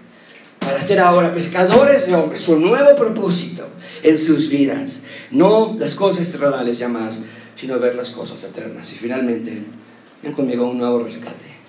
para 0.58 0.80
ser 0.80 1.00
ahora 1.00 1.34
pescadores 1.34 2.06
de 2.06 2.14
hombres, 2.14 2.40
su 2.40 2.58
nuevo 2.58 2.96
propósito 2.96 3.66
en 4.02 4.16
sus 4.16 4.48
vidas. 4.48 5.04
No 5.30 5.76
las 5.78 5.94
cosas 5.94 6.30
terrenales 6.30 6.78
ya 6.78 6.88
más, 6.88 7.18
sino 7.56 7.78
ver 7.80 7.96
las 7.96 8.10
cosas 8.10 8.42
eternas. 8.44 8.90
Y 8.92 8.94
finalmente, 8.94 9.62
ven 10.22 10.32
conmigo 10.32 10.70
un 10.70 10.78
nuevo 10.78 11.02
rescate. 11.02 11.61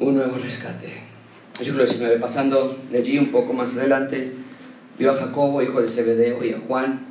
Un 0.00 0.14
nuevo 0.14 0.36
rescate. 0.38 0.92
Versículo 1.56 1.84
19, 1.84 2.18
pasando 2.18 2.78
de 2.90 2.98
allí 2.98 3.18
un 3.18 3.30
poco 3.30 3.52
más 3.52 3.76
adelante 3.76 4.32
Vio 4.98 5.12
a 5.12 5.14
Jacobo, 5.14 5.62
hijo 5.62 5.80
de 5.80 5.88
Zebedeo, 5.88 6.44
y 6.44 6.52
a 6.52 6.58
Juan, 6.58 7.06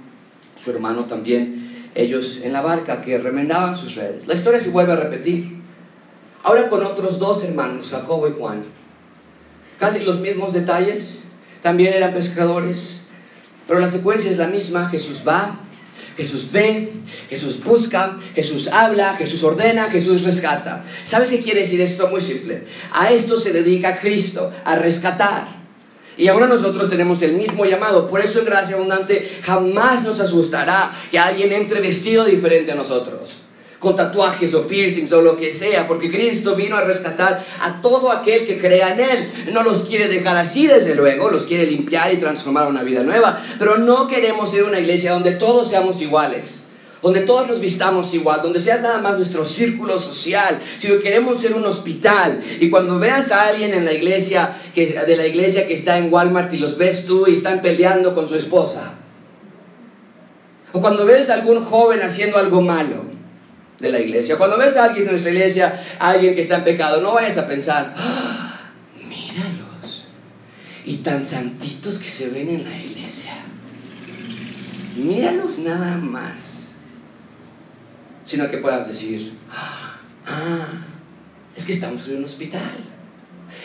su 0.59 0.71
hermano 0.71 1.05
también, 1.05 1.71
ellos 1.95 2.41
en 2.43 2.51
la 2.51 2.61
barca 2.61 3.01
que 3.01 3.17
remendaban 3.17 3.77
sus 3.77 3.95
redes. 3.95 4.27
La 4.27 4.33
historia 4.33 4.59
se 4.59 4.71
vuelve 4.71 4.91
a 4.91 4.97
repetir. 4.97 5.57
Ahora 6.43 6.67
con 6.67 6.85
otros 6.85 7.17
dos 7.17 7.43
hermanos, 7.43 7.89
Jacobo 7.89 8.27
y 8.27 8.33
Juan. 8.37 8.63
Casi 9.79 10.03
los 10.03 10.19
mismos 10.19 10.53
detalles. 10.53 11.23
También 11.61 11.93
eran 11.93 12.13
pescadores. 12.13 13.07
Pero 13.67 13.79
la 13.79 13.89
secuencia 13.89 14.29
es 14.29 14.37
la 14.37 14.47
misma. 14.47 14.89
Jesús 14.89 15.23
va, 15.25 15.59
Jesús 16.17 16.51
ve, 16.51 16.93
Jesús 17.29 17.63
busca, 17.63 18.17
Jesús 18.33 18.67
habla, 18.67 19.15
Jesús 19.15 19.43
ordena, 19.43 19.89
Jesús 19.91 20.23
rescata. 20.23 20.83
¿Sabes 21.05 21.29
qué 21.29 21.41
quiere 21.41 21.61
decir 21.61 21.79
esto? 21.79 22.07
Muy 22.07 22.21
simple. 22.21 22.63
A 22.91 23.11
esto 23.11 23.37
se 23.37 23.53
dedica 23.53 23.99
Cristo, 23.99 24.51
a 24.65 24.75
rescatar. 24.75 25.57
Y 26.17 26.27
ahora 26.27 26.47
nosotros 26.47 26.89
tenemos 26.89 27.21
el 27.21 27.33
mismo 27.33 27.65
llamado. 27.65 28.09
Por 28.09 28.21
eso 28.21 28.39
en 28.39 28.45
gracia 28.45 28.75
abundante 28.75 29.39
jamás 29.43 30.03
nos 30.03 30.19
asustará 30.19 30.91
que 31.11 31.19
alguien 31.19 31.53
entre 31.53 31.79
vestido 31.79 32.25
diferente 32.25 32.71
a 32.71 32.75
nosotros. 32.75 33.46
Con 33.79 33.95
tatuajes 33.95 34.53
o 34.53 34.67
piercings 34.67 35.11
o 35.13 35.21
lo 35.21 35.37
que 35.37 35.53
sea. 35.53 35.87
Porque 35.87 36.09
Cristo 36.09 36.55
vino 36.55 36.75
a 36.75 36.81
rescatar 36.81 37.43
a 37.61 37.81
todo 37.81 38.11
aquel 38.11 38.45
que 38.45 38.57
crea 38.59 38.93
en 38.93 38.99
Él. 38.99 39.31
No 39.53 39.63
los 39.63 39.83
quiere 39.83 40.07
dejar 40.07 40.37
así 40.37 40.67
desde 40.67 40.95
luego. 40.95 41.29
Los 41.29 41.45
quiere 41.45 41.65
limpiar 41.65 42.13
y 42.13 42.17
transformar 42.17 42.65
a 42.65 42.69
una 42.69 42.83
vida 42.83 43.03
nueva. 43.03 43.39
Pero 43.59 43.77
no 43.77 44.07
queremos 44.07 44.51
ser 44.51 44.63
una 44.63 44.79
iglesia 44.79 45.11
donde 45.13 45.31
todos 45.31 45.69
seamos 45.69 46.01
iguales 46.01 46.67
donde 47.01 47.21
todos 47.21 47.47
nos 47.47 47.59
vistamos 47.59 48.13
igual, 48.13 48.41
donde 48.41 48.59
seas 48.59 48.81
nada 48.81 48.99
más 48.99 49.15
nuestro 49.15 49.45
círculo 49.45 49.97
social, 49.99 50.59
si 50.77 50.87
queremos 50.99 51.41
ser 51.41 51.53
un 51.53 51.65
hospital 51.65 52.43
y 52.59 52.69
cuando 52.69 52.99
veas 52.99 53.31
a 53.31 53.47
alguien 53.47 53.73
en 53.73 53.85
la 53.85 53.93
iglesia, 53.93 54.57
que, 54.73 54.99
de 55.05 55.17
la 55.17 55.27
iglesia 55.27 55.67
que 55.67 55.73
está 55.73 55.97
en 55.97 56.11
Walmart 56.11 56.51
y 56.53 56.57
los 56.57 56.77
ves 56.77 57.05
tú 57.05 57.25
y 57.27 57.33
están 57.33 57.61
peleando 57.61 58.13
con 58.13 58.27
su 58.27 58.35
esposa, 58.35 58.93
o 60.73 60.81
cuando 60.81 61.05
ves 61.05 61.29
a 61.29 61.35
algún 61.35 61.63
joven 61.63 62.01
haciendo 62.01 62.37
algo 62.37 62.61
malo 62.61 63.16
de 63.79 63.89
la 63.89 63.99
iglesia, 63.99 64.37
cuando 64.37 64.57
ves 64.57 64.75
a 64.77 64.85
alguien 64.85 65.05
de 65.05 65.11
nuestra 65.11 65.31
iglesia, 65.31 65.83
alguien 65.99 66.33
que 66.35 66.41
está 66.41 66.57
en 66.57 66.63
pecado, 66.63 67.01
no 67.01 67.13
vayas 67.13 67.37
a 67.37 67.47
pensar, 67.47 67.93
¡Ah, 67.95 68.71
míralos, 69.07 70.07
y 70.85 70.97
tan 70.97 71.23
santitos 71.23 71.99
que 71.99 72.09
se 72.09 72.29
ven 72.29 72.49
en 72.49 72.63
la 72.63 72.75
iglesia, 72.75 73.33
míralos 74.95 75.59
nada 75.59 75.97
más 75.97 76.57
sino 78.27 78.49
que 78.49 78.57
puedas 78.57 78.87
decir, 78.87 79.33
ah, 79.49 80.73
es 81.55 81.65
que 81.65 81.73
estamos 81.73 82.07
en 82.07 82.17
un 82.17 82.25
hospital. 82.25 82.61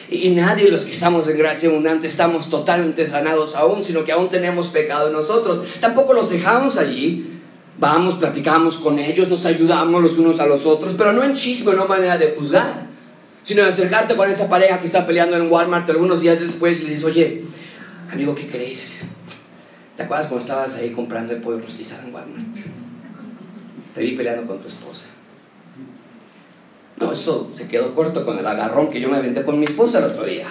Y, 0.08 0.30
nadie 0.30 0.66
de 0.66 0.70
los 0.70 0.84
que 0.84 0.92
estamos 0.92 1.26
en 1.26 1.36
gracia 1.36 1.68
abundante 1.68 2.06
estamos 2.06 2.48
totalmente 2.48 3.04
sanados 3.06 3.56
aún, 3.56 3.82
sino 3.82 4.04
que 4.04 4.12
aún 4.12 4.30
tenemos 4.30 4.68
pecado 4.68 5.08
en 5.08 5.14
nosotros. 5.14 5.66
Tampoco 5.80 6.12
los 6.12 6.30
dejamos 6.30 6.78
allí. 6.78 7.40
Vamos, 7.82 8.14
platicamos 8.14 8.76
con 8.76 9.00
ellos, 9.00 9.28
nos 9.28 9.44
ayudamos 9.44 10.00
los 10.00 10.16
unos 10.16 10.38
a 10.38 10.46
los 10.46 10.66
otros, 10.66 10.94
pero 10.96 11.12
no 11.12 11.24
en 11.24 11.34
chisme, 11.34 11.74
no 11.74 11.88
manera 11.88 12.16
de 12.16 12.32
juzgar, 12.38 12.86
sino 13.42 13.64
de 13.64 13.70
acercarte 13.70 14.14
con 14.14 14.30
esa 14.30 14.48
pareja 14.48 14.78
que 14.78 14.86
está 14.86 15.04
peleando 15.04 15.36
en 15.36 15.50
Walmart 15.50 15.90
algunos 15.90 16.20
días 16.20 16.38
después 16.38 16.78
y 16.78 16.84
le 16.84 16.90
dices, 16.90 17.04
oye, 17.04 17.42
amigo, 18.12 18.36
¿qué 18.36 18.46
crees? 18.46 19.00
¿Te 19.96 20.04
acuerdas 20.04 20.28
cuando 20.28 20.44
estabas 20.44 20.76
ahí 20.76 20.92
comprando 20.92 21.32
el 21.32 21.42
pollo 21.42 21.58
rostizado 21.58 22.06
en 22.06 22.14
Walmart? 22.14 22.56
te 23.96 24.00
vi 24.00 24.12
peleando 24.12 24.46
con 24.46 24.60
tu 24.60 24.68
esposa. 24.68 25.06
No, 27.00 27.12
eso 27.12 27.50
se 27.56 27.66
quedó 27.66 27.92
corto 27.96 28.24
con 28.24 28.38
el 28.38 28.46
agarrón 28.46 28.90
que 28.90 29.00
yo 29.00 29.08
me 29.08 29.16
aventé 29.16 29.42
con 29.42 29.58
mi 29.58 29.64
esposa 29.64 29.98
el 29.98 30.04
otro 30.04 30.24
día. 30.24 30.46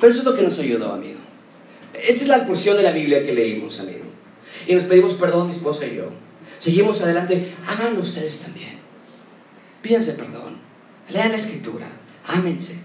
Pero 0.00 0.10
eso 0.10 0.20
es 0.20 0.24
lo 0.24 0.34
que 0.34 0.40
nos 0.40 0.58
ayudó, 0.58 0.94
amigo. 0.94 1.20
Esa 1.92 2.22
es 2.22 2.28
la 2.28 2.46
porción 2.46 2.78
de 2.78 2.82
la 2.82 2.92
Biblia 2.92 3.22
que 3.22 3.34
leímos, 3.34 3.78
amigo. 3.78 4.01
Y 4.66 4.74
nos 4.74 4.84
pedimos 4.84 5.14
perdón, 5.14 5.48
mi 5.48 5.52
esposa 5.52 5.86
y 5.86 5.96
yo. 5.96 6.10
Seguimos 6.58 7.00
adelante. 7.00 7.54
Háganlo 7.66 8.00
ustedes 8.00 8.38
también. 8.38 8.78
Pídanse 9.82 10.12
perdón. 10.12 10.58
Lean 11.08 11.30
la 11.30 11.36
escritura. 11.36 11.86
Ámense. 12.26 12.80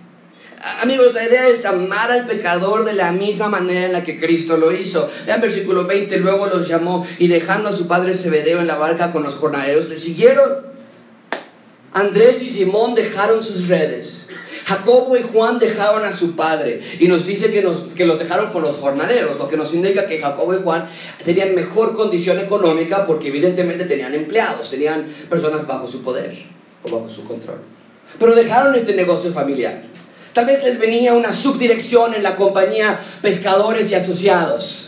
Amigos, 0.82 1.14
la 1.14 1.24
idea 1.24 1.48
es 1.48 1.66
amar 1.66 2.12
al 2.12 2.26
pecador 2.26 2.84
de 2.84 2.94
la 2.94 3.12
misma 3.12 3.48
manera 3.48 3.86
en 3.86 3.94
la 3.94 4.04
que 4.04 4.20
Cristo 4.20 4.58
lo 4.58 4.76
hizo. 4.76 5.10
Vean 5.28 5.40
versículo 5.40 5.86
20, 5.86 6.18
luego 6.18 6.48
los 6.48 6.68
llamó 6.68 7.06
y 7.20 7.28
dejando 7.28 7.70
a 7.70 7.74
su 7.74 7.88
padre 7.88 8.16
Zebedeo 8.16 8.60
en 8.60 8.68
la 8.68 8.76
barca 8.76 9.12
con 9.12 9.22
los 9.22 9.36
jornaleros, 9.36 9.88
le 9.88 10.00
siguieron. 10.00 10.66
Andrés 11.94 12.42
y 12.42 12.50
Simón 12.50 12.96
dejaron 12.96 13.44
sus 13.44 13.68
redes. 13.68 14.17
Jacobo 14.68 15.16
y 15.16 15.24
Juan 15.24 15.60
dejaron 15.60 16.04
a 16.04 16.12
su 16.12 16.36
padre 16.36 16.82
y 17.00 17.08
nos 17.08 17.26
dice 17.26 17.50
que, 17.52 17.62
nos, 17.62 17.84
que 17.96 18.06
los 18.06 18.20
dejaron 18.20 18.52
con 18.52 18.64
los 18.64 18.76
jornaleros, 18.76 19.38
lo 19.38 19.48
que 19.48 19.56
nos 19.56 19.74
indica 19.74 20.08
que 20.08 20.20
Jacobo 20.20 20.54
y 20.54 20.62
Juan 20.62 20.90
tenían 21.24 21.56
mejor 21.56 21.96
condición 21.96 22.38
económica 22.38 23.06
porque 23.06 23.30
evidentemente 23.30 23.86
tenían 23.86 24.14
empleados, 24.14 24.70
tenían 24.70 25.08
personas 25.30 25.66
bajo 25.66 25.88
su 25.88 26.04
poder 26.04 26.38
o 26.84 26.92
bajo 26.92 27.08
su 27.08 27.24
control. 27.24 27.60
Pero 28.20 28.36
dejaron 28.36 28.76
este 28.76 28.94
negocio 28.94 29.32
familiar. 29.32 29.84
Tal 30.34 30.46
vez 30.46 30.62
les 30.62 30.80
venía 30.80 31.14
una 31.14 31.32
subdirección 31.32 32.14
en 32.14 32.22
la 32.22 32.36
compañía 32.36 33.00
Pescadores 33.22 33.90
y 33.90 33.96
Asociados. 33.96 34.87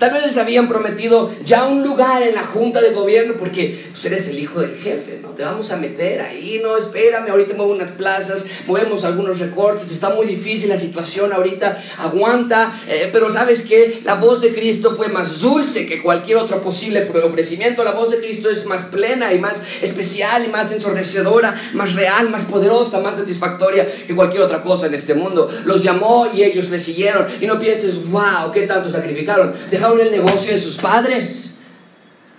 Tal 0.00 0.14
vez 0.14 0.24
les 0.24 0.38
habían 0.38 0.66
prometido 0.66 1.30
ya 1.44 1.66
un 1.66 1.82
lugar 1.82 2.22
en 2.22 2.34
la 2.34 2.42
junta 2.42 2.80
de 2.80 2.90
gobierno 2.90 3.34
porque 3.38 3.78
pues, 3.90 4.02
eres 4.06 4.28
el 4.28 4.38
hijo 4.38 4.60
del 4.60 4.74
jefe, 4.74 5.20
¿no? 5.22 5.28
Te 5.32 5.42
vamos 5.42 5.70
a 5.72 5.76
meter 5.76 6.22
ahí, 6.22 6.58
no, 6.62 6.78
espérame, 6.78 7.28
ahorita 7.28 7.52
muevo 7.54 7.72
unas 7.72 7.90
plazas, 7.90 8.46
movemos 8.66 9.04
algunos 9.04 9.38
recortes, 9.38 9.90
está 9.90 10.08
muy 10.08 10.26
difícil 10.26 10.70
la 10.70 10.78
situación 10.78 11.34
ahorita, 11.34 11.82
aguanta, 11.98 12.80
eh, 12.88 13.10
pero 13.12 13.30
sabes 13.30 13.60
que 13.60 14.00
la 14.02 14.14
voz 14.14 14.40
de 14.40 14.54
Cristo 14.54 14.94
fue 14.96 15.08
más 15.08 15.40
dulce 15.40 15.86
que 15.86 16.02
cualquier 16.02 16.38
otro 16.38 16.62
posible 16.62 17.06
ofrecimiento, 17.22 17.84
la 17.84 17.92
voz 17.92 18.10
de 18.10 18.20
Cristo 18.20 18.48
es 18.48 18.64
más 18.64 18.84
plena 18.84 19.34
y 19.34 19.38
más 19.38 19.62
especial 19.82 20.46
y 20.46 20.48
más 20.48 20.72
ensordecedora, 20.72 21.60
más 21.74 21.94
real, 21.94 22.30
más 22.30 22.44
poderosa, 22.44 23.00
más 23.00 23.16
satisfactoria 23.16 23.86
que 24.06 24.14
cualquier 24.14 24.42
otra 24.42 24.62
cosa 24.62 24.86
en 24.86 24.94
este 24.94 25.12
mundo. 25.12 25.50
Los 25.66 25.82
llamó 25.82 26.30
y 26.32 26.42
ellos 26.42 26.70
le 26.70 26.78
siguieron 26.78 27.26
y 27.38 27.46
no 27.46 27.58
pienses, 27.58 28.02
wow, 28.10 28.50
qué 28.52 28.62
tanto 28.62 28.88
sacrificaron 28.88 29.52
el 29.98 30.12
negocio 30.12 30.52
de 30.52 30.58
sus 30.58 30.76
padres. 30.76 31.54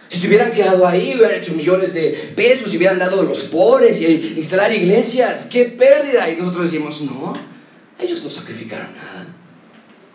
Si 0.08 0.18
se 0.18 0.28
hubieran 0.28 0.52
quedado 0.52 0.86
ahí, 0.86 1.14
hubieran 1.16 1.38
hecho 1.38 1.54
millones 1.54 1.94
de 1.94 2.34
pesos, 2.36 2.74
y 2.74 2.78
hubieran 2.78 3.00
dado 3.00 3.22
a 3.22 3.24
los 3.24 3.40
pobres 3.46 4.00
y 4.02 4.36
instalar 4.38 4.72
iglesias. 4.74 5.46
¡Qué 5.46 5.66
pérdida! 5.66 6.30
Y 6.30 6.38
nosotros 6.38 6.72
decimos, 6.72 7.02
no, 7.02 7.34
ellos 8.00 8.24
no 8.24 8.30
sacrificaron 8.30 8.94
nada. 8.94 9.28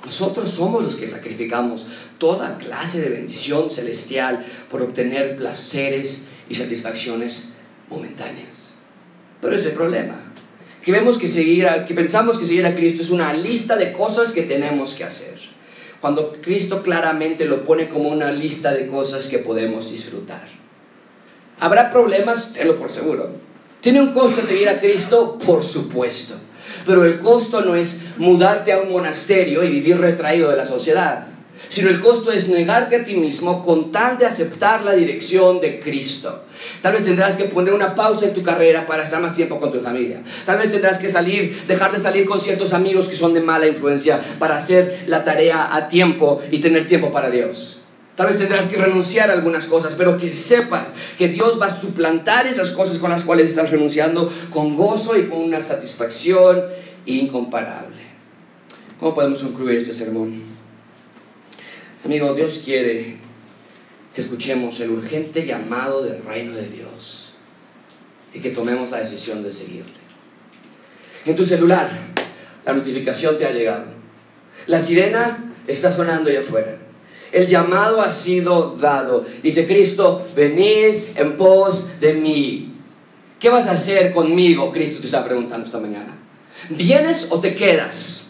Nosotros 0.05 0.51
somos 0.51 0.85
los 0.85 0.95
que 0.95 1.07
sacrificamos 1.07 1.87
toda 2.19 2.59
clase 2.59 3.01
de 3.01 3.09
bendición 3.09 3.71
celestial 3.71 4.45
por 4.71 4.83
obtener 4.83 5.35
placeres 5.35 6.25
y 6.49 6.55
satisfacciones 6.55 7.55
momentáneas. 7.91 8.75
Pero 9.41 9.57
ese 9.57 9.71
problema, 9.71 10.33
que 10.85 10.93
vemos 10.93 11.19
que 11.19 11.27
seguir, 11.27 11.67
que 11.89 11.95
pensamos 11.95 12.39
que 12.39 12.47
seguir 12.47 12.67
a 12.67 12.75
Cristo 12.75 13.03
es 13.03 13.11
una 13.11 13.33
lista 13.33 13.77
de 13.77 13.93
cosas 13.93 14.33
que 14.33 14.43
tenemos 14.43 14.95
que 14.95 15.05
hacer 15.05 15.36
cuando 16.01 16.33
Cristo 16.41 16.83
claramente 16.83 17.45
lo 17.45 17.65
pone 17.65 17.89
como 17.89 18.09
una 18.09 18.31
lista 18.31 18.73
de 18.73 18.87
cosas 18.87 19.27
que 19.27 19.39
podemos 19.39 19.91
disfrutar. 19.91 20.47
¿Habrá 21.59 21.91
problemas? 21.91 22.53
Tenlo 22.53 22.77
por 22.77 22.91
seguro. 22.91 23.31
¿Tiene 23.81 24.01
un 24.01 24.13
costo 24.13 24.43
seguir 24.43 24.69
a 24.69 24.81
Cristo? 24.81 25.39
Por 25.39 25.63
supuesto. 25.63 26.35
Pero 26.85 27.05
el 27.05 27.19
costo 27.19 27.63
no 27.63 27.75
es 27.75 28.01
mudarte 28.17 28.73
a 28.73 28.81
un 28.81 28.93
monasterio 28.93 29.65
y 29.65 29.71
vivir 29.71 29.99
retraído 29.99 30.51
de 30.51 30.57
la 30.57 30.67
sociedad. 30.67 31.27
sino 31.69 31.89
el 31.89 32.01
costo 32.01 32.31
es 32.31 32.49
negarte 32.49 32.97
a 32.97 33.05
ti 33.05 33.17
mismo 33.17 33.63
con 33.63 33.91
tal 33.91 34.19
de 34.19 34.27
aceptar 34.27 34.85
la 34.85 34.93
dirección 34.93 35.61
de 35.61 35.81
Cristo. 35.81 36.46
Tal 36.83 36.93
vez 36.93 37.05
tendrás 37.05 37.37
que 37.37 37.45
poner 37.45 37.75
una 37.75 37.95
pausa 37.95 38.27
en 38.27 38.35
tu 38.35 38.43
carrera 38.43 38.87
para 38.87 39.03
estar 39.03 39.21
más 39.21 39.35
tiempo 39.35 39.59
con 39.59 39.73
tu 39.73 39.81
familia. 39.81 40.23
Tal 40.45 40.59
vez 40.59 40.71
tendrás 40.71 40.99
que 40.99 41.11
salir, 41.11 41.63
dejar 41.67 41.93
de 41.93 42.01
salir 42.01 42.25
con 42.25 42.41
ciertos 42.41 42.73
amigos 42.73 43.09
que 43.09 43.17
son 43.17 43.35
de 43.35 43.41
mala 43.41 43.67
influencia 43.67 44.21
para 44.39 44.57
hacer 44.57 45.05
la 45.07 45.25
tarea 45.25 45.75
a 45.75 45.89
tiempo 45.89 46.43
y 46.51 46.59
tener 46.59 46.87
tiempo 46.87 47.11
para 47.13 47.31
Dios. 47.31 47.81
Tal 48.17 48.29
vez 48.29 48.39
tendrás 48.39 48.67
que 48.67 48.77
renunciar 48.77 49.31
a 49.31 49.35
algunas 49.35 49.67
cosas, 49.67 49.95
pero 49.95 50.17
que 50.17 50.33
sepas 50.33 50.89
que 51.19 51.29
Dios 51.29 51.61
va 51.61 51.67
a 51.67 51.79
suplantar 51.79 52.47
esas 52.47 52.73
cosas 52.73 52.99
con 52.99 53.11
las 53.11 53.25
cuales 53.25 53.49
estás 53.49 53.71
renunciando 53.71 54.33
con 54.51 54.75
gozo 54.75 55.19
y 55.19 55.27
con 55.27 55.39
una 55.41 55.61
satisfacción 55.61 56.65
incomparable. 57.05 57.97
¿Cómo 58.99 59.15
podemos 59.15 59.43
concluir 59.43 59.77
este 59.77 59.93
sermón? 59.93 60.43
Amigo, 62.07 62.33
Dios 62.35 62.63
quiere 62.65 63.19
que 64.17 64.23
escuchemos 64.23 64.81
el 64.81 64.93
urgente 64.93 65.45
llamado 65.45 66.03
del 66.03 66.25
reino 66.25 66.57
de 66.57 66.69
Dios 66.69 67.35
y 68.33 68.41
que 68.41 68.49
tomemos 68.49 68.91
la 68.91 69.01
decisión 69.01 69.43
de 69.43 69.53
seguirle. 69.53 69.93
En 71.27 71.37
tu 71.37 71.45
celular, 71.45 71.91
la 72.65 72.73
notificación 72.73 73.37
te 73.37 73.45
ha 73.45 73.53
llegado. 73.53 73.85
La 74.69 74.81
sirena 74.81 75.53
está 75.67 75.93
sonando 75.93 76.31
allá 76.31 76.41
afuera. 76.41 76.79
El 77.31 77.47
llamado 77.47 78.01
ha 78.01 78.11
sido 78.11 78.79
dado. 78.81 79.27
Dice 79.43 79.67
Cristo, 79.67 80.27
venid 80.35 80.95
en 81.15 81.37
pos 81.37 82.01
de 82.01 82.15
mí. 82.15 82.73
¿Qué 83.39 83.51
vas 83.51 83.67
a 83.67 83.73
hacer 83.73 84.15
conmigo? 84.15 84.71
Cristo 84.71 84.99
te 85.01 85.09
está 85.09 85.27
preguntando 85.27 85.67
esta 85.67 85.79
mañana. 85.79 86.17
¿Vienes 86.71 87.27
o 87.29 87.39
te 87.39 87.55
quedas? 87.55 88.23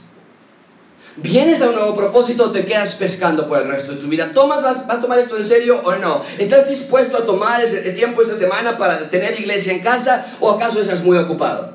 ¿Vienes 1.19 1.63
a 1.63 1.71
un 1.71 1.77
nuevo 1.77 1.95
propósito 1.95 2.45
o 2.45 2.51
te 2.51 2.67
quedas 2.67 2.95
pescando 2.97 3.49
por 3.49 3.63
el 3.63 3.69
resto 3.69 3.93
de 3.93 3.99
tu 3.99 4.07
vida? 4.07 4.33
¿Tomas, 4.35 4.63
vas, 4.63 4.87
vas 4.87 4.99
a 4.99 5.01
tomar 5.01 5.19
esto 5.19 5.39
en 5.39 5.47
serio 5.47 5.81
o 5.83 5.95
no? 5.95 6.23
¿Estás 6.39 6.69
dispuesto 6.69 7.17
a 7.17 7.25
tomar 7.25 7.65
el 7.65 7.95
tiempo 7.95 8.21
esta 8.21 8.35
semana 8.35 8.77
para 8.77 9.09
tener 9.09 9.39
iglesia 9.41 9.73
en 9.73 9.81
casa 9.81 10.27
o 10.41 10.51
acaso 10.51 10.79
estás 10.79 11.03
muy 11.03 11.17
ocupado? 11.17 11.73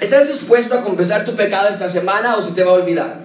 ¿Estás 0.00 0.26
dispuesto 0.26 0.74
a 0.74 0.82
confesar 0.82 1.24
tu 1.24 1.36
pecado 1.36 1.68
esta 1.68 1.88
semana 1.88 2.36
o 2.36 2.42
se 2.42 2.50
te 2.50 2.64
va 2.64 2.72
a 2.72 2.74
olvidar? 2.74 3.20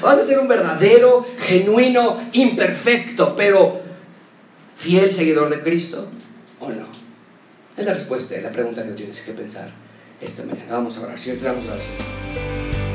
¿Vas 0.00 0.18
a 0.18 0.22
ser 0.22 0.38
un 0.38 0.48
verdadero, 0.48 1.26
genuino, 1.38 2.16
imperfecto, 2.32 3.36
pero 3.36 3.82
fiel 4.74 5.12
seguidor 5.12 5.50
de 5.50 5.60
Cristo 5.60 6.08
o 6.60 6.70
no? 6.70 6.86
Es 7.76 7.84
la 7.84 7.92
respuesta, 7.92 8.34
la 8.40 8.52
pregunta 8.52 8.82
que 8.82 8.92
tienes 8.92 9.20
que 9.20 9.32
pensar 9.32 9.68
esta 10.20 10.44
mañana. 10.44 10.72
Vamos 10.72 10.96
a 10.96 11.02
orar. 11.02 11.18
Te 11.18 11.36
damos 11.36 11.64
gracias. 11.64 12.93